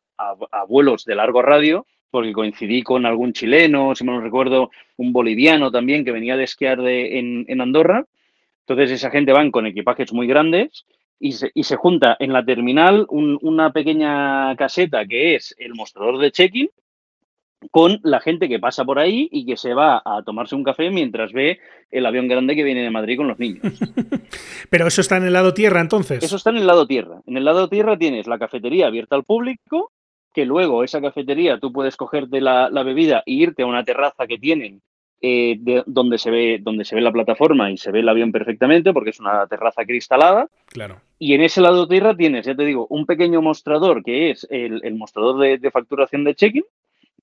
vuelos 0.69 1.05
de 1.05 1.15
largo 1.15 1.43
radio, 1.43 1.87
porque 2.11 2.33
coincidí 2.33 2.83
con 2.83 3.05
algún 3.07 3.33
chileno, 3.33 3.95
si 3.95 4.05
me 4.05 4.13
lo 4.13 4.21
recuerdo, 4.21 4.71
un 4.97 5.13
boliviano 5.13 5.71
también 5.71 6.05
que 6.05 6.13
venía 6.13 6.37
de 6.37 6.45
esquiar 6.45 6.81
de, 6.81 7.19
en, 7.19 7.61
Andorra. 7.61 8.07
Entonces 8.61 8.91
esa 8.91 9.11
gente 9.11 9.33
van 9.33 9.51
con 9.51 9.67
equipajes 9.67 10.13
muy 10.13 10.27
grandes 10.27 10.87
y 11.19 11.33
se, 11.33 11.51
y 11.55 11.65
se 11.65 11.77
junta 11.77 12.17
en 12.19 12.33
la 12.33 12.45
terminal 12.45 13.07
una 13.11 13.73
pequeña 13.73 14.55
caseta 14.57 15.07
que 15.07 15.35
es 15.35 15.55
el 15.59 15.75
mostrador 15.75 16.19
de 16.19 16.33
check-in 16.33 16.71
con 17.71 18.01
la 18.03 18.21
gente 18.21 18.49
que 18.49 18.59
pasa 18.59 18.85
por 18.85 18.99
ahí 18.99 19.29
y 19.31 19.47
que 19.47 19.57
se 19.57 19.75
va 19.75 20.03
a 20.05 20.23
tomarse 20.23 20.55
un 20.55 20.65
café 20.65 20.91
mientras 20.91 21.33
ve 21.33 21.59
el 21.91 22.07
avión 22.07 22.29
grande 22.29 22.55
que 22.55 22.65
viene 22.65 22.83
de 22.83 22.91
Madrid 22.91 23.17
con 23.17 23.29
los 23.29 23.39
niños. 23.39 23.63
Pero 24.71 24.87
eso 24.87 25.01
está 25.01 25.17
en 25.17 25.25
el 25.25 25.33
lado 25.33 25.55
tierra 25.55 25.81
entonces. 25.81 26.23
Eso 26.23 26.37
está 26.37 26.51
en 26.51 26.59
el 26.59 26.67
lado 26.67 26.87
tierra. 26.87 27.21
En 27.27 27.37
el 27.37 27.45
lado 27.45 27.69
tierra 27.69 27.97
tienes 27.97 28.27
la 28.27 28.39
cafetería 28.39 28.87
abierta 28.87 29.17
al 29.17 29.25
público, 29.25 29.93
que 30.35 30.45
luego 30.45 30.85
esa 30.85 31.01
cafetería 31.01 31.59
tú 31.59 31.73
puedes 31.73 31.97
cogerte 31.97 32.41
la, 32.41 32.69
la 32.71 32.83
bebida 32.83 33.23
e 33.27 33.33
irte 33.33 33.63
a 33.63 33.67
una 33.67 33.85
terraza 33.85 34.27
que 34.27 34.39
tienen 34.39 34.83
eh, 35.23 35.59
donde, 35.87 36.19
se 36.19 36.31
ve, 36.31 36.59
donde 36.61 36.85
se 36.85 36.95
ve 36.95 37.01
la 37.01 37.11
plataforma 37.11 37.71
y 37.71 37.79
se 37.79 37.91
ve 37.91 38.01
el 38.01 38.09
avión 38.09 38.33
perfectamente, 38.33 38.93
porque 38.93 39.11
es 39.11 39.21
una 39.21 39.47
terraza 39.47 39.85
cristalada. 39.87 40.49
Claro. 40.67 41.01
Y 41.19 41.33
en 41.33 41.41
ese 41.41 41.63
lado 41.63 41.89
tierra 41.89 42.15
tienes, 42.15 42.45
ya 42.45 42.55
te 42.55 42.65
digo, 42.65 42.87
un 42.91 43.07
pequeño 43.07 43.41
mostrador 43.41 44.03
que 44.05 44.31
es 44.31 44.47
el, 44.51 44.85
el 44.85 44.95
mostrador 44.95 45.41
de, 45.41 45.57
de 45.57 45.71
facturación 45.71 46.25
de 46.25 46.35
check-in, 46.35 46.65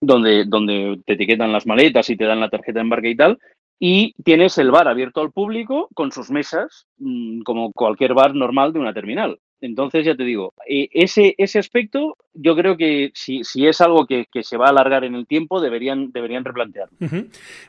donde, 0.01 0.45
donde 0.45 1.01
te 1.05 1.13
etiquetan 1.13 1.51
las 1.51 1.65
maletas 1.65 2.09
y 2.09 2.17
te 2.17 2.25
dan 2.25 2.39
la 2.39 2.49
tarjeta 2.49 2.79
de 2.79 2.81
embarque 2.81 3.09
y 3.09 3.15
tal. 3.15 3.39
Y 3.79 4.13
tienes 4.23 4.57
el 4.57 4.71
bar 4.71 4.87
abierto 4.87 5.21
al 5.21 5.31
público 5.31 5.89
con 5.93 6.11
sus 6.11 6.31
mesas, 6.31 6.87
mm, 6.97 7.41
como 7.41 7.71
cualquier 7.73 8.13
bar 8.13 8.33
normal 8.33 8.71
de 8.73 8.79
una 8.79 8.93
terminal. 8.93 9.39
Entonces, 9.61 10.05
ya 10.05 10.15
te 10.15 10.23
digo, 10.23 10.53
eh, 10.67 10.89
ese, 10.91 11.35
ese 11.37 11.59
aspecto 11.59 12.17
yo 12.35 12.55
creo 12.55 12.77
que 12.77 13.11
si, 13.13 13.43
si 13.43 13.67
es 13.67 13.79
algo 13.79 14.07
que, 14.07 14.25
se 14.41 14.57
va 14.57 14.67
a 14.67 14.69
alargar 14.69 15.03
en 15.03 15.13
el 15.13 15.27
tiempo, 15.27 15.61
deberían, 15.61 16.11
deberían 16.11 16.43
replantearlo. 16.43 16.97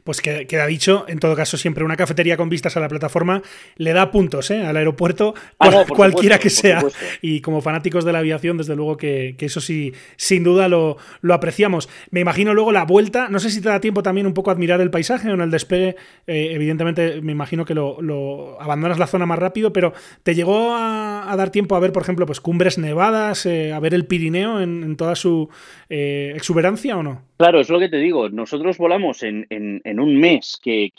Pues 0.05 0.20
queda, 0.23 0.66
dicho, 0.66 1.05
en 1.07 1.18
todo 1.18 1.37
caso, 1.37 1.57
siempre 1.59 1.85
una 1.85 1.97
cafetería 1.97 2.37
con 2.37 2.49
vistas 2.49 2.77
a 2.77 2.81
la 2.81 2.88
plataforma 2.88 3.42
le 3.77 3.92
da 3.92 4.11
puntos 4.11 4.51
¿eh? 4.51 4.64
al 4.64 4.77
aeropuerto, 4.77 5.35
ah, 5.59 5.85
cualquiera 5.88 6.38
que 6.38 6.51
sea. 6.51 6.83
Y 7.20 7.40
como 7.40 7.61
fanáticos 7.61 8.05
de 8.05 8.12
la 8.12 8.20
aviación, 8.20 8.57
desde 8.57 8.75
luego 8.75 8.97
que, 8.97 9.37
eso 9.38 9.61
sí, 9.61 9.92
sin 10.16 10.42
duda 10.42 10.68
lo, 10.68 10.97
lo, 11.20 11.35
apreciamos. 11.35 11.90
Me 12.11 12.20
imagino 12.20 12.55
luego 12.55 12.73
la 12.73 12.85
vuelta, 12.85 13.29
no 13.29 13.38
sé 13.38 13.51
si 13.51 13.61
te 13.61 13.68
da 13.68 13.81
tiempo 13.81 14.03
también 14.03 14.27
un 14.27 14.33
poco 14.33 14.51
a 14.51 14.55
admirar 14.55 14.81
el 14.81 14.90
paisaje 14.90 15.29
o 15.29 15.35
en 15.35 15.42
el 15.42 15.51
despegue, 15.51 15.97
eh, 16.27 16.49
evidentemente 16.53 17.20
me 17.20 17.33
imagino 17.33 17.66
que 17.66 17.75
lo, 17.75 18.57
abandonas 18.61 18.99
la 18.99 19.07
zona 19.07 19.27
más 19.27 19.38
rápido, 19.38 19.75
pero 19.75 19.92
¿te 20.23 20.35
llegó 20.35 20.75
a, 20.75 21.31
a 21.31 21.37
dar 21.37 21.51
tiempo 21.51 21.73
a 21.76 21.80
ver, 21.80 21.92
por 21.92 22.02
ejemplo, 22.02 22.26
pues 22.26 22.40
cumbres 22.40 22.78
nevadas, 22.78 23.46
eh, 23.46 23.72
a 23.72 23.80
ver 23.80 23.94
el 23.94 24.06
Pirineo 24.06 24.60
en, 24.60 24.96
toda 24.96 25.14
su 25.14 25.49
eh, 25.88 26.32
exuberancia 26.34 26.96
o 26.96 27.03
no? 27.03 27.22
Claro, 27.36 27.61
es 27.61 27.70
lo 27.70 27.78
que 27.78 27.88
te 27.88 27.99
digo. 27.99 28.28
Nosotros 28.28 28.78
volamos 28.78 29.22
en, 29.22 29.46
un 29.84 30.16
mes 30.16 30.59
que, 30.62 30.92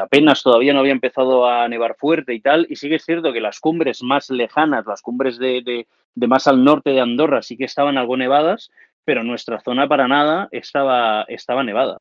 apenas 0.00 0.42
todavía 0.42 0.72
no 0.72 0.80
había 0.80 0.92
empezado 0.92 1.46
a 1.46 1.68
nevar 1.68 1.96
fuerte 1.96 2.34
y 2.34 2.40
tal, 2.40 2.66
y 2.68 2.76
sí 2.76 2.88
que 2.88 2.96
es 2.96 3.04
cierto 3.04 3.32
que 3.32 3.40
las 3.40 3.60
cumbres 3.60 4.02
más 4.02 4.30
lejanas, 4.30 4.86
las 4.86 5.02
cumbres 5.02 5.38
de, 5.38 5.86
más 6.16 6.46
al 6.46 6.64
norte 6.64 6.90
de 6.90 7.00
Andorra, 7.00 7.42
sí 7.42 7.56
que 7.56 7.64
estaban 7.64 7.98
algo 7.98 8.16
nevadas, 8.16 8.70
pero 9.04 9.22
nuestra 9.22 9.60
zona 9.60 9.86
para 9.88 10.08
nada 10.08 10.48
estaba, 10.50 11.24
estaba 11.28 11.62
nevada. 11.62 11.98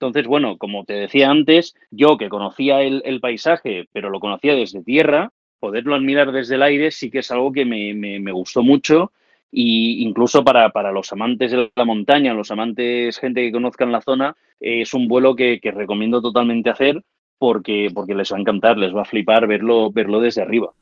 Entonces, 0.00 0.28
bueno, 0.28 0.58
como 0.58 0.84
te 0.84 0.92
decía 0.92 1.28
antes, 1.28 1.74
yo 1.90 2.18
que 2.18 2.28
conocía 2.28 2.82
el, 2.82 3.20
paisaje, 3.20 3.88
pero 3.92 4.10
lo 4.10 4.20
conocía 4.20 4.54
desde 4.54 4.84
tierra, 4.84 5.32
poderlo 5.58 5.94
admirar 5.94 6.32
desde 6.32 6.56
el 6.56 6.62
aire 6.62 6.90
sí 6.90 7.10
que 7.10 7.20
es 7.20 7.30
algo 7.30 7.52
que 7.52 7.64
me, 7.64 7.94
me, 7.94 8.32
gustó 8.32 8.62
mucho 8.62 9.12
y 9.50 10.02
incluso 10.06 10.44
para, 10.44 10.70
para, 10.70 10.92
los 10.92 11.12
amantes 11.12 11.50
de 11.50 11.70
la 11.74 11.84
montaña, 11.84 12.34
los 12.34 12.50
amantes, 12.50 13.18
gente 13.18 13.42
que 13.42 13.52
conozcan 13.52 13.92
la 13.92 14.02
zona, 14.02 14.36
es 14.60 14.92
un 14.94 15.08
vuelo 15.08 15.34
que, 15.34 15.60
que 15.60 15.70
recomiendo 15.70 16.20
totalmente 16.20 16.70
hacer 16.70 17.02
porque, 17.38 17.88
porque 17.94 18.14
les 18.14 18.32
va 18.32 18.36
a 18.36 18.40
encantar, 18.40 18.76
les 18.78 18.94
va 18.94 19.02
a 19.02 19.04
flipar 19.04 19.46
verlo, 19.46 19.90
verlo 19.90 20.20
desde 20.20 20.42
arriba. 20.42 20.72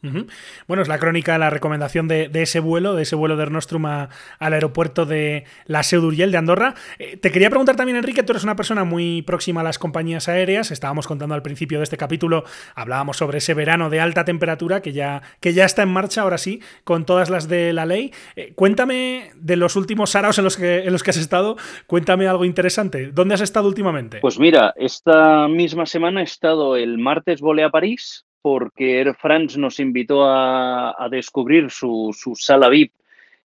Bueno, 0.66 0.82
es 0.82 0.88
la 0.88 0.98
crónica, 0.98 1.36
la 1.38 1.50
recomendación 1.50 2.08
de, 2.08 2.30
ese 2.32 2.60
vuelo, 2.60 2.94
de 2.94 3.02
ese 3.02 3.14
vuelo 3.14 3.36
de 3.36 3.42
Ernostrum 3.42 3.86
al 3.86 4.08
aeropuerto 4.40 5.04
de 5.04 5.44
la 5.66 5.82
Seu 5.82 6.00
d'Urgell 6.00 6.30
de 6.30 6.38
Andorra. 6.38 6.74
Eh, 6.98 7.16
te 7.16 7.30
quería 7.30 7.50
preguntar 7.50 7.76
también, 7.76 7.98
Enrique, 7.98 8.22
tú 8.22 8.32
eres 8.32 8.44
una 8.44 8.56
persona 8.56 8.84
muy 8.84 9.22
próxima 9.22 9.60
a 9.60 9.64
las 9.64 9.78
compañías 9.78 10.28
aéreas. 10.28 10.70
Estábamos 10.70 11.06
contando 11.06 11.34
al 11.34 11.42
principio 11.42 11.78
de 11.78 11.84
este 11.84 11.96
capítulo, 11.96 12.44
hablábamos 12.74 13.18
sobre 13.18 13.38
ese 13.38 13.54
verano 13.54 13.90
de 13.90 14.00
alta 14.00 14.24
temperatura 14.24 14.80
que 14.80 14.92
ya, 14.92 15.22
que 15.40 15.52
ya 15.52 15.64
está 15.64 15.82
en 15.82 15.90
marcha, 15.90 16.22
ahora 16.22 16.38
sí, 16.38 16.60
con 16.84 17.04
todas 17.04 17.28
las 17.28 17.48
de 17.48 17.72
la 17.72 17.84
ley. 17.84 18.12
Eh, 18.36 18.52
cuéntame 18.54 19.30
de 19.36 19.56
los 19.56 19.76
últimos 19.76 20.10
saraos 20.10 20.38
en 20.38 20.44
los, 20.44 20.56
que, 20.56 20.78
en 20.78 20.92
los 20.92 21.02
que 21.02 21.10
has 21.10 21.16
estado, 21.18 21.56
cuéntame 21.86 22.26
algo 22.28 22.44
interesante. 22.44 23.10
¿Dónde 23.12 23.34
has 23.34 23.40
estado 23.42 23.68
últimamente? 23.68 24.20
Pues 24.20 24.38
mira, 24.38 24.72
esta 24.76 25.48
misma 25.48 25.86
semana 25.86 26.22
está 26.22 26.45
el 26.76 26.98
martes 26.98 27.40
volé 27.40 27.62
a 27.64 27.70
París 27.70 28.24
porque 28.42 29.00
Air 29.00 29.14
France 29.14 29.58
nos 29.58 29.80
invitó 29.80 30.24
a, 30.24 31.08
descubrir 31.10 31.70
su, 31.70 32.14
sala 32.36 32.68
VIP 32.68 32.92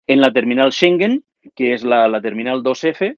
en 0.06 0.20
la 0.20 0.30
terminal 0.30 0.72
Schengen, 0.72 1.24
que 1.54 1.72
es 1.72 1.84
la, 1.84 2.20
terminal 2.20 2.62
2F. 2.62 3.16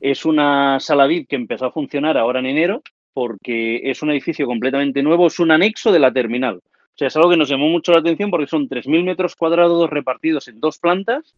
Es 0.00 0.24
una 0.24 0.78
sala 0.78 1.06
VIP 1.06 1.28
que 1.28 1.36
empezó 1.36 1.66
a 1.66 1.72
funcionar 1.72 2.16
ahora 2.16 2.38
en 2.38 2.46
enero 2.46 2.82
porque 3.12 3.80
es 3.90 4.00
un 4.00 4.12
edificio 4.12 4.46
completamente 4.46 5.02
nuevo, 5.02 5.26
es 5.26 5.40
un 5.40 5.50
anexo 5.50 5.90
de 5.90 5.98
la 5.98 6.12
terminal. 6.12 6.58
O 6.58 6.98
sea, 6.98 7.08
es 7.08 7.16
algo 7.16 7.30
que 7.30 7.36
nos 7.36 7.48
llamó 7.48 7.68
mucho 7.68 7.90
la 7.90 7.98
atención 7.98 8.30
porque 8.30 8.46
son 8.46 8.68
3.000 8.68 9.02
metros 9.02 9.34
cuadrados 9.34 9.90
repartidos 9.90 10.46
en 10.46 10.60
dos 10.60 10.78
plantas, 10.78 11.34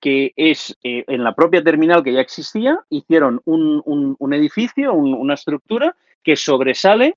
que 0.00 0.32
es 0.36 0.76
eh, 0.84 1.02
en 1.08 1.24
la 1.24 1.34
propia 1.34 1.64
terminal 1.64 2.04
que 2.04 2.12
ya 2.12 2.20
existía, 2.20 2.78
hicieron 2.90 3.40
un, 3.44 4.32
edificio, 4.32 4.94
una 4.94 5.34
estructura 5.34 5.96
que 6.26 6.34
sobresale 6.34 7.14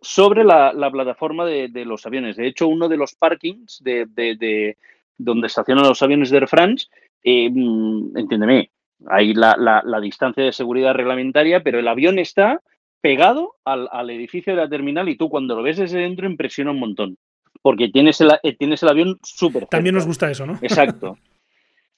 sobre 0.00 0.44
la, 0.44 0.72
plataforma 0.92 1.44
de, 1.44 1.84
los 1.84 2.06
aviones. 2.06 2.36
De 2.36 2.46
hecho, 2.46 2.68
uno 2.68 2.88
de 2.88 2.96
los 2.96 3.16
parkings 3.16 3.82
de, 3.82 4.76
donde 5.18 5.48
estacionan 5.48 5.88
los 5.88 6.00
aviones 6.00 6.30
de 6.30 6.36
Air 6.36 6.46
France, 6.46 6.86
eh, 7.24 7.50
mm, 7.50 8.16
entiéndeme, 8.16 8.70
hay 9.08 9.34
la, 9.34 9.82
distancia 10.00 10.44
de 10.44 10.52
seguridad 10.52 10.94
reglamentaria, 10.94 11.64
pero 11.64 11.80
el 11.80 11.88
avión 11.88 12.20
está 12.20 12.62
pegado 13.00 13.56
al, 13.64 14.10
edificio 14.10 14.54
de 14.54 14.62
la 14.62 14.68
terminal 14.68 15.08
y 15.08 15.16
tú 15.16 15.28
cuando 15.28 15.56
lo 15.56 15.64
ves 15.64 15.78
desde 15.78 15.98
dentro 15.98 16.28
impresiona 16.28 16.70
un 16.70 16.78
montón, 16.78 17.18
porque 17.62 17.88
tienes 17.88 18.20
el, 18.20 18.30
eh, 18.44 18.54
tienes 18.56 18.80
el 18.84 18.90
avión 18.90 19.18
súper. 19.24 19.66
También 19.66 19.96
nos 19.96 20.06
gusta 20.06 20.30
eso, 20.30 20.46
¿no? 20.46 20.52
Exacto. 20.62 21.18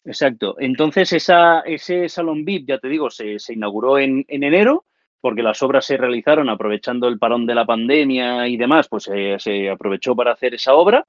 Exacto. 0.03 0.57
Entonces, 0.59 1.13
esa, 1.13 1.61
ese 1.61 2.09
salón 2.09 2.47
VIP, 2.47 2.69
ya 2.69 2.79
te 2.79 2.89
digo, 2.89 3.11
se, 3.11 3.37
inauguró 3.51 3.99
en, 3.99 4.25
en 4.29 4.45
enero 4.45 4.87
porque 5.21 5.43
las 5.43 5.63
obras 5.63 5.85
se 5.85 5.97
realizaron 5.97 6.49
aprovechando 6.49 7.09
el 7.09 7.19
parón 7.19 7.47
de 7.47 7.55
la 7.55 7.67
pandemia 7.67 8.49
y 8.49 8.57
demás, 8.57 8.89
pues 8.89 9.11
eh, 9.13 9.37
se 9.39 9.69
aprovechó 9.69 10.15
para 10.15 10.33
hacer 10.33 10.55
esa 10.55 10.75
obra 10.75 11.05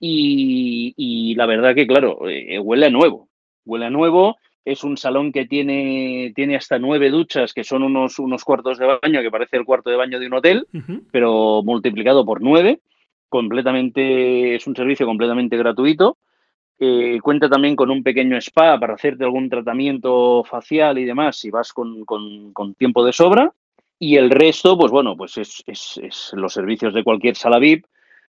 y, 0.00 1.34
la 1.36 1.46
verdad 1.46 1.74
que, 1.74 1.86
claro, 1.86 2.28
eh, 2.28 2.58
huele 2.58 2.86
a 2.86 2.90
nuevo, 2.90 3.28
huele 3.64 3.86
a 3.86 3.90
nuevo. 3.90 4.38
Es 4.64 4.84
un 4.84 4.96
salón 4.96 5.32
que 5.32 5.46
tiene, 5.46 6.32
tiene 6.34 6.56
hasta 6.56 6.78
nueve 6.78 7.10
duchas, 7.10 7.52
que 7.52 7.64
son 7.64 7.82
unos, 7.82 8.18
unos 8.18 8.44
cuartos 8.44 8.78
de 8.78 8.86
baño, 8.86 9.22
que 9.22 9.30
parece 9.30 9.56
el 9.56 9.64
cuarto 9.64 9.90
de 9.90 9.96
baño 9.96 10.18
de 10.18 10.26
un 10.26 10.34
hotel, 10.34 10.66
pero 11.10 11.62
multiplicado 11.62 12.24
por 12.24 12.40
nueve. 12.42 12.80
Completamente, 13.28 14.56
es 14.56 14.66
un 14.66 14.76
servicio 14.76 15.06
completamente 15.06 15.56
gratuito. 15.56 16.18
Eh, 16.82 17.20
cuenta 17.22 17.46
también 17.50 17.76
con 17.76 17.90
un 17.90 18.02
pequeño 18.02 18.38
spa 18.38 18.80
para 18.80 18.94
hacerte 18.94 19.24
algún 19.24 19.50
tratamiento 19.50 20.42
facial 20.44 20.96
y 20.98 21.04
demás 21.04 21.36
si 21.36 21.50
vas 21.50 21.74
con, 21.74 22.06
tiempo 22.78 23.04
de 23.04 23.12
sobra. 23.12 23.52
Y 23.98 24.16
el 24.16 24.30
resto, 24.30 24.78
pues 24.78 24.90
bueno, 24.90 25.14
pues 25.14 25.36
es, 25.36 26.32
los 26.32 26.54
servicios 26.54 26.94
de 26.94 27.04
cualquier 27.04 27.36
sala 27.36 27.58
VIP 27.58 27.84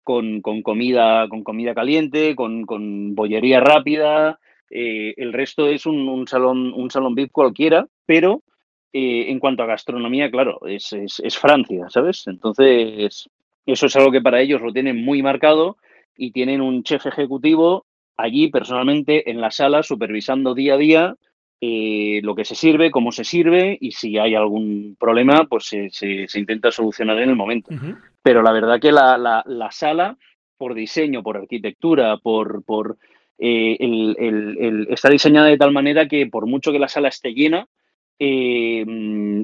con, 0.04 0.40
comida, 0.42 1.28
con 1.28 1.42
comida 1.42 1.74
caliente, 1.74 2.36
con, 2.36 3.16
bollería 3.16 3.58
rápida. 3.58 4.38
Eh, 4.70 5.14
el 5.16 5.32
resto 5.32 5.66
es 5.66 5.84
un, 5.84 6.24
salón, 6.28 6.72
un 6.72 6.88
salón 6.88 7.16
VIP 7.16 7.32
cualquiera, 7.32 7.88
pero 8.06 8.44
eh, 8.92 9.24
en 9.28 9.40
cuanto 9.40 9.64
a 9.64 9.66
gastronomía, 9.66 10.30
claro, 10.30 10.60
es, 10.68 10.92
es 10.92 11.36
Francia, 11.36 11.86
¿sabes? 11.90 12.28
Entonces, 12.28 13.28
eso 13.66 13.86
es 13.86 13.96
algo 13.96 14.12
que 14.12 14.20
para 14.20 14.40
ellos 14.40 14.62
lo 14.62 14.72
tienen 14.72 15.04
muy 15.04 15.20
marcado 15.20 15.78
y 16.16 16.30
tienen 16.30 16.60
un 16.60 16.84
chef 16.84 17.06
ejecutivo 17.06 17.86
allí 18.16 18.48
personalmente 18.48 19.30
en 19.30 19.40
la 19.40 19.50
sala 19.50 19.82
supervisando 19.82 20.54
día 20.54 20.74
a 20.74 20.78
día 20.78 21.16
eh, 21.60 22.20
lo 22.22 22.34
que 22.34 22.44
se 22.44 22.54
sirve, 22.54 22.90
cómo 22.90 23.12
se 23.12 23.24
sirve 23.24 23.78
y 23.80 23.92
si 23.92 24.18
hay 24.18 24.34
algún 24.34 24.96
problema, 24.98 25.46
pues 25.48 25.64
se, 25.64 26.26
intenta 26.34 26.70
solucionar 26.70 27.18
en 27.18 27.30
el 27.30 27.36
momento. 27.36 27.70
Pero 28.22 28.42
la 28.42 28.52
verdad 28.52 28.78
que 28.78 28.92
la, 28.92 29.68
sala, 29.70 30.18
por 30.58 30.74
diseño, 30.74 31.22
por 31.22 31.38
arquitectura, 31.38 32.18
por, 32.18 32.62
por 32.62 32.98
eh, 33.38 33.76
el, 33.80 34.86
está 34.90 35.08
diseñada 35.08 35.46
de 35.46 35.56
tal 35.56 35.72
manera 35.72 36.06
que 36.06 36.26
por 36.26 36.46
mucho 36.46 36.72
que 36.72 36.78
la 36.78 36.88
sala 36.88 37.08
esté 37.08 37.32
llena, 37.32 37.66
eh, 38.18 38.84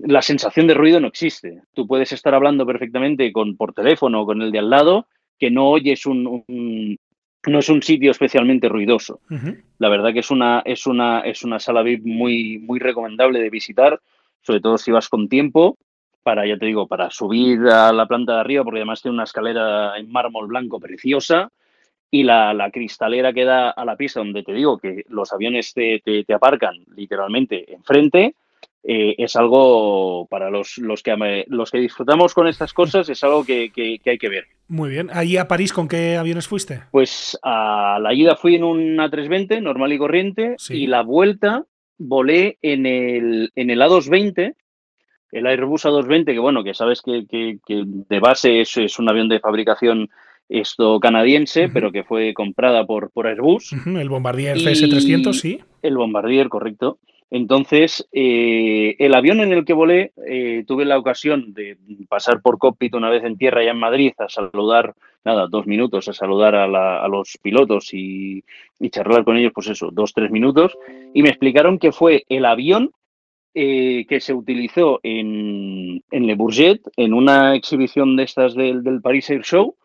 la 0.04 0.20
sensación 0.22 0.66
de 0.66 0.74
ruido 0.74 1.00
no 1.00 1.08
existe. 1.08 1.62
Tú 1.74 1.86
puedes 1.86 2.12
estar 2.12 2.34
hablando 2.34 2.66
perfectamente 2.66 3.32
con, 3.32 3.56
por 3.56 3.72
teléfono 3.72 4.22
o 4.22 4.26
con 4.26 4.42
el 4.42 4.52
de 4.52 4.58
al 4.58 4.70
lado, 4.70 5.06
que 5.38 5.50
no 5.50 5.68
oyes 5.70 6.04
un, 6.06 6.98
no 7.46 7.58
es 7.58 7.68
un 7.68 7.82
sitio 7.82 8.10
especialmente 8.10 8.68
ruidoso. 8.68 9.20
La 9.78 9.88
verdad 9.88 10.12
que 10.12 10.20
es 10.20 10.30
una, 10.30 10.62
es 10.64 10.86
una, 10.86 11.20
es 11.20 11.42
una 11.42 11.58
sala 11.58 11.82
VIP 11.82 12.04
muy, 12.04 12.58
muy 12.58 12.78
recomendable 12.78 13.40
de 13.40 13.50
visitar, 13.50 14.00
sobre 14.42 14.60
todo 14.60 14.78
si 14.78 14.90
vas 14.90 15.08
con 15.08 15.28
tiempo, 15.28 15.76
para, 16.22 16.46
ya 16.46 16.56
te 16.56 16.66
digo, 16.66 16.86
para 16.86 17.10
subir 17.10 17.60
a 17.68 17.92
la 17.92 18.06
planta 18.06 18.34
de 18.34 18.40
arriba, 18.40 18.64
porque 18.64 18.80
además 18.80 19.02
tiene 19.02 19.14
una 19.14 19.24
escalera 19.24 19.96
en 19.96 20.10
mármol 20.10 20.46
blanco 20.46 20.78
preciosa, 20.78 21.50
y 22.10 22.24
la, 22.24 22.52
la 22.52 22.70
cristalera 22.70 23.32
que 23.32 23.44
da 23.44 23.70
a 23.70 23.84
la 23.84 23.96
pista, 23.96 24.20
donde 24.20 24.42
te 24.42 24.52
digo 24.52 24.78
que 24.78 25.04
los 25.08 25.32
aviones 25.32 25.72
te, 25.72 26.00
te 26.00 26.34
aparcan 26.34 26.84
literalmente 26.94 27.72
enfrente, 27.72 28.34
eh, 28.84 29.14
es 29.18 29.36
algo 29.36 30.26
para 30.28 30.50
los, 30.50 30.78
los, 30.78 31.02
que, 31.02 31.44
los 31.48 31.70
que 31.70 31.78
disfrutamos 31.78 32.34
con 32.34 32.48
estas 32.48 32.72
cosas, 32.72 33.08
es 33.08 33.22
algo 33.22 33.44
que, 33.44 33.70
hay 34.04 34.18
que 34.18 34.28
ver. 34.28 34.46
Muy 34.66 34.90
bien. 34.90 35.08
¿Ahí 35.12 35.36
a 35.36 35.46
París 35.46 35.72
con 35.72 35.86
qué 35.86 36.16
aviones 36.16 36.48
fuiste? 36.48 36.82
Pues 36.90 37.38
a 37.42 37.98
la 38.00 38.12
ida 38.12 38.34
fui 38.34 38.56
en 38.56 38.64
un 38.64 38.96
A320, 38.96 39.62
normal 39.62 39.92
y 39.92 39.98
corriente, 39.98 40.56
y 40.70 40.86
la 40.88 41.02
vuelta 41.02 41.64
volé 41.98 42.58
en 42.60 42.86
el, 42.86 43.52
en 43.54 43.70
el 43.70 43.80
A220, 43.80 44.54
el 45.30 45.46
Airbus 45.46 45.86
A220, 45.86 46.24
que 46.26 46.38
bueno, 46.38 46.64
que 46.64 46.74
sabes 46.74 47.02
que, 47.02 47.24
de 47.28 48.20
base 48.20 48.60
es, 48.60 48.98
un 48.98 49.08
avión 49.08 49.28
de 49.28 49.40
fabricación 49.40 50.10
esto 50.48 51.00
canadiense, 51.00 51.70
pero 51.70 51.92
que 51.92 52.04
fue 52.04 52.34
comprada 52.34 52.84
por, 52.84 53.10
por 53.12 53.26
Airbus. 53.26 53.72
El 53.86 54.08
Bombardier 54.10 54.58
CS-300, 54.58 55.32
sí. 55.32 55.60
El 55.80 55.96
Bombardier, 55.96 56.48
correcto. 56.48 56.98
Entonces, 57.34 58.06
eh, 58.12 58.94
el 58.98 59.14
avión 59.14 59.40
en 59.40 59.54
el 59.54 59.64
que 59.64 59.72
volé, 59.72 60.12
eh, 60.26 60.64
tuve 60.66 60.84
la 60.84 60.98
ocasión 60.98 61.54
de 61.54 61.78
pasar 62.06 62.42
por 62.42 62.58
cockpit 62.58 62.94
una 62.94 63.08
vez 63.08 63.24
en 63.24 63.38
tierra 63.38 63.64
ya 63.64 63.70
en 63.70 63.78
Madrid 63.78 64.12
a 64.18 64.28
saludar, 64.28 64.94
nada, 65.24 65.46
dos 65.46 65.66
minutos, 65.66 66.08
a 66.08 66.12
saludar 66.12 66.54
a, 66.54 67.08
los 67.08 67.38
pilotos 67.40 67.94
y, 67.94 68.44
charlar 68.90 69.24
con 69.24 69.38
ellos, 69.38 69.52
pues 69.54 69.68
eso, 69.68 69.88
dos, 69.90 70.12
tres 70.12 70.30
minutos, 70.30 70.76
y 71.14 71.22
me 71.22 71.30
explicaron 71.30 71.78
que 71.78 71.90
fue 71.90 72.26
el 72.28 72.44
avión 72.44 72.90
eh, 73.54 74.04
que 74.06 74.20
se 74.20 74.34
utilizó 74.34 75.00
en, 75.02 76.02
Le 76.10 76.34
Bourget, 76.34 76.82
en 76.98 77.14
una 77.14 77.54
exhibición 77.54 78.14
de 78.14 78.24
estas 78.24 78.54
del, 78.54 78.82
del 78.82 79.00
Paris 79.00 79.30
Air 79.30 79.42
Show, 79.42 79.76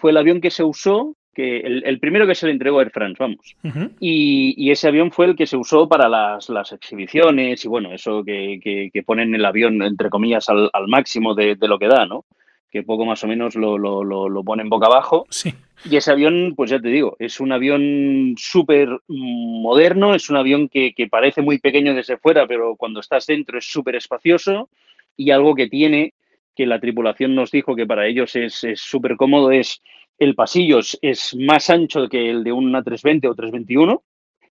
fue 0.00 0.10
el 0.10 0.16
avión 0.16 0.40
que 0.40 0.50
se 0.50 0.64
usó 0.64 1.16
que 1.36 1.58
el, 1.58 2.00
primero 2.00 2.26
que 2.26 2.34
se 2.34 2.46
le 2.46 2.52
entregó 2.52 2.78
a 2.78 2.82
Air 2.82 2.90
France, 2.90 3.16
vamos. 3.18 3.54
y, 4.00 4.70
ese 4.70 4.88
avión 4.88 5.12
fue 5.12 5.26
el 5.26 5.36
que 5.36 5.46
se 5.46 5.58
usó 5.58 5.86
para 5.86 6.08
las, 6.08 6.72
exhibiciones 6.72 7.62
y 7.62 7.68
bueno, 7.68 7.92
eso 7.92 8.24
que, 8.24 8.58
que, 8.90 9.02
ponen 9.02 9.34
el 9.34 9.44
avión, 9.44 9.82
entre 9.82 10.08
comillas, 10.08 10.48
al, 10.48 10.70
máximo 10.88 11.34
de, 11.34 11.58
lo 11.60 11.78
que 11.78 11.88
da, 11.88 12.06
¿no? 12.06 12.24
Que 12.70 12.82
poco 12.82 13.04
más 13.04 13.22
o 13.22 13.26
menos 13.26 13.54
lo, 13.54 13.76
lo, 13.76 14.02
lo, 14.02 14.44
ponen 14.44 14.70
boca 14.70 14.86
abajo. 14.86 15.26
Sí. 15.28 15.52
Y 15.84 15.96
ese 15.96 16.10
avión, 16.10 16.54
pues 16.56 16.70
ya 16.70 16.80
te 16.80 16.88
digo, 16.88 17.16
es 17.18 17.38
un 17.38 17.52
avión 17.52 18.34
súper 18.38 18.88
moderno, 19.08 20.14
es 20.14 20.30
un 20.30 20.36
avión 20.36 20.70
que, 20.70 20.94
parece 21.10 21.42
muy 21.42 21.58
pequeño 21.58 21.94
desde 21.94 22.16
fuera, 22.16 22.46
pero 22.46 22.76
cuando 22.76 23.00
estás 23.00 23.26
dentro 23.26 23.58
es 23.58 23.66
súper 23.66 23.96
espacioso 23.96 24.70
y 25.18 25.32
algo 25.32 25.54
que 25.54 25.68
tiene, 25.68 26.14
que 26.56 26.66
la 26.66 26.80
tripulación 26.80 27.34
nos 27.34 27.50
dijo 27.50 27.76
que 27.76 27.86
para 27.86 28.06
ellos 28.06 28.34
es 28.34 28.64
súper 28.76 29.16
cómodo, 29.16 29.52
es 29.52 29.82
el 30.18 30.34
pasillo 30.34 30.80
es 31.02 31.36
más 31.36 31.70
ancho 31.70 32.08
que 32.08 32.30
el 32.30 32.42
de 32.42 32.52
una 32.52 32.82
320 32.82 33.28
o 33.28 33.34
321 33.34 34.02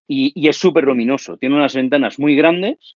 y, 0.06 0.32
y 0.34 0.48
es 0.48 0.56
súper 0.56 0.84
luminoso. 0.84 1.36
Tiene 1.36 1.56
unas 1.56 1.74
ventanas 1.74 2.18
muy 2.18 2.36
grandes 2.36 2.96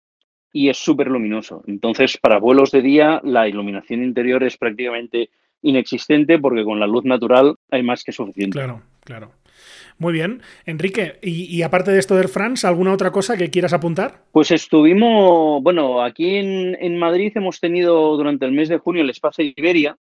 y 0.52 0.70
es 0.70 0.78
súper 0.78 1.08
luminoso. 1.08 1.64
Entonces, 1.68 2.18
para 2.18 2.40
vuelos 2.40 2.72
de 2.72 2.82
día, 2.82 3.22
la 3.24 3.48
iluminación 3.48 4.04
interior 4.04 4.44
es 4.44 4.58
prácticamente 4.58 5.30
inexistente 5.62 6.40
porque 6.40 6.64
con 6.64 6.80
la 6.80 6.88
luz 6.88 7.06
natural 7.06 7.56
hay 7.72 7.84
más 7.84 8.04
que 8.04 8.12
suficiente. 8.12 8.58
Claro, 8.58 8.82
claro. 9.04 9.32
Muy 10.00 10.14
bien. 10.14 10.42
Enrique, 10.66 11.18
y, 11.24 11.62
aparte 11.64 11.92
de 11.92 12.00
esto 12.00 12.14
de 12.14 12.22
Air 12.22 12.30
France, 12.30 12.68
¿alguna 12.68 12.94
otra 12.94 13.12
cosa 13.12 13.36
que 13.36 13.50
quieras 13.50 13.74
apuntar? 13.74 14.26
Pues 14.32 14.52
estuvimos, 14.52 15.62
bueno, 15.64 16.04
aquí 16.04 16.38
en, 16.38 16.98
Madrid 16.98 17.32
hemos 17.36 17.60
tenido 17.60 18.16
durante 18.16 18.46
el 18.46 18.52
mes 18.52 18.70
de 18.70 18.78
junio 18.78 19.02
el 19.02 19.10
espacio 19.10 19.44
Iberia, 19.56 19.98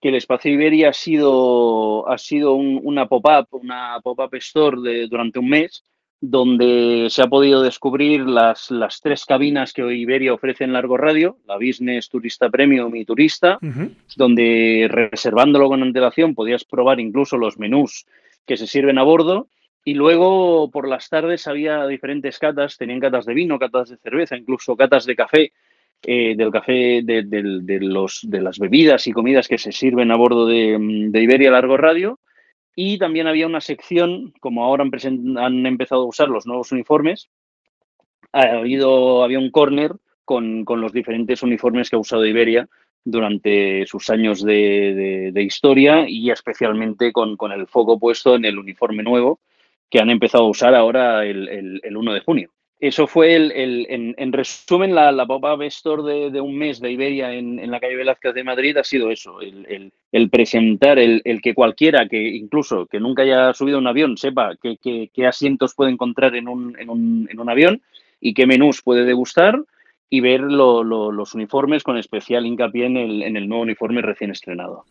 que 0.00 0.10
el 0.10 0.16
espacio 0.16 0.52
Iberia 0.52 0.90
ha 0.90 0.92
sido, 0.92 2.08
ha 2.08 2.18
sido 2.18 2.54
una 2.54 3.06
pop-up, 3.06 3.46
una 3.52 4.00
pop-up 4.02 4.34
store 4.34 4.82
de, 4.82 5.06
durante 5.06 5.38
un 5.38 5.48
mes, 5.48 5.82
donde 6.20 7.08
se 7.10 7.22
ha 7.22 7.26
podido 7.26 7.62
descubrir 7.62 8.20
las, 8.20 8.70
las 8.70 9.00
tres 9.00 9.24
cabinas 9.24 9.72
que 9.72 9.82
hoy 9.82 10.02
Iberia 10.02 10.34
ofrece 10.34 10.64
en 10.64 10.72
largo 10.72 10.96
radio, 10.96 11.38
la 11.46 11.56
Business, 11.56 12.08
Turista 12.08 12.48
Premium 12.50 12.94
y 12.94 13.04
Turista, 13.04 13.58
donde 14.16 14.88
reservándolo 14.90 15.68
con 15.68 15.82
antelación 15.82 16.34
podías 16.34 16.64
probar 16.64 17.00
incluso 17.00 17.36
los 17.38 17.58
menús 17.58 18.06
que 18.46 18.56
se 18.56 18.66
sirven 18.66 18.98
a 18.98 19.02
bordo. 19.02 19.48
Y 19.84 19.94
luego 19.94 20.70
por 20.70 20.88
las 20.88 21.08
tardes 21.08 21.48
había 21.48 21.86
diferentes 21.86 22.38
catas, 22.38 22.76
tenían 22.76 23.00
catas 23.00 23.26
de 23.26 23.34
vino, 23.34 23.58
catas 23.58 23.90
de 23.90 23.96
cerveza, 23.96 24.36
incluso 24.36 24.76
catas 24.76 25.06
de 25.06 25.16
café, 25.16 25.52
eh, 26.04 26.34
del 26.36 26.50
café, 26.50 27.02
de, 27.02 27.78
los, 27.80 28.20
de 28.22 28.40
las 28.40 28.58
bebidas 28.58 29.06
y 29.06 29.12
comidas 29.12 29.48
que 29.48 29.58
se 29.58 29.72
sirven 29.72 30.10
a 30.12 30.16
bordo 30.16 30.46
de, 30.46 30.78
Iberia 31.14 31.50
Largo 31.50 31.76
Radio. 31.76 32.20
Y 32.74 32.98
también 32.98 33.26
había 33.26 33.46
una 33.46 33.60
sección, 33.60 34.32
como 34.40 34.64
ahora 34.64 34.84
han, 34.84 35.38
han 35.38 35.66
empezado 35.66 36.02
a 36.02 36.06
usar 36.06 36.28
los 36.28 36.46
nuevos 36.46 36.72
uniformes, 36.72 37.28
ha 38.32 38.42
habido, 38.42 39.22
había 39.22 39.38
un 39.38 39.50
corner 39.50 39.92
con, 40.24 40.64
con, 40.64 40.80
los 40.80 40.92
diferentes 40.92 41.42
uniformes 41.42 41.90
que 41.90 41.96
ha 41.96 41.98
usado 41.98 42.24
Iberia 42.24 42.68
durante 43.04 43.86
sus 43.86 44.10
años 44.10 44.42
de, 44.42 45.32
historia 45.36 46.08
y 46.08 46.30
especialmente 46.30 47.12
con, 47.12 47.36
el 47.52 47.66
foco 47.66 47.98
puesto 47.98 48.36
en 48.36 48.44
el 48.44 48.58
uniforme 48.58 49.02
nuevo 49.02 49.40
que 49.90 50.00
han 50.00 50.10
empezado 50.10 50.44
a 50.44 50.50
usar 50.50 50.74
ahora 50.74 51.24
el, 51.24 51.80
1 51.84 52.14
de 52.14 52.20
junio. 52.20 52.50
Eso 52.80 53.06
fue, 53.06 53.36
el, 53.36 53.86
en, 53.88 54.32
resumen, 54.32 54.92
la, 54.92 55.12
la 55.12 55.24
pop-up 55.24 55.62
store 55.62 56.30
de, 56.30 56.40
un 56.40 56.56
mes 56.56 56.80
de 56.80 56.90
Iberia 56.90 57.32
en, 57.32 57.70
la 57.70 57.78
calle 57.78 57.94
Velázquez 57.94 58.34
de 58.34 58.42
Madrid 58.42 58.76
ha 58.76 58.82
sido 58.82 59.10
eso, 59.10 59.38
el, 59.40 60.30
presentar, 60.30 60.98
el, 60.98 61.22
que 61.42 61.54
cualquiera 61.54 62.08
que 62.08 62.20
incluso 62.20 62.86
que 62.86 62.98
nunca 62.98 63.22
haya 63.22 63.54
subido 63.54 63.78
un 63.78 63.86
avión 63.86 64.16
sepa 64.16 64.56
qué 64.60 65.26
asientos 65.26 65.74
puede 65.74 65.92
encontrar 65.92 66.34
en 66.34 66.48
un, 66.48 66.76
en 66.78 67.40
un 67.40 67.50
avión 67.50 67.82
y 68.20 68.34
qué 68.34 68.46
menús 68.46 68.82
puede 68.82 69.04
degustar 69.04 69.62
y 70.12 70.20
ver 70.20 70.42
los 70.42 71.34
uniformes 71.34 71.82
con 71.82 71.96
especial 71.96 72.44
hincapié 72.44 72.84
en 72.84 72.98
el, 72.98 73.22
en 73.22 73.38
el 73.38 73.48
nuevo 73.48 73.62
uniforme 73.62 74.02
recién 74.02 74.30
estrenado. 74.30 74.84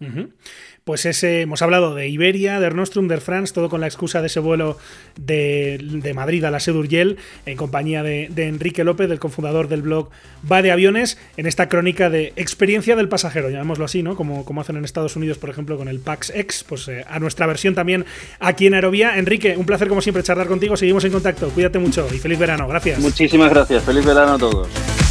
Pues 0.83 1.05
ese, 1.05 1.41
hemos 1.41 1.61
hablado 1.61 1.93
de 1.93 2.07
Iberia, 2.07 2.59
de 2.59 2.71
Nostrum, 2.71 3.07
de 3.07 3.17
France, 3.17 3.53
todo 3.53 3.69
con 3.69 3.81
la 3.81 3.85
excusa 3.85 4.21
de 4.21 4.27
ese 4.27 4.39
vuelo 4.39 4.79
de, 5.15 6.11
Madrid 6.15 6.43
a 6.43 6.49
la 6.49 6.59
Sedurgel, 6.59 7.17
en 7.45 7.55
compañía 7.55 8.01
de, 8.01 8.31
Enrique 8.35 8.83
López, 8.83 9.07
del 9.09 9.19
cofundador 9.19 9.67
del 9.67 9.83
blog 9.83 10.09
Va 10.51 10.63
de 10.63 10.71
Aviones, 10.71 11.19
en 11.37 11.45
esta 11.45 11.69
crónica 11.69 12.09
de 12.09 12.33
experiencia 12.35 12.95
del 12.95 13.07
pasajero, 13.07 13.51
llamémoslo 13.51 13.85
así, 13.85 14.01
¿no? 14.01 14.15
Como, 14.15 14.43
como 14.43 14.61
hacen 14.61 14.75
en 14.75 14.85
Estados 14.85 15.15
Unidos, 15.15 15.37
por 15.37 15.51
ejemplo, 15.51 15.77
con 15.77 15.87
el 15.87 15.99
PAX 15.99 16.31
X, 16.31 16.65
pues 16.67 16.87
eh, 16.87 17.05
a 17.07 17.19
nuestra 17.19 17.45
versión 17.45 17.75
también 17.75 18.05
aquí 18.39 18.65
en 18.65 18.73
Aerovía. 18.73 19.19
Enrique, 19.19 19.55
un 19.55 19.67
placer 19.67 19.87
como 19.87 20.01
siempre 20.01 20.23
charlar 20.23 20.47
contigo, 20.47 20.75
seguimos 20.75 21.05
en 21.05 21.11
contacto, 21.11 21.49
cuídate 21.49 21.77
mucho 21.77 22.07
y 22.11 22.17
feliz 22.17 22.39
verano, 22.39 22.67
gracias. 22.67 22.97
Muchísimas 22.97 23.51
gracias, 23.51 23.83
feliz 23.83 24.03
verano 24.03 24.33
a 24.33 24.37
todos. 24.39 25.10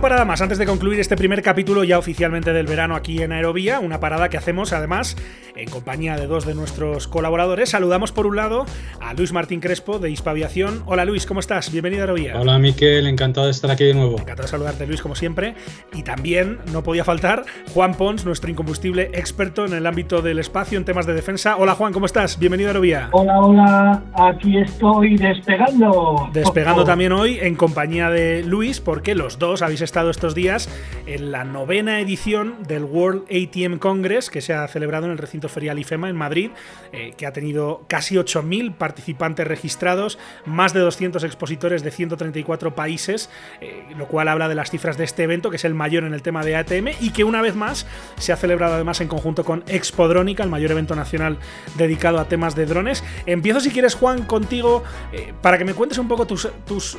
parada 0.00 0.24
más 0.24 0.42
antes 0.42 0.58
de 0.58 0.66
concluir 0.66 1.00
este 1.00 1.16
primer 1.16 1.42
capítulo 1.42 1.82
ya 1.82 1.98
oficialmente 1.98 2.52
del 2.52 2.66
verano 2.66 2.96
aquí 2.96 3.22
en 3.22 3.32
Aerovía, 3.32 3.80
una 3.80 3.98
parada 3.98 4.28
que 4.28 4.36
hacemos 4.36 4.72
además 4.72 5.16
en 5.54 5.70
compañía 5.70 6.16
de 6.16 6.26
dos 6.26 6.44
de 6.44 6.54
nuestros 6.54 7.08
colaboradores. 7.08 7.70
Saludamos 7.70 8.12
por 8.12 8.26
un 8.26 8.36
lado 8.36 8.66
a 9.00 9.14
Luis 9.14 9.32
Martín 9.32 9.60
Crespo 9.60 9.98
de 9.98 10.10
Hispaviación. 10.10 10.82
Hola 10.84 11.06
Luis, 11.06 11.24
¿cómo 11.24 11.40
estás? 11.40 11.72
Bienvenido 11.72 12.02
a 12.02 12.04
Aerovía. 12.04 12.38
Hola 12.38 12.58
Miquel, 12.58 13.06
encantado 13.06 13.46
de 13.46 13.52
estar 13.52 13.70
aquí 13.70 13.84
de 13.84 13.94
nuevo. 13.94 14.12
Encantado 14.12 14.42
de 14.42 14.48
saludarte 14.48 14.86
Luis 14.86 15.00
como 15.00 15.14
siempre. 15.14 15.54
Y 15.94 16.02
también 16.02 16.58
no 16.72 16.82
podía 16.82 17.04
faltar 17.04 17.44
Juan 17.72 17.94
Pons, 17.94 18.26
nuestro 18.26 18.50
incombustible 18.50 19.10
experto 19.14 19.64
en 19.64 19.72
el 19.72 19.86
ámbito 19.86 20.20
del 20.20 20.38
espacio 20.38 20.76
en 20.76 20.84
temas 20.84 21.06
de 21.06 21.14
defensa. 21.14 21.56
Hola 21.56 21.74
Juan, 21.74 21.94
¿cómo 21.94 22.04
estás? 22.04 22.38
Bienvenido 22.38 22.68
a 22.68 22.72
Aerovía. 22.72 23.08
Hola, 23.12 23.40
hola, 23.40 24.02
aquí 24.14 24.58
estoy 24.58 25.16
despegando. 25.16 26.28
Despegando 26.34 26.84
también 26.84 27.12
hoy 27.12 27.38
en 27.40 27.54
compañía 27.54 28.10
de 28.10 28.42
Luis 28.42 28.80
porque 28.80 29.14
los 29.14 29.38
dos 29.38 29.62
habéis 29.62 29.85
estado 29.86 30.10
estos 30.10 30.34
días 30.34 30.68
en 31.06 31.32
la 31.32 31.44
novena 31.44 32.00
edición 32.00 32.62
del 32.66 32.84
World 32.84 33.22
ATM 33.30 33.78
Congress 33.78 34.28
que 34.28 34.40
se 34.42 34.52
ha 34.52 34.66
celebrado 34.68 35.06
en 35.06 35.12
el 35.12 35.18
recinto 35.18 35.48
ferial 35.48 35.78
IFEMA 35.78 36.10
en 36.10 36.16
Madrid, 36.16 36.50
eh, 36.92 37.14
que 37.16 37.24
ha 37.24 37.32
tenido 37.32 37.84
casi 37.88 38.16
8.000 38.16 38.74
participantes 38.74 39.46
registrados, 39.46 40.18
más 40.44 40.74
de 40.74 40.80
200 40.80 41.24
expositores 41.24 41.82
de 41.82 41.90
134 41.90 42.74
países, 42.74 43.30
eh, 43.60 43.84
lo 43.96 44.08
cual 44.08 44.28
habla 44.28 44.48
de 44.48 44.54
las 44.54 44.70
cifras 44.70 44.98
de 44.98 45.04
este 45.04 45.22
evento, 45.22 45.50
que 45.50 45.56
es 45.56 45.64
el 45.64 45.74
mayor 45.74 46.04
en 46.04 46.12
el 46.12 46.22
tema 46.22 46.44
de 46.44 46.56
ATM 46.56 46.88
y 47.00 47.10
que 47.10 47.24
una 47.24 47.40
vez 47.40 47.54
más 47.54 47.86
se 48.18 48.32
ha 48.32 48.36
celebrado 48.36 48.74
además 48.74 49.00
en 49.00 49.08
conjunto 49.08 49.44
con 49.44 49.64
Expodrónica, 49.68 50.42
el 50.42 50.50
mayor 50.50 50.72
evento 50.72 50.96
nacional 50.96 51.38
dedicado 51.76 52.18
a 52.18 52.28
temas 52.28 52.56
de 52.56 52.66
drones. 52.66 53.04
Empiezo 53.26 53.60
si 53.60 53.70
quieres 53.70 53.94
Juan 53.94 54.24
contigo 54.24 54.82
eh, 55.12 55.32
para 55.40 55.58
que 55.58 55.64
me 55.64 55.74
cuentes 55.74 55.98
un 55.98 56.08
poco 56.08 56.26
tus, 56.26 56.48
tus 56.66 56.98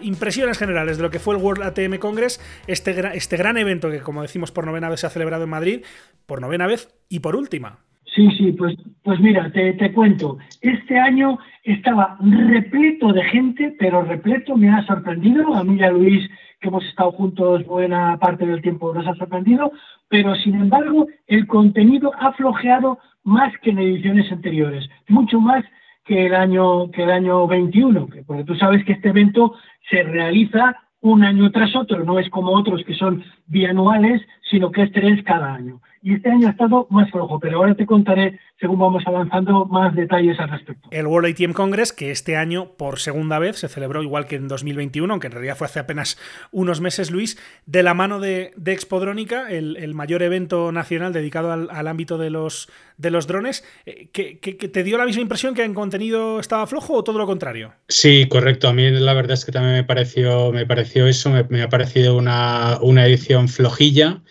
impresiones 0.00 0.58
generales 0.58 0.96
de 0.96 1.02
lo 1.02 1.10
que 1.10 1.18
fue 1.18 1.34
el 1.34 1.42
World 1.42 1.62
ATM 1.64 1.98
Congress 1.98 2.21
este, 2.22 3.16
este 3.16 3.36
gran 3.36 3.56
evento 3.56 3.90
que, 3.90 4.00
como 4.00 4.22
decimos, 4.22 4.52
por 4.52 4.66
novena 4.66 4.88
vez 4.88 5.00
se 5.00 5.06
ha 5.06 5.10
celebrado 5.10 5.44
en 5.44 5.50
Madrid, 5.50 5.84
por 6.26 6.40
novena 6.40 6.66
vez 6.66 6.88
y 7.08 7.20
por 7.20 7.36
última. 7.36 7.78
Sí, 8.14 8.28
sí, 8.36 8.52
pues, 8.52 8.76
pues 9.02 9.20
mira, 9.20 9.50
te, 9.52 9.72
te, 9.72 9.92
cuento. 9.92 10.36
Este 10.60 10.98
año 10.98 11.38
estaba 11.64 12.18
repleto 12.20 13.12
de 13.12 13.24
gente, 13.24 13.74
pero 13.78 14.02
repleto 14.02 14.56
me 14.56 14.68
ha 14.68 14.84
sorprendido. 14.84 15.54
A 15.54 15.64
mí 15.64 15.76
y 15.78 15.82
a 15.82 15.90
Luis, 15.90 16.28
que 16.60 16.68
hemos 16.68 16.84
estado 16.84 17.12
juntos 17.12 17.64
buena 17.64 18.18
parte 18.18 18.44
del 18.44 18.60
tiempo, 18.60 18.92
nos 18.92 19.06
ha 19.06 19.14
sorprendido. 19.14 19.72
Pero 20.08 20.34
sin 20.36 20.56
embargo, 20.56 21.06
el 21.26 21.46
contenido 21.46 22.12
ha 22.18 22.32
flojeado 22.32 22.98
más 23.24 23.52
que 23.62 23.70
en 23.70 23.78
ediciones 23.78 24.30
anteriores, 24.30 24.88
mucho 25.08 25.40
más 25.40 25.64
que 26.04 26.26
el 26.26 26.34
año, 26.34 26.90
que 26.90 27.04
el 27.04 27.10
año 27.10 27.46
21, 27.46 28.08
porque 28.26 28.44
tú 28.44 28.54
sabes 28.56 28.84
que 28.84 28.92
este 28.92 29.10
evento 29.10 29.54
se 29.88 30.02
realiza 30.02 30.76
un 31.02 31.24
año 31.24 31.50
tras 31.50 31.74
otro, 31.76 32.04
no 32.04 32.18
es 32.18 32.30
como 32.30 32.52
otros 32.52 32.82
que 32.84 32.94
son 32.94 33.22
bianuales, 33.46 34.22
sino 34.50 34.70
que 34.70 34.82
es 34.82 34.92
tres 34.92 35.22
cada 35.24 35.54
año. 35.54 35.80
Y 36.02 36.14
este 36.14 36.30
año 36.30 36.48
ha 36.48 36.50
estado 36.50 36.88
más 36.90 37.10
flojo, 37.10 37.38
pero 37.38 37.58
ahora 37.58 37.76
te 37.76 37.86
contaré 37.86 38.40
según 38.58 38.78
vamos 38.78 39.04
avanzando 39.06 39.66
más 39.66 39.94
detalles 39.94 40.38
al 40.40 40.50
respecto. 40.50 40.88
El 40.90 41.06
World 41.06 41.32
ATM 41.32 41.52
Congress, 41.52 41.92
que 41.92 42.10
este 42.10 42.36
año 42.36 42.72
por 42.76 42.98
segunda 42.98 43.38
vez 43.38 43.56
se 43.56 43.68
celebró 43.68 44.02
igual 44.02 44.26
que 44.26 44.36
en 44.36 44.48
2021, 44.48 45.12
aunque 45.12 45.28
en 45.28 45.32
realidad 45.32 45.56
fue 45.56 45.66
hace 45.66 45.78
apenas 45.80 46.18
unos 46.50 46.80
meses, 46.80 47.10
Luis, 47.10 47.38
de 47.66 47.82
la 47.82 47.94
mano 47.94 48.18
de, 48.18 48.52
de 48.56 48.72
Expodrónica, 48.72 49.48
el, 49.50 49.94
mayor 49.94 50.22
evento 50.22 50.72
nacional 50.72 51.12
dedicado 51.12 51.52
al, 51.52 51.88
ámbito 51.88 52.18
de 52.18 52.30
los, 52.30 52.68
de 52.96 53.10
los 53.10 53.26
drones, 53.26 53.64
eh, 53.86 54.08
que, 54.12 54.34
te 54.34 54.82
dio 54.82 54.98
la 54.98 55.06
misma 55.06 55.22
impresión 55.22 55.54
que 55.54 55.64
en 55.64 55.74
contenido 55.74 56.40
estaba 56.40 56.66
flojo 56.66 56.94
o 56.94 57.04
todo 57.04 57.18
lo 57.18 57.26
contrario? 57.26 57.74
Sí, 57.88 58.26
correcto. 58.28 58.68
A 58.68 58.72
mí 58.72 58.90
la 58.90 59.14
verdad 59.14 59.32
es 59.32 59.44
que 59.44 59.52
también 59.52 59.74
me 59.74 59.84
pareció, 59.84 60.52
me 60.52 60.66
pareció 60.66 61.06
eso, 61.06 61.30
me, 61.30 61.44
me 61.44 61.62
ha 61.62 61.68
parecido 61.68 62.16
una, 62.16 62.78
una 62.80 63.06
edición 63.06 63.48
flojilla. 63.48 64.22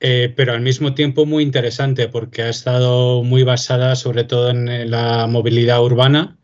Eh, 0.00 0.32
pero 0.36 0.52
al 0.52 0.60
mismo 0.60 0.94
tiempo 0.94 1.26
muy 1.26 1.42
interesante 1.42 2.08
porque 2.08 2.42
ha 2.42 2.48
estado 2.48 3.24
muy 3.24 3.42
basada 3.42 3.96
sobre 3.96 4.22
todo 4.22 4.50
en 4.50 4.90
la 4.90 5.26
movilidad 5.26 5.82
urbana 5.82 6.38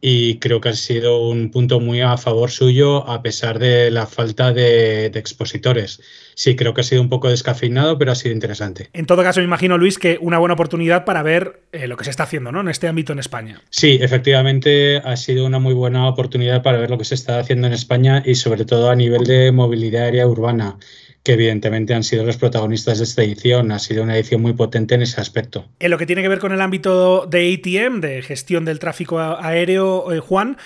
y 0.00 0.38
creo 0.38 0.60
que 0.60 0.68
ha 0.68 0.72
sido 0.74 1.28
un 1.28 1.50
punto 1.50 1.80
muy 1.80 2.00
a 2.00 2.16
favor 2.16 2.50
suyo 2.50 3.08
a 3.08 3.22
pesar 3.22 3.58
de 3.58 3.90
la 3.90 4.06
falta 4.06 4.52
de, 4.52 5.06
expositores. 5.06 6.00
Sí, 6.34 6.54
creo 6.54 6.74
que 6.74 6.82
ha 6.82 6.84
sido 6.84 7.00
un 7.00 7.08
poco 7.08 7.30
descafeinado, 7.30 7.98
pero 7.98 8.12
ha 8.12 8.14
sido 8.14 8.34
interesante. 8.34 8.90
En 8.92 9.06
todo 9.06 9.22
caso, 9.22 9.40
me 9.40 9.44
imagino, 9.46 9.78
Luis, 9.78 9.98
que 9.98 10.18
una 10.20 10.38
buena 10.38 10.54
oportunidad 10.54 11.04
para 11.04 11.22
ver 11.22 11.62
eh, 11.72 11.88
lo 11.88 11.96
que 11.96 12.04
se 12.04 12.10
está 12.10 12.24
haciendo 12.24 12.52
¿no? 12.52 12.60
en 12.60 12.68
este 12.68 12.88
ámbito 12.88 13.12
en 13.12 13.18
España. 13.18 13.60
Sí, 13.70 13.98
efectivamente 14.00 14.98
ha 14.98 15.16
sido 15.16 15.46
una 15.46 15.58
muy 15.58 15.74
buena 15.74 16.08
oportunidad 16.08 16.62
para 16.62 16.78
ver 16.78 16.90
lo 16.90 16.98
que 16.98 17.04
se 17.04 17.14
está 17.14 17.38
haciendo 17.38 17.66
en 17.66 17.72
España 17.72 18.22
y 18.24 18.34
sobre 18.34 18.64
todo 18.64 18.90
a 18.90 18.96
nivel 18.96 19.24
de 19.24 19.50
movilidad 19.50 20.04
aérea 20.04 20.26
urbana 20.26 20.76
que 21.26 21.32
evidentemente 21.32 21.92
han 21.92 22.04
sido 22.04 22.24
los 22.24 22.36
protagonistas 22.36 22.98
de 22.98 23.04
esta 23.04 23.24
edición. 23.24 23.72
Ha 23.72 23.80
sido 23.80 24.04
una 24.04 24.14
edición 24.14 24.40
muy 24.40 24.52
potente 24.52 24.94
en 24.94 25.02
ese 25.02 25.20
aspecto. 25.20 25.64
En 25.80 25.90
lo 25.90 25.98
que 25.98 26.06
tiene 26.06 26.22
que 26.22 26.28
ver 26.28 26.38
con 26.38 26.52
el 26.52 26.60
ámbito 26.60 27.26
de 27.26 27.52
ATM, 27.52 28.00
de 28.00 28.22
gestión 28.22 28.64
del 28.64 28.78
tráfico 28.78 29.18
aéreo, 29.18 30.12
eh, 30.12 30.20
Juan, 30.20 30.56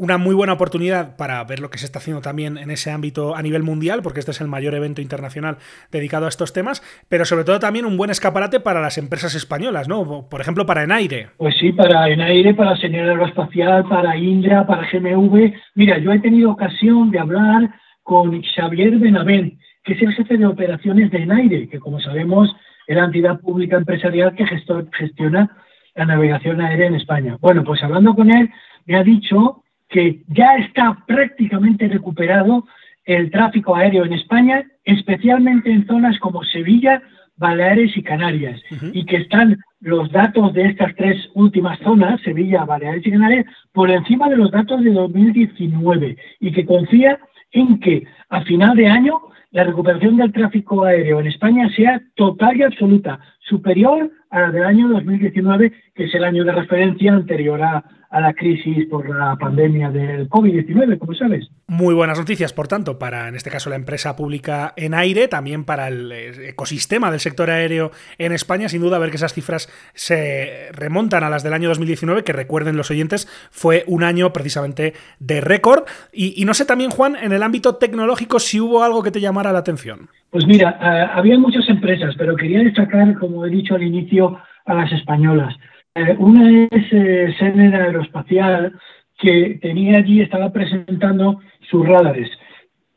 una 0.00 0.18
muy 0.18 0.34
buena 0.34 0.54
oportunidad 0.54 1.16
para 1.16 1.44
ver 1.44 1.60
lo 1.60 1.70
que 1.70 1.78
se 1.78 1.86
está 1.86 2.00
haciendo 2.00 2.22
también 2.22 2.58
en 2.58 2.72
ese 2.72 2.90
ámbito 2.90 3.36
a 3.36 3.42
nivel 3.42 3.62
mundial, 3.62 4.00
porque 4.02 4.18
este 4.18 4.32
es 4.32 4.40
el 4.40 4.48
mayor 4.48 4.74
evento 4.74 5.00
internacional 5.00 5.58
dedicado 5.92 6.26
a 6.26 6.28
estos 6.28 6.52
temas, 6.52 6.82
pero 7.08 7.24
sobre 7.24 7.44
todo 7.44 7.60
también 7.60 7.84
un 7.84 7.96
buen 7.96 8.10
escaparate 8.10 8.58
para 8.58 8.80
las 8.80 8.98
empresas 8.98 9.36
españolas, 9.36 9.86
¿no? 9.86 10.26
Por 10.28 10.40
ejemplo, 10.40 10.66
para 10.66 10.82
Enaire. 10.82 11.28
Pues 11.36 11.54
sí, 11.60 11.70
para 11.70 12.08
Enaire, 12.08 12.52
para 12.54 12.76
Señal 12.78 13.10
Aeroespacial, 13.10 13.84
para 13.88 14.16
Indra, 14.16 14.66
para 14.66 14.88
GMV. 14.90 15.52
Mira, 15.76 15.98
yo 15.98 16.10
he 16.10 16.18
tenido 16.18 16.50
ocasión 16.50 17.12
de 17.12 17.20
hablar 17.20 17.70
con 18.02 18.42
Xavier 18.42 18.98
Benavent, 18.98 19.54
que 19.84 19.94
es 19.94 20.02
el 20.02 20.12
jefe 20.12 20.36
de 20.36 20.46
operaciones 20.46 21.10
de 21.10 21.22
Enaire, 21.22 21.68
que 21.68 21.78
como 21.78 22.00
sabemos 22.00 22.54
es 22.86 22.96
la 22.96 23.04
entidad 23.04 23.40
pública 23.40 23.76
empresarial 23.76 24.34
que 24.34 24.46
gestiona 24.46 25.56
la 25.94 26.04
navegación 26.04 26.60
aérea 26.60 26.86
en 26.86 26.96
España. 26.96 27.36
Bueno, 27.40 27.64
pues 27.64 27.82
hablando 27.82 28.14
con 28.14 28.30
él, 28.30 28.50
me 28.86 28.96
ha 28.96 29.02
dicho 29.02 29.62
que 29.88 30.22
ya 30.28 30.56
está 30.56 31.04
prácticamente 31.06 31.88
recuperado 31.88 32.66
el 33.04 33.30
tráfico 33.30 33.74
aéreo 33.74 34.04
en 34.04 34.12
España, 34.12 34.64
especialmente 34.84 35.70
en 35.70 35.86
zonas 35.86 36.18
como 36.18 36.44
Sevilla, 36.44 37.02
Baleares 37.36 37.96
y 37.96 38.02
Canarias, 38.02 38.60
y 38.92 39.04
que 39.06 39.16
están 39.16 39.58
los 39.80 40.12
datos 40.12 40.52
de 40.52 40.66
estas 40.66 40.94
tres 40.94 41.16
últimas 41.34 41.78
zonas, 41.78 42.20
Sevilla, 42.20 42.64
Baleares 42.64 43.06
y 43.06 43.10
Canarias, 43.10 43.46
por 43.72 43.90
encima 43.90 44.28
de 44.28 44.36
los 44.36 44.50
datos 44.50 44.84
de 44.84 44.92
2019, 44.92 46.16
y 46.38 46.52
que 46.52 46.66
confía 46.66 47.18
en 47.52 47.80
que 47.80 48.06
a 48.28 48.42
final 48.42 48.76
de 48.76 48.88
año 48.88 49.20
la 49.50 49.64
recuperación 49.64 50.16
del 50.16 50.32
tráfico 50.32 50.84
aéreo 50.84 51.20
en 51.20 51.26
España 51.26 51.68
sea 51.74 52.00
total 52.14 52.56
y 52.56 52.62
absoluta, 52.62 53.18
superior 53.40 54.10
del 54.30 54.64
año 54.64 54.88
2019, 54.88 55.72
que 55.94 56.04
es 56.04 56.14
el 56.14 56.24
año 56.24 56.44
de 56.44 56.52
referencia 56.52 57.12
anterior 57.12 57.62
a, 57.62 57.84
a 58.10 58.20
la 58.20 58.34
crisis 58.34 58.86
por 58.86 59.08
la 59.08 59.36
pandemia 59.36 59.88
del 59.90 60.28
COVID-19, 60.28 60.98
como 60.98 61.14
sabes. 61.14 61.48
Muy 61.68 61.94
buenas 61.94 62.18
noticias, 62.18 62.52
por 62.52 62.66
tanto, 62.66 62.98
para 62.98 63.28
en 63.28 63.36
este 63.36 63.50
caso 63.50 63.70
la 63.70 63.76
empresa 63.76 64.16
pública 64.16 64.74
en 64.76 64.94
aire, 64.94 65.28
también 65.28 65.64
para 65.64 65.86
el 65.86 66.10
ecosistema 66.10 67.12
del 67.12 67.20
sector 67.20 67.50
aéreo 67.50 67.92
en 68.18 68.32
España. 68.32 68.68
Sin 68.68 68.82
duda, 68.82 68.98
ver 68.98 69.10
que 69.10 69.16
esas 69.16 69.32
cifras 69.32 69.68
se 69.94 70.70
remontan 70.72 71.22
a 71.22 71.30
las 71.30 71.44
del 71.44 71.52
año 71.52 71.68
2019, 71.68 72.24
que 72.24 72.32
recuerden 72.32 72.76
los 72.76 72.90
oyentes, 72.90 73.28
fue 73.52 73.84
un 73.86 74.02
año 74.02 74.32
precisamente 74.32 74.94
de 75.20 75.40
récord. 75.40 75.84
Y, 76.12 76.44
no 76.44 76.54
sé 76.54 76.64
también, 76.64 76.90
Juan, 76.90 77.14
en 77.14 77.32
el 77.32 77.44
ámbito 77.44 77.76
tecnológico, 77.76 78.40
si 78.40 78.58
hubo 78.58 78.82
algo 78.82 79.04
que 79.04 79.12
te 79.12 79.20
llamara 79.20 79.52
la 79.52 79.60
atención. 79.60 80.08
Pues 80.30 80.46
mira, 80.46 80.78
eh, 80.82 81.10
había 81.14 81.38
muchas 81.38 81.68
empresas, 81.68 82.14
pero 82.18 82.34
quería 82.34 82.60
destacar, 82.60 83.16
como 83.18 83.46
he 83.46 83.50
dicho 83.50 83.76
al 83.76 83.82
inicio, 83.82 84.19
a 84.66 84.74
las 84.74 84.92
españolas. 84.92 85.54
Eh, 85.94 86.14
una 86.18 86.68
es 86.70 86.86
eh, 86.92 87.34
Aeroespacial, 87.40 88.72
que 89.18 89.58
tenía 89.60 89.98
allí, 89.98 90.20
estaba 90.20 90.52
presentando 90.52 91.40
sus 91.70 91.86
radares, 91.86 92.30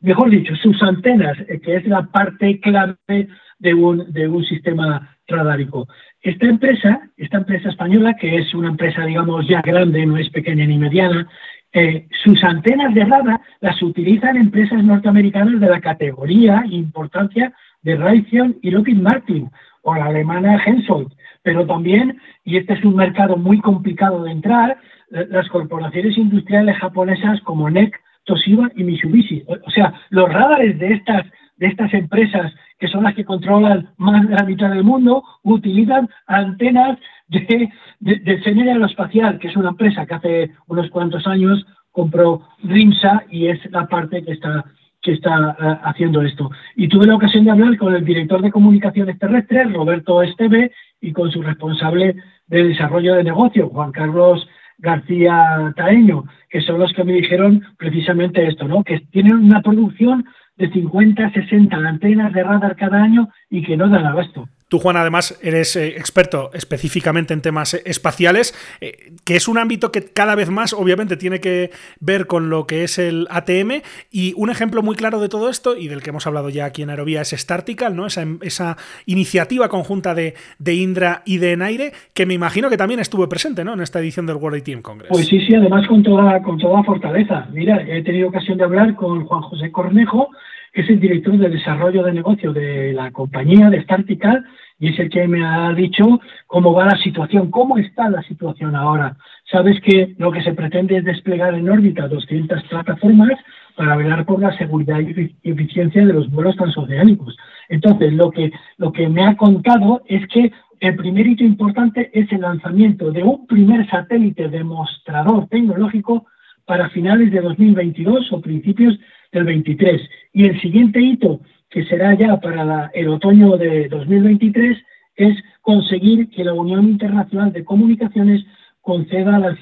mejor 0.00 0.30
dicho, 0.30 0.54
sus 0.56 0.82
antenas, 0.82 1.36
eh, 1.48 1.60
que 1.60 1.76
es 1.76 1.86
la 1.86 2.02
parte 2.02 2.60
clave 2.60 3.28
de 3.58 3.74
un, 3.74 4.12
de 4.12 4.28
un 4.28 4.44
sistema 4.44 5.16
radárico. 5.26 5.88
Esta 6.20 6.46
empresa, 6.46 7.10
esta 7.16 7.38
empresa 7.38 7.70
española, 7.70 8.14
que 8.14 8.36
es 8.36 8.54
una 8.54 8.68
empresa, 8.68 9.04
digamos, 9.04 9.46
ya 9.48 9.60
grande, 9.62 10.06
no 10.06 10.16
es 10.16 10.28
pequeña 10.30 10.66
ni 10.66 10.78
mediana, 10.78 11.26
eh, 11.72 12.06
sus 12.22 12.42
antenas 12.44 12.94
de 12.94 13.04
radar 13.04 13.40
las 13.60 13.82
utilizan 13.82 14.36
empresas 14.36 14.84
norteamericanas 14.84 15.58
de 15.58 15.68
la 15.68 15.80
categoría 15.80 16.62
e 16.70 16.76
importancia 16.76 17.52
de 17.82 17.96
Raytheon 17.96 18.58
y 18.62 18.70
Lockheed 18.70 18.98
Martin, 18.98 19.50
o 19.84 19.94
la 19.94 20.06
alemana 20.06 20.62
Hensoldt 20.64 21.12
pero 21.44 21.66
también, 21.66 22.18
y 22.42 22.56
este 22.56 22.72
es 22.72 22.84
un 22.84 22.96
mercado 22.96 23.36
muy 23.36 23.60
complicado 23.60 24.24
de 24.24 24.32
entrar, 24.32 24.78
eh, 25.12 25.26
las 25.30 25.46
corporaciones 25.48 26.16
industriales 26.16 26.78
japonesas 26.78 27.40
como 27.42 27.68
NEC, 27.68 27.94
Toshiba 28.24 28.70
y 28.74 28.82
Mitsubishi. 28.82 29.44
O 29.46 29.70
sea, 29.70 29.92
los 30.08 30.32
radares 30.32 30.78
de 30.78 30.94
estas, 30.94 31.26
de 31.58 31.66
estas 31.66 31.92
empresas, 31.92 32.50
que 32.78 32.88
son 32.88 33.04
las 33.04 33.14
que 33.14 33.26
controlan 33.26 33.90
más 33.98 34.26
de 34.26 34.34
la 34.34 34.44
mitad 34.44 34.70
del 34.70 34.84
mundo, 34.84 35.22
utilizan 35.42 36.08
antenas 36.26 36.98
de, 37.28 37.68
de, 38.00 38.16
de 38.16 38.70
Aeroespacial, 38.70 39.38
que 39.38 39.48
es 39.48 39.56
una 39.56 39.68
empresa 39.68 40.06
que 40.06 40.14
hace 40.14 40.50
unos 40.66 40.88
cuantos 40.88 41.26
años 41.26 41.66
compró 41.92 42.40
RIMSA 42.62 43.24
y 43.30 43.48
es 43.48 43.60
la 43.70 43.86
parte 43.86 44.24
que 44.24 44.32
está 44.32 44.64
que 45.04 45.12
está 45.12 45.56
eh, 45.60 45.78
haciendo 45.84 46.22
esto. 46.22 46.50
Y 46.74 46.88
tuve 46.88 47.06
la 47.06 47.14
ocasión 47.14 47.44
de 47.44 47.50
hablar 47.52 47.76
con 47.76 47.94
el 47.94 48.04
director 48.04 48.40
de 48.42 48.50
comunicaciones 48.50 49.18
terrestres, 49.18 49.72
Roberto 49.72 50.22
Esteve, 50.22 50.72
y 51.00 51.12
con 51.12 51.30
su 51.30 51.42
responsable 51.42 52.16
de 52.46 52.64
desarrollo 52.64 53.14
de 53.14 53.24
negocio, 53.24 53.68
Juan 53.68 53.92
Carlos 53.92 54.48
García 54.78 55.72
Taeño, 55.76 56.24
que 56.48 56.62
son 56.62 56.80
los 56.80 56.92
que 56.94 57.04
me 57.04 57.12
dijeron 57.12 57.62
precisamente 57.76 58.46
esto, 58.46 58.66
¿no? 58.66 58.82
Que 58.82 59.00
tienen 59.12 59.36
una 59.36 59.60
producción 59.60 60.24
de 60.56 60.70
50, 60.70 61.32
60 61.32 61.76
antenas 61.76 62.32
de 62.32 62.42
radar 62.42 62.74
cada 62.76 63.02
año 63.02 63.28
y 63.50 63.62
que 63.62 63.76
no 63.76 63.88
dan 63.88 64.06
abasto. 64.06 64.48
Tú, 64.74 64.80
Juan, 64.80 64.96
además 64.96 65.38
eres 65.40 65.76
eh, 65.76 65.90
experto 65.90 66.50
específicamente 66.52 67.32
en 67.32 67.42
temas 67.42 67.74
espaciales, 67.74 68.56
eh, 68.80 69.12
que 69.24 69.36
es 69.36 69.46
un 69.46 69.56
ámbito 69.56 69.92
que 69.92 70.02
cada 70.02 70.34
vez 70.34 70.50
más, 70.50 70.72
obviamente, 70.72 71.16
tiene 71.16 71.38
que 71.38 71.70
ver 72.00 72.26
con 72.26 72.50
lo 72.50 72.66
que 72.66 72.82
es 72.82 72.98
el 72.98 73.28
ATM. 73.30 73.82
Y 74.10 74.32
un 74.36 74.50
ejemplo 74.50 74.82
muy 74.82 74.96
claro 74.96 75.20
de 75.20 75.28
todo 75.28 75.48
esto, 75.48 75.76
y 75.76 75.86
del 75.86 76.02
que 76.02 76.10
hemos 76.10 76.26
hablado 76.26 76.48
ya 76.48 76.64
aquí 76.64 76.82
en 76.82 76.90
Aerovía, 76.90 77.20
es 77.20 77.30
Startical, 77.30 77.94
¿no? 77.94 78.08
Esa, 78.08 78.76
iniciativa 79.06 79.68
conjunta 79.68 80.12
de, 80.12 80.34
Indra 80.66 81.22
y 81.24 81.38
de 81.38 81.52
Enaire, 81.52 81.92
que 82.12 82.26
me 82.26 82.34
imagino 82.34 82.68
que 82.68 82.76
también 82.76 82.98
estuvo 82.98 83.28
presente 83.28 83.64
¿no? 83.64 83.74
en 83.74 83.80
esta 83.80 84.00
edición 84.00 84.26
del 84.26 84.38
World 84.38 84.60
ATM 84.60 84.82
Congress. 84.82 85.10
Pues 85.12 85.28
sí, 85.28 85.40
sí, 85.46 85.54
además 85.54 85.86
con 85.86 86.02
toda, 86.02 86.42
con 86.42 86.58
toda 86.58 86.82
fortaleza. 86.82 87.46
Mira, 87.52 87.80
he 87.86 88.02
tenido 88.02 88.26
ocasión 88.26 88.58
de 88.58 88.64
hablar 88.64 88.96
con 88.96 89.24
Juan 89.24 89.42
José 89.42 89.70
Cornejo, 89.70 90.30
que 90.74 90.80
es 90.80 90.90
el 90.90 90.98
director 90.98 91.38
de 91.38 91.48
desarrollo 91.48 92.02
de 92.02 92.12
negocio 92.12 92.52
de 92.52 92.92
la 92.92 93.12
compañía 93.12 93.70
de 93.70 93.80
Startical 93.84 94.44
y 94.78 94.88
es 94.88 94.98
el 94.98 95.10
que 95.10 95.26
me 95.28 95.44
ha 95.44 95.72
dicho 95.72 96.20
cómo 96.46 96.72
va 96.72 96.86
la 96.86 96.98
situación, 96.98 97.50
cómo 97.50 97.78
está 97.78 98.08
la 98.08 98.22
situación 98.22 98.74
ahora. 98.74 99.16
Sabes 99.50 99.80
que 99.80 100.14
lo 100.18 100.32
que 100.32 100.42
se 100.42 100.54
pretende 100.54 100.96
es 100.96 101.04
desplegar 101.04 101.54
en 101.54 101.70
órbita 101.70 102.08
200 102.08 102.62
plataformas 102.64 103.38
para 103.76 103.96
velar 103.96 104.24
por 104.24 104.40
la 104.40 104.56
seguridad 104.56 105.00
y 105.00 105.34
eficiencia 105.42 106.04
de 106.04 106.12
los 106.12 106.30
vuelos 106.30 106.56
transoceánicos. 106.56 107.36
Entonces, 107.68 108.12
lo 108.12 108.30
que, 108.30 108.52
lo 108.76 108.92
que 108.92 109.08
me 109.08 109.24
ha 109.24 109.36
contado 109.36 110.02
es 110.06 110.26
que 110.28 110.52
el 110.80 110.96
primer 110.96 111.26
hito 111.26 111.44
importante 111.44 112.10
es 112.12 112.30
el 112.32 112.42
lanzamiento 112.42 113.10
de 113.10 113.22
un 113.22 113.46
primer 113.46 113.88
satélite 113.88 114.48
demostrador 114.48 115.46
tecnológico 115.48 116.26
para 116.66 116.90
finales 116.90 117.30
de 117.30 117.40
2022 117.40 118.32
o 118.32 118.40
principios 118.40 118.98
del 119.32 119.44
23. 119.44 120.00
Y 120.32 120.46
el 120.46 120.60
siguiente 120.60 121.00
hito 121.00 121.40
que 121.74 121.84
será 121.86 122.14
ya 122.14 122.36
para 122.36 122.88
el 122.94 123.08
otoño 123.08 123.56
de 123.56 123.88
2023, 123.88 124.78
es 125.16 125.36
conseguir 125.60 126.30
que 126.30 126.44
la 126.44 126.52
Unión 126.52 126.84
Internacional 126.84 127.52
de 127.52 127.64
Comunicaciones 127.64 128.46
conceda 128.80 129.40
las, 129.40 129.58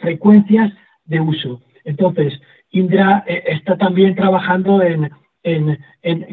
frecuencias 0.00 0.72
de 1.04 1.20
uso. 1.20 1.60
Entonces, 1.84 2.32
Indra 2.72 3.22
eh, 3.28 3.44
está 3.46 3.78
también 3.78 4.16
trabajando 4.16 4.82
en, 4.82 5.08
en, 5.44 5.78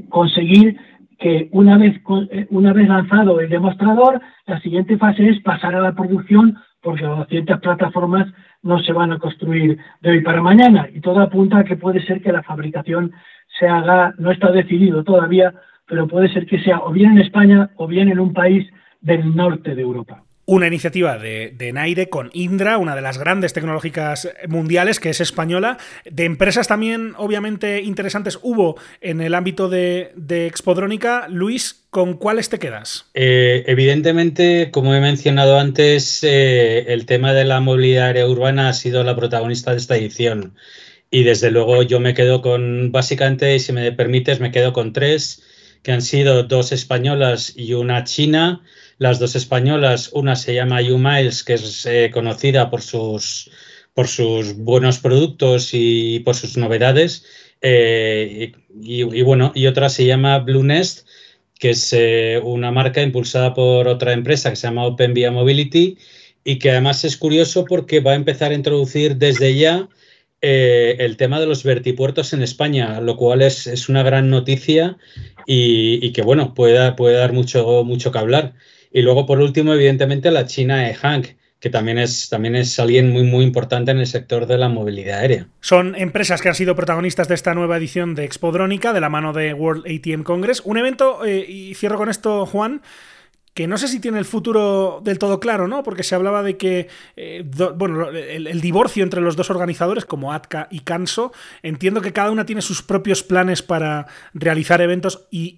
conseguir 0.09 0.79
que 1.19 1.47
una 1.51 1.77
vez, 1.77 2.01
eh, 2.31 2.47
una 2.49 2.73
vez 2.73 2.87
lanzado 2.87 3.39
el 3.39 3.49
demostrador, 3.49 4.19
la 4.47 4.59
siguiente 4.61 4.97
fase 4.97 5.29
es 5.29 5.39
pasar 5.41 5.75
a 5.75 5.81
la 5.81 5.93
producción 5.93 6.57
porque 6.81 7.03
las 7.03 7.27
ciertas 7.27 7.59
plataformas 7.59 8.25
no 8.63 8.79
se 8.79 8.93
van 8.93 9.11
a 9.11 9.19
construir 9.19 9.77
de 10.01 10.09
hoy 10.09 10.21
para 10.21 10.41
mañana 10.41 10.89
y 10.91 11.01
todo 11.01 11.19
apunta 11.19 11.59
a 11.59 11.63
que 11.63 11.75
puede 11.75 12.03
ser 12.03 12.19
que 12.19 12.31
la 12.31 12.41
fabricación 12.41 13.11
se 13.59 13.67
haga, 13.67 14.13
no 14.17 14.31
está 14.31 14.51
decidido 14.51 15.03
todavía, 15.03 15.53
pero 15.87 16.07
puede 16.07 16.31
ser 16.33 16.45
que 16.45 16.59
sea 16.59 16.79
o 16.79 16.91
bien 16.91 17.11
en 17.11 17.19
España 17.19 17.69
o 17.75 17.87
bien 17.87 18.09
en 18.09 18.19
un 18.19 18.33
país 18.33 18.67
del 19.01 19.35
norte 19.35 19.75
de 19.75 19.81
Europa 19.81 20.23
una 20.47 20.67
iniciativa 20.67 21.17
de, 21.17 21.53
de, 21.55 21.73
Naire 21.73 22.07
con 22.07 22.29
Indra, 22.33 22.77
una 22.77 22.95
de 22.95 23.01
las 23.01 23.17
grandes 23.17 23.51
tecnológicas 23.51 24.29
mundiales 24.47 25.01
que 25.01 25.09
es 25.09 25.19
española. 25.19 25.77
De 26.09 26.23
empresas 26.23 26.69
también, 26.69 27.13
obviamente, 27.17 27.81
interesantes 27.81 28.39
hubo 28.41 28.77
en 29.01 29.19
el 29.19 29.35
ámbito 29.35 29.67
de, 29.67 30.13
de 30.15 30.47
Expodrónica. 30.47 31.27
Luis, 31.27 31.83
¿con 31.89 32.13
cuáles 32.13 32.47
te 32.47 32.59
quedas? 32.59 33.09
Eh, 33.13 33.65
evidentemente, 33.67 34.71
como 34.71 34.95
he 34.95 35.01
mencionado 35.01 35.59
antes, 35.59 36.23
eh, 36.23 36.93
el 36.93 37.05
tema 37.05 37.33
de 37.33 37.43
la 37.43 37.59
movilidad 37.59 38.07
aérea 38.07 38.25
urbana 38.25 38.69
ha 38.69 38.73
sido 38.73 39.03
la 39.03 39.17
protagonista 39.17 39.71
de 39.71 39.77
esta 39.77 39.97
edición. 39.97 40.53
Y 41.09 41.23
desde 41.23 41.51
luego 41.51 41.83
yo 41.83 41.99
me 41.99 42.13
quedo 42.13 42.41
con, 42.41 42.91
básicamente, 42.91 43.57
si 43.59 43.71
me 43.71 43.91
permites, 43.91 44.39
me 44.39 44.51
quedo 44.51 44.73
con 44.73 44.93
tres, 44.93 45.43
que 45.83 45.91
han 45.91 46.01
sido 46.01 46.43
dos 46.43 46.71
españolas 46.71 47.53
y 47.55 47.73
una 47.73 48.03
china. 48.03 48.61
Las 48.97 49.19
dos 49.19 49.35
españolas, 49.35 50.09
una 50.13 50.35
se 50.35 50.53
llama 50.53 50.81
U-Miles, 50.81 51.43
que 51.43 51.53
es 51.53 51.85
eh, 51.85 52.09
conocida 52.13 52.69
por 52.69 52.81
sus, 52.81 53.49
por 53.93 54.07
sus 54.07 54.57
buenos 54.57 54.99
productos 54.99 55.69
y 55.73 56.19
por 56.19 56.35
sus 56.35 56.57
novedades, 56.57 57.25
eh, 57.61 58.51
y, 58.81 59.03
bueno, 59.23 59.51
y 59.55 59.67
otra 59.67 59.89
se 59.89 60.05
llama 60.05 60.39
Blue 60.39 60.63
Nest, 60.63 61.07
que 61.59 61.71
es 61.71 61.91
eh, 61.93 62.39
una 62.43 62.71
marca 62.71 63.01
impulsada 63.01 63.53
por 63.53 63.87
otra 63.87 64.13
empresa 64.13 64.49
que 64.49 64.55
se 64.55 64.67
llama 64.67 64.85
Open 64.85 65.13
Via 65.13 65.31
Mobility 65.31 65.97
y 66.43 66.59
que 66.59 66.69
además 66.71 67.03
es 67.03 67.17
curioso 67.17 67.65
porque 67.65 67.99
va 67.99 68.11
a 68.11 68.15
empezar 68.15 68.51
a 68.51 68.55
introducir 68.55 69.15
desde 69.15 69.55
ya 69.55 69.89
el 70.47 71.17
tema 71.17 71.39
de 71.39 71.45
los 71.45 71.63
vertipuertos 71.63 72.33
en 72.33 72.41
España, 72.41 73.01
lo 73.01 73.17
cual 73.17 73.41
es, 73.41 73.89
una 73.89 74.03
gran 74.03 74.29
noticia 74.29 74.97
y, 75.45 76.11
que 76.13 76.21
bueno, 76.21 76.53
puede, 76.53 76.91
puede 76.93 77.15
dar 77.15 77.33
mucho, 77.33 77.83
mucho 77.83 78.11
que 78.11 78.19
hablar. 78.19 78.53
Y 78.91 79.01
luego, 79.01 79.25
por 79.25 79.39
último, 79.39 79.73
evidentemente, 79.73 80.31
la 80.31 80.45
China 80.45 80.93
Hank, 80.93 81.27
que 81.59 81.69
también 81.69 81.97
es, 81.97 82.29
también 82.29 82.55
es 82.55 82.79
alguien 82.79 83.11
muy, 83.11 83.23
muy 83.23 83.43
importante 83.43 83.91
en 83.91 83.97
el 83.97 84.07
sector 84.07 84.45
de 84.45 84.57
la 84.57 84.69
movilidad 84.69 85.19
aérea. 85.19 85.47
Son 85.59 85.95
empresas 85.95 86.41
que 86.41 86.49
han 86.49 86.55
sido 86.55 86.75
protagonistas 86.75 87.27
de 87.27 87.35
esta 87.35 87.53
nueva 87.53 87.77
edición 87.77 88.15
de 88.15 88.25
Expodrónica, 88.25 88.93
de 88.93 89.01
la 89.01 89.09
mano 89.09 89.33
de 89.33 89.53
World 89.53 89.85
ATM 89.87 90.23
Congress. 90.23 90.61
Un 90.63 90.77
evento, 90.77 91.25
eh, 91.25 91.45
y 91.47 91.73
cierro 91.73 91.97
con 91.97 92.09
esto, 92.09 92.45
Juan, 92.45 92.81
que 93.57 93.67
no 93.67 93.77
sé 93.77 93.87
si 93.87 93.99
tiene 93.99 94.19
el 94.19 94.25
futuro 94.25 95.01
del 95.03 95.17
todo 95.17 95.39
claro, 95.39 95.67
¿no? 95.67 95.81
Porque 95.81 96.03
se 96.03 96.13
hablaba 96.13 96.43
de 96.43 96.57
que, 96.57 96.89
eh, 97.15 97.43
bueno, 97.75 98.07
el, 98.09 98.61
divorcio 98.61 99.03
entre 99.03 99.19
los 99.19 99.35
dos 99.35 99.49
organizadores, 99.49 100.05
como 100.05 100.31
ATCA 100.31 100.67
y 100.69 100.81
Canso, 100.81 101.31
entiendo 101.63 102.01
que 102.01 102.13
cada 102.13 102.29
una 102.29 102.45
tiene 102.45 102.61
sus 102.61 102.83
propios 102.83 103.23
planes 103.23 103.63
para 103.63 104.05
realizar 104.35 104.79
eventos 104.81 105.27
y, 105.31 105.57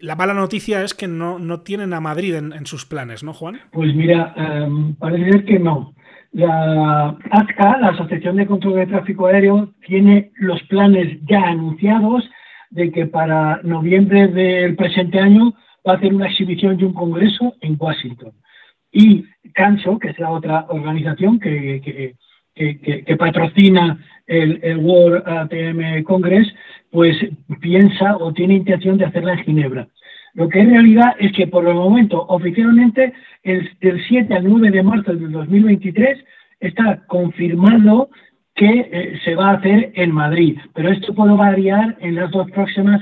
la 0.00 0.14
mala 0.14 0.34
noticia 0.34 0.82
es 0.82 0.92
que 0.92 1.08
no, 1.08 1.38
no 1.38 1.60
tienen 1.60 1.94
a 1.94 2.00
Madrid 2.00 2.34
en, 2.34 2.66
sus 2.66 2.84
planes, 2.84 3.24
¿no, 3.24 3.32
Juan? 3.32 3.60
Pues 3.72 3.94
mira, 3.94 4.34
um, 4.36 4.94
parece 4.96 5.44
que 5.46 5.58
no. 5.58 5.94
La 6.32 7.16
ATCA, 7.30 7.78
la 7.78 7.88
Asociación 7.88 8.36
de 8.36 8.46
Control 8.46 8.74
de 8.74 8.86
Tráfico 8.88 9.26
Aéreo, 9.26 9.72
tiene 9.86 10.32
los 10.36 10.62
planes 10.64 11.18
ya 11.26 11.40
anunciados 11.44 12.28
de 12.68 12.92
que 12.92 13.06
para 13.06 13.62
noviembre 13.62 14.28
del 14.28 14.76
presente 14.76 15.18
año 15.18 15.54
va 15.88 15.94
a 15.94 15.96
hacer 15.96 16.12
una 16.12 16.26
exhibición 16.26 16.78
y 16.78 16.84
un 16.84 16.92
congreso 16.92 17.54
en 17.60 17.76
Washington. 17.78 18.32
Y 18.92 19.24
Canso, 19.54 19.98
que 19.98 20.10
es 20.10 20.18
la 20.18 20.30
otra 20.30 20.66
organización 20.68 21.40
que, 21.40 21.80
que, 22.54 23.16
patrocina 23.16 23.98
el, 24.26 24.78
World 24.78 25.22
ATM 25.26 26.02
Congress, 26.04 26.48
pues 26.90 27.16
piensa 27.60 28.16
o 28.16 28.32
tiene 28.32 28.54
intención 28.54 28.98
de 28.98 29.06
hacerla 29.06 29.34
en 29.34 29.44
Ginebra. 29.44 29.88
Lo 30.34 30.48
que 30.48 30.60
es 30.60 30.68
realidad 30.68 31.16
es 31.18 31.32
que 31.32 31.46
por 31.46 31.66
el 31.66 31.74
momento, 31.74 32.24
oficialmente, 32.28 33.12
el, 33.42 33.70
del 33.80 34.04
7 34.06 34.34
al 34.34 34.44
9 34.44 34.70
de 34.70 34.82
marzo 34.82 35.14
del 35.14 35.32
2023 35.32 36.18
está 36.60 37.04
confirmado 37.06 38.10
que 38.54 38.88
eh, 38.92 39.20
se 39.24 39.34
va 39.36 39.50
a 39.50 39.54
hacer 39.54 39.92
en 39.94 40.12
Madrid, 40.12 40.58
pero 40.74 40.90
esto 40.90 41.14
puede 41.14 41.34
variar 41.34 41.96
en 42.00 42.16
las 42.16 42.30
dos 42.32 42.50
próximas 42.50 43.00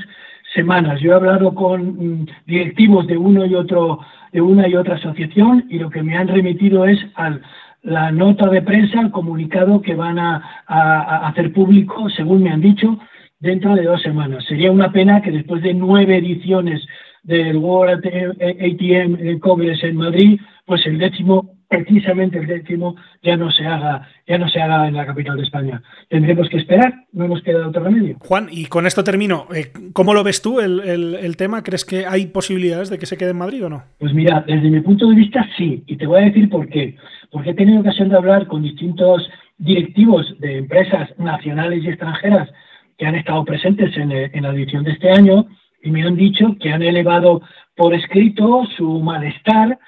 semanas. 0.55 1.01
Yo 1.01 1.13
he 1.13 1.15
hablado 1.15 1.55
con 1.55 2.23
mm, 2.23 2.27
directivos 2.47 3.07
de 3.07 3.17
uno 3.17 3.45
y 3.47 3.55
otro, 3.55 4.01
de 4.33 4.41
una 4.41 4.69
y 4.69 4.75
otra 4.75 4.97
asociación 4.97 5.65
y 5.69 5.79
lo 5.79 5.91
que 5.91 6.03
me 6.03 6.17
han 6.17 6.29
remitido 6.29 6.87
es 6.87 6.99
a 7.15 7.39
la 7.83 8.11
nota 8.11 8.49
de 8.49 8.63
prensa, 8.63 8.99
al 8.99 9.13
comunicado 9.13 9.81
que 9.81 9.95
van 9.95 10.19
a, 10.19 10.37
hacer 11.29 11.53
público, 11.53 12.11
según 12.11 12.43
me 12.43 12.51
han 12.51 12.61
dicho, 12.61 12.99
dentro 13.39 13.75
de 13.77 13.85
dos 13.85 14.03
semanas. 14.03 14.45
Sería 14.45 14.73
una 14.73 14.91
pena 14.91 15.23
que 15.23 15.31
después 15.31 15.63
de 15.63 15.73
nueve 15.73 16.17
ediciones 16.17 16.85
del 17.23 17.57
World 17.59 18.05
ATM 18.07 19.39
Congress 19.39 19.85
en 19.85 19.97
Madrid, 19.97 20.41
pues 20.65 20.85
el 20.87 20.99
décimo 20.99 21.56
precisamente 21.69 22.39
el 22.39 22.47
décimo 22.47 22.97
ya 23.23 23.37
no 23.37 23.51
se 23.51 23.67
haga 23.67 24.09
ya 24.27 24.39
no 24.39 24.49
se 24.49 24.61
haga 24.61 24.89
en 24.89 24.95
la 24.95 25.07
capital 25.07 25.37
de 25.37 25.45
España. 25.45 25.83
Tendremos 26.09 26.49
que 26.49 26.59
esperar, 26.59 27.05
no 27.13 27.29
nos 27.29 27.43
queda 27.43 27.67
otro 27.67 27.85
remedio. 27.85 28.17
Juan, 28.21 28.49
y 28.51 28.67
con 28.67 28.87
esto 28.87 29.05
termino. 29.05 29.47
Eh, 29.55 29.73
¿Cómo 29.93 30.15
lo 30.15 30.25
ves 30.25 30.43
tú 30.43 30.61
el, 30.61 30.81
el, 30.81 31.37
tema? 31.37 31.63
¿Crees 31.63 31.85
que 31.85 32.07
hay 32.07 32.27
posibilidades 32.27 32.91
de 32.91 32.99
que 32.99 33.07
se 33.07 33.17
quede 33.17 33.31
en 33.31 33.39
Madrid 33.39 33.65
o 33.65 33.69
no? 33.69 33.85
Pues 33.99 34.13
mira, 34.13 34.45
desde 34.47 34.69
mi 34.69 34.81
punto 34.81 35.09
de 35.09 35.15
vista 35.15 35.49
sí, 35.57 35.85
y 35.87 35.97
te 35.97 36.07
voy 36.07 36.23
a 36.23 36.27
decir 36.27 36.49
por 36.49 36.69
qué. 36.69 36.97
Porque 37.31 37.51
he 37.51 37.55
tenido 37.55 37.81
ocasión 37.81 38.09
de 38.09 38.17
hablar 38.17 38.47
con 38.47 38.63
distintos 38.63 39.29
directivos 39.59 40.27
de 40.41 40.59
empresas 40.59 41.09
nacionales 41.19 41.85
y 41.85 41.89
extranjeras 41.89 42.49
que 42.99 43.07
han 43.07 43.15
estado 43.15 43.45
presentes 43.45 43.97
en, 43.97 44.11
en 44.11 44.43
la 44.43 44.51
edición 44.51 44.83
de 44.83 44.93
este 44.93 45.11
año 45.11 45.47
y 45.83 45.91
me 45.91 46.03
han 46.03 46.17
dicho 46.17 46.57
que 46.61 46.73
han 46.73 46.83
elevado 46.83 47.43
por 47.77 47.95
escrito 47.95 48.65
su 48.77 49.01
malestar 49.01 49.79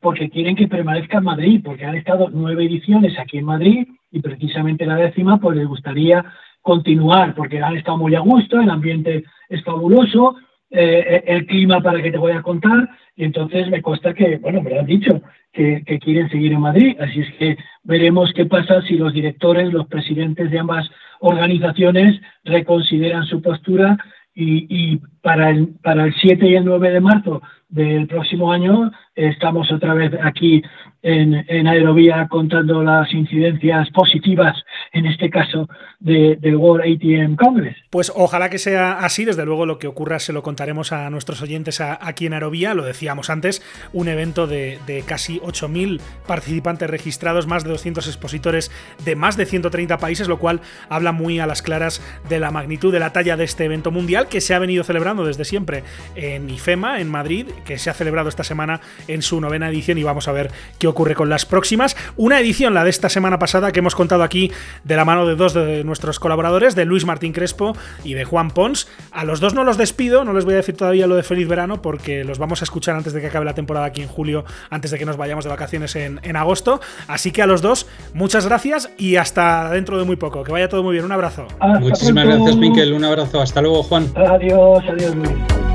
porque 0.00 0.30
quieren 0.30 0.56
que 0.56 0.68
permanezca 0.68 1.18
en 1.18 1.24
Madrid, 1.24 1.60
porque 1.64 1.84
han 1.84 1.96
estado 1.96 2.28
nueve 2.32 2.64
ediciones 2.64 3.18
aquí 3.18 3.38
en 3.38 3.46
Madrid 3.46 3.86
y 4.10 4.20
precisamente 4.20 4.86
la 4.86 4.96
décima 4.96 5.38
pues 5.38 5.56
les 5.56 5.66
gustaría 5.66 6.24
continuar, 6.60 7.34
porque 7.34 7.60
han 7.60 7.76
estado 7.76 7.98
muy 7.98 8.14
a 8.14 8.20
gusto, 8.20 8.60
el 8.60 8.70
ambiente 8.70 9.24
es 9.48 9.62
fabuloso, 9.62 10.36
eh, 10.70 11.22
el 11.26 11.46
clima 11.46 11.80
para 11.80 12.02
que 12.02 12.10
te 12.10 12.18
voy 12.18 12.32
a 12.32 12.42
contar, 12.42 12.88
y 13.16 13.24
entonces 13.24 13.68
me 13.68 13.82
consta 13.82 14.14
que, 14.14 14.38
bueno, 14.38 14.62
me 14.62 14.70
lo 14.70 14.80
han 14.80 14.86
dicho, 14.86 15.22
que, 15.52 15.82
quieren 16.00 16.28
seguir 16.30 16.52
en 16.52 16.60
Madrid, 16.60 16.96
así 17.00 17.20
es 17.20 17.32
que 17.34 17.56
veremos 17.84 18.32
qué 18.34 18.44
pasa 18.46 18.82
si 18.82 18.96
los 18.96 19.12
directores, 19.12 19.72
los 19.72 19.86
presidentes 19.86 20.50
de 20.50 20.58
ambas 20.58 20.90
organizaciones 21.20 22.20
reconsideran 22.44 23.24
su 23.26 23.40
postura 23.40 23.96
y, 24.34 25.00
para, 25.24 25.48
el, 25.48 25.68
para 25.82 26.04
el 26.04 26.14
7 26.20 26.46
y 26.46 26.54
el 26.54 26.66
9 26.66 26.90
de 26.90 27.00
marzo 27.00 27.40
del 27.70 28.06
próximo 28.06 28.52
año 28.52 28.92
estamos 29.16 29.72
otra 29.72 29.94
vez 29.94 30.12
aquí 30.22 30.62
en, 31.02 31.44
en 31.48 31.66
Aerovía 31.66 32.26
contando 32.30 32.82
las 32.82 33.12
incidencias 33.12 33.90
positivas, 33.90 34.56
en 34.92 35.06
este 35.06 35.28
caso, 35.30 35.68
de, 36.00 36.36
del 36.36 36.56
World 36.56 36.84
ATM 36.84 37.36
Congress. 37.36 37.76
Pues 37.90 38.12
ojalá 38.14 38.48
que 38.48 38.58
sea 38.58 38.98
así, 38.98 39.24
desde 39.24 39.44
luego 39.44 39.66
lo 39.66 39.78
que 39.78 39.86
ocurra 39.86 40.18
se 40.18 40.32
lo 40.32 40.42
contaremos 40.42 40.92
a 40.92 41.10
nuestros 41.10 41.42
oyentes 41.42 41.80
aquí 41.80 42.26
en 42.26 42.32
Aerovía, 42.32 42.74
lo 42.74 42.84
decíamos 42.84 43.28
antes, 43.28 43.62
un 43.92 44.08
evento 44.08 44.46
de, 44.46 44.78
de 44.86 45.02
casi 45.02 45.40
8.000 45.40 46.00
participantes 46.26 46.88
registrados, 46.88 47.46
más 47.46 47.64
de 47.64 47.70
200 47.70 48.06
expositores 48.06 48.70
de 49.04 49.14
más 49.14 49.36
de 49.36 49.46
130 49.46 49.98
países, 49.98 50.28
lo 50.28 50.38
cual 50.38 50.60
habla 50.88 51.12
muy 51.12 51.38
a 51.38 51.46
las 51.46 51.62
claras 51.62 52.02
de 52.28 52.40
la 52.40 52.50
magnitud 52.50 52.92
de 52.92 53.00
la 53.00 53.12
talla 53.12 53.36
de 53.36 53.44
este 53.44 53.64
evento 53.64 53.90
mundial 53.90 54.28
que 54.28 54.40
se 54.40 54.54
ha 54.54 54.58
venido 54.58 54.84
celebrando 54.84 55.13
desde 55.22 55.44
siempre 55.44 55.84
en 56.16 56.50
IFEMA, 56.50 57.00
en 57.00 57.08
Madrid, 57.08 57.46
que 57.64 57.78
se 57.78 57.90
ha 57.90 57.94
celebrado 57.94 58.28
esta 58.28 58.42
semana 58.42 58.80
en 59.06 59.22
su 59.22 59.40
novena 59.40 59.68
edición 59.68 59.98
y 59.98 60.02
vamos 60.02 60.26
a 60.26 60.32
ver 60.32 60.50
qué 60.78 60.88
ocurre 60.88 61.14
con 61.14 61.28
las 61.28 61.46
próximas. 61.46 61.96
Una 62.16 62.40
edición, 62.40 62.74
la 62.74 62.82
de 62.82 62.90
esta 62.90 63.08
semana 63.08 63.38
pasada, 63.38 63.70
que 63.70 63.78
hemos 63.78 63.94
contado 63.94 64.22
aquí 64.22 64.50
de 64.82 64.96
la 64.96 65.04
mano 65.04 65.26
de 65.26 65.36
dos 65.36 65.54
de 65.54 65.84
nuestros 65.84 66.18
colaboradores, 66.18 66.74
de 66.74 66.84
Luis 66.84 67.04
Martín 67.04 67.32
Crespo 67.32 67.76
y 68.02 68.14
de 68.14 68.24
Juan 68.24 68.50
Pons. 68.50 68.88
A 69.12 69.24
los 69.24 69.38
dos 69.38 69.54
no 69.54 69.62
los 69.62 69.78
despido, 69.78 70.24
no 70.24 70.32
les 70.32 70.44
voy 70.44 70.54
a 70.54 70.56
decir 70.56 70.76
todavía 70.76 71.06
lo 71.06 71.16
de 71.16 71.22
feliz 71.22 71.46
verano 71.46 71.82
porque 71.82 72.24
los 72.24 72.38
vamos 72.38 72.62
a 72.62 72.64
escuchar 72.64 72.96
antes 72.96 73.12
de 73.12 73.20
que 73.20 73.26
acabe 73.28 73.44
la 73.44 73.54
temporada 73.54 73.86
aquí 73.86 74.02
en 74.02 74.08
julio, 74.08 74.44
antes 74.70 74.90
de 74.90 74.98
que 74.98 75.04
nos 75.04 75.16
vayamos 75.16 75.44
de 75.44 75.50
vacaciones 75.50 75.94
en, 75.96 76.36
agosto. 76.36 76.80
Así 77.06 77.30
que 77.30 77.42
a 77.42 77.46
los 77.46 77.62
dos, 77.62 77.86
muchas 78.12 78.46
gracias 78.46 78.90
y 78.98 79.16
hasta 79.16 79.70
dentro 79.70 79.98
de 79.98 80.04
muy 80.04 80.16
poco. 80.16 80.42
Que 80.42 80.52
vaya 80.52 80.68
todo 80.68 80.82
muy 80.82 80.92
bien. 80.92 81.04
Un 81.04 81.12
abrazo. 81.12 81.46
Muchísimas 81.80 82.26
gracias, 82.26 82.56
Pinkel. 82.56 82.92
Un 82.92 83.04
abrazo. 83.04 83.40
Hasta 83.40 83.60
luego, 83.60 83.82
Juan. 83.82 84.08
Adiós, 84.16 84.82
adiós, 84.88 85.03
Luis. 85.12 85.73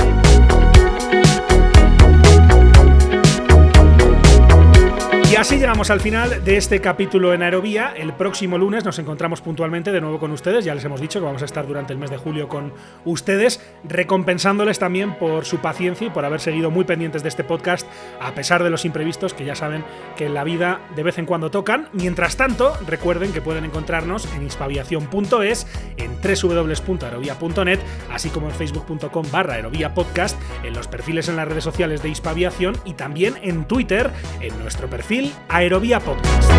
Así 5.50 5.58
llegamos 5.58 5.89
al 5.89 6.00
final 6.00 6.43
de 6.43 6.58
este 6.58 6.80
capítulo 6.80 7.34
en 7.34 7.41
Aerovía. 7.41 7.91
El 7.97 8.14
próximo 8.14 8.60
lunes 8.60 8.86
nos 8.86 9.00
encontramos 9.00 9.41
puntualmente 9.41 9.91
de 9.91 10.00
nuevo 10.00 10.20
con 10.20 10.32
ustedes. 10.32 10.64
Ya 10.64 10.76
les 10.76 10.86
hemos 10.86 11.02
dicho 11.02 11.20
que 11.20 11.26
vamos 11.26 11.41
a 11.41 11.45
estar 11.45 11.66
durante 11.66 11.91
el 11.91 11.97
mes 11.97 12.12
de 12.12 12.18
julio 12.18 12.47
con 12.47 12.72
ustedes, 13.04 13.60
recompensándoles 13.84 14.78
también 14.78 15.18
por 15.18 15.45
su 15.45 15.58
paciencia 15.58 16.06
y 16.06 16.10
por 16.12 16.24
haber 16.24 16.39
seguido 16.39 16.70
muy 16.70 16.84
pendientes 16.84 17.24
de 17.24 17.30
este 17.30 17.43
podcast, 17.43 17.88
a 18.22 18.36
pesar 18.36 18.64
de 18.64 18.70
los 18.70 18.86
imprevistos 18.86 19.34
que 19.34 19.43
ya 19.43 19.56
saben 19.56 19.84
que 20.16 20.28
en 20.28 20.36
la 20.36 20.43
vida 20.43 20.82
de 20.95 21.02
vez 21.02 21.18
en 21.18 21.26
cuando 21.26 21.50
tocan. 21.50 21.89
Mientras 21.93 22.38
tanto, 22.38 22.78
recuerden 22.86 23.34
que 23.34 23.41
pueden 23.41 23.66
encontrarnos 23.66 24.32
en 24.36 24.45
hispaviación.es, 24.45 25.66
en 25.97 26.12
www.aerovía.net, 26.22 27.80
así 28.12 28.30
como 28.30 28.50
en 28.50 28.54
facebook.com 28.54 29.26
barra 29.32 29.56
aerovía 29.56 29.95
podcast, 29.95 30.39
en 30.64 30.76
los 30.76 30.88
perfiles 30.88 31.28
en 31.28 31.38
las 31.38 31.47
redes 31.47 31.64
sociales 31.64 32.04
de 32.04 32.10
Hispaviación 32.10 32.78
y 32.86 32.93
también 32.93 33.34
en 33.41 33.66
Twitter, 33.66 34.12
en 34.41 34.56
nuestro 34.60 34.88
perfil 34.88 35.34
Aerovía 35.48 36.00
Podcast. 36.00 36.52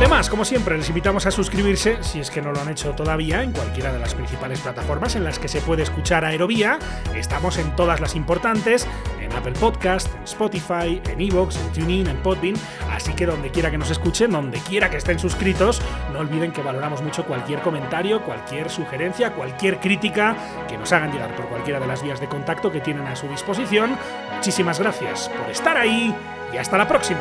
Además, 0.00 0.30
como 0.30 0.46
siempre, 0.46 0.78
les 0.78 0.88
invitamos 0.88 1.26
a 1.26 1.30
suscribirse, 1.30 2.02
si 2.02 2.20
es 2.20 2.30
que 2.30 2.40
no 2.40 2.52
lo 2.52 2.60
han 2.62 2.70
hecho 2.70 2.92
todavía, 2.92 3.42
en 3.42 3.52
cualquiera 3.52 3.92
de 3.92 3.98
las 3.98 4.14
principales 4.14 4.58
plataformas 4.60 5.14
en 5.14 5.24
las 5.24 5.38
que 5.38 5.46
se 5.46 5.60
puede 5.60 5.82
escuchar 5.82 6.24
Aerovía. 6.24 6.78
Estamos 7.14 7.58
en 7.58 7.76
todas 7.76 8.00
las 8.00 8.16
importantes, 8.16 8.88
en 9.20 9.30
Apple 9.34 9.52
Podcast, 9.52 10.08
en 10.14 10.22
Spotify, 10.24 11.02
en 11.06 11.20
Evox, 11.20 11.56
en 11.56 11.72
TuneIn, 11.72 12.06
en 12.06 12.16
Podbean, 12.22 12.54
así 12.90 13.12
que 13.12 13.26
donde 13.26 13.50
quiera 13.50 13.70
que 13.70 13.76
nos 13.76 13.90
escuchen, 13.90 14.30
donde 14.30 14.58
quiera 14.60 14.88
que 14.88 14.96
estén 14.96 15.18
suscritos, 15.18 15.82
no 16.14 16.20
olviden 16.20 16.52
que 16.52 16.62
valoramos 16.62 17.02
mucho 17.02 17.26
cualquier 17.26 17.60
comentario, 17.60 18.22
cualquier 18.22 18.70
sugerencia, 18.70 19.34
cualquier 19.34 19.80
crítica 19.80 20.34
que 20.66 20.78
nos 20.78 20.90
hagan 20.92 21.12
llegar 21.12 21.36
por 21.36 21.46
cualquiera 21.48 21.78
de 21.78 21.86
las 21.86 22.02
vías 22.02 22.20
de 22.20 22.26
contacto 22.26 22.72
que 22.72 22.80
tienen 22.80 23.06
a 23.06 23.16
su 23.16 23.28
disposición. 23.28 23.98
Muchísimas 24.34 24.80
gracias 24.80 25.28
por 25.28 25.50
estar 25.50 25.76
ahí 25.76 26.14
y 26.52 26.56
hasta 26.56 26.76
la 26.78 26.86
próxima. 26.86 27.20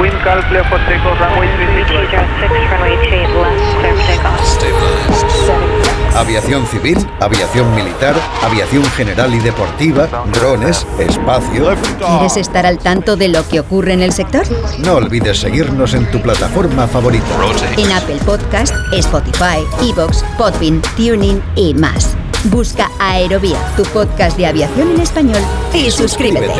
Wind 0.00 0.22
calm, 0.24 0.42
clear 0.48 0.68
for 0.68 0.78
takeoff, 0.86 1.18
runway 1.20 1.48
36 1.56 2.10
Aviación 6.14 6.66
civil, 6.66 6.98
aviación 7.20 7.74
militar, 7.74 8.14
aviación 8.42 8.84
general 8.96 9.34
y 9.34 9.38
deportiva, 9.40 10.06
drones, 10.32 10.86
espacio. 10.98 11.74
¿Quieres 11.98 12.36
estar 12.36 12.66
al 12.66 12.78
tanto 12.78 13.16
de 13.16 13.28
lo 13.28 13.46
que 13.48 13.60
ocurre 13.60 13.92
en 13.94 14.02
el 14.02 14.12
sector? 14.12 14.44
No 14.78 14.94
olvides 14.94 15.38
seguirnos 15.40 15.94
en 15.94 16.10
tu 16.10 16.20
plataforma 16.20 16.86
favorita. 16.86 17.26
En 17.76 17.90
Apple 17.92 18.18
Podcast, 18.24 18.74
Spotify, 18.92 19.64
Evox, 19.82 20.24
Podbean, 20.38 20.80
TuneIn 20.96 21.42
y 21.56 21.74
más. 21.74 22.16
Busca 22.44 22.90
Aerovía, 22.98 23.58
tu 23.76 23.82
podcast 23.84 24.36
de 24.36 24.46
aviación 24.46 24.90
en 24.90 25.00
español, 25.00 25.40
y 25.72 25.90
suscríbete. 25.90 26.52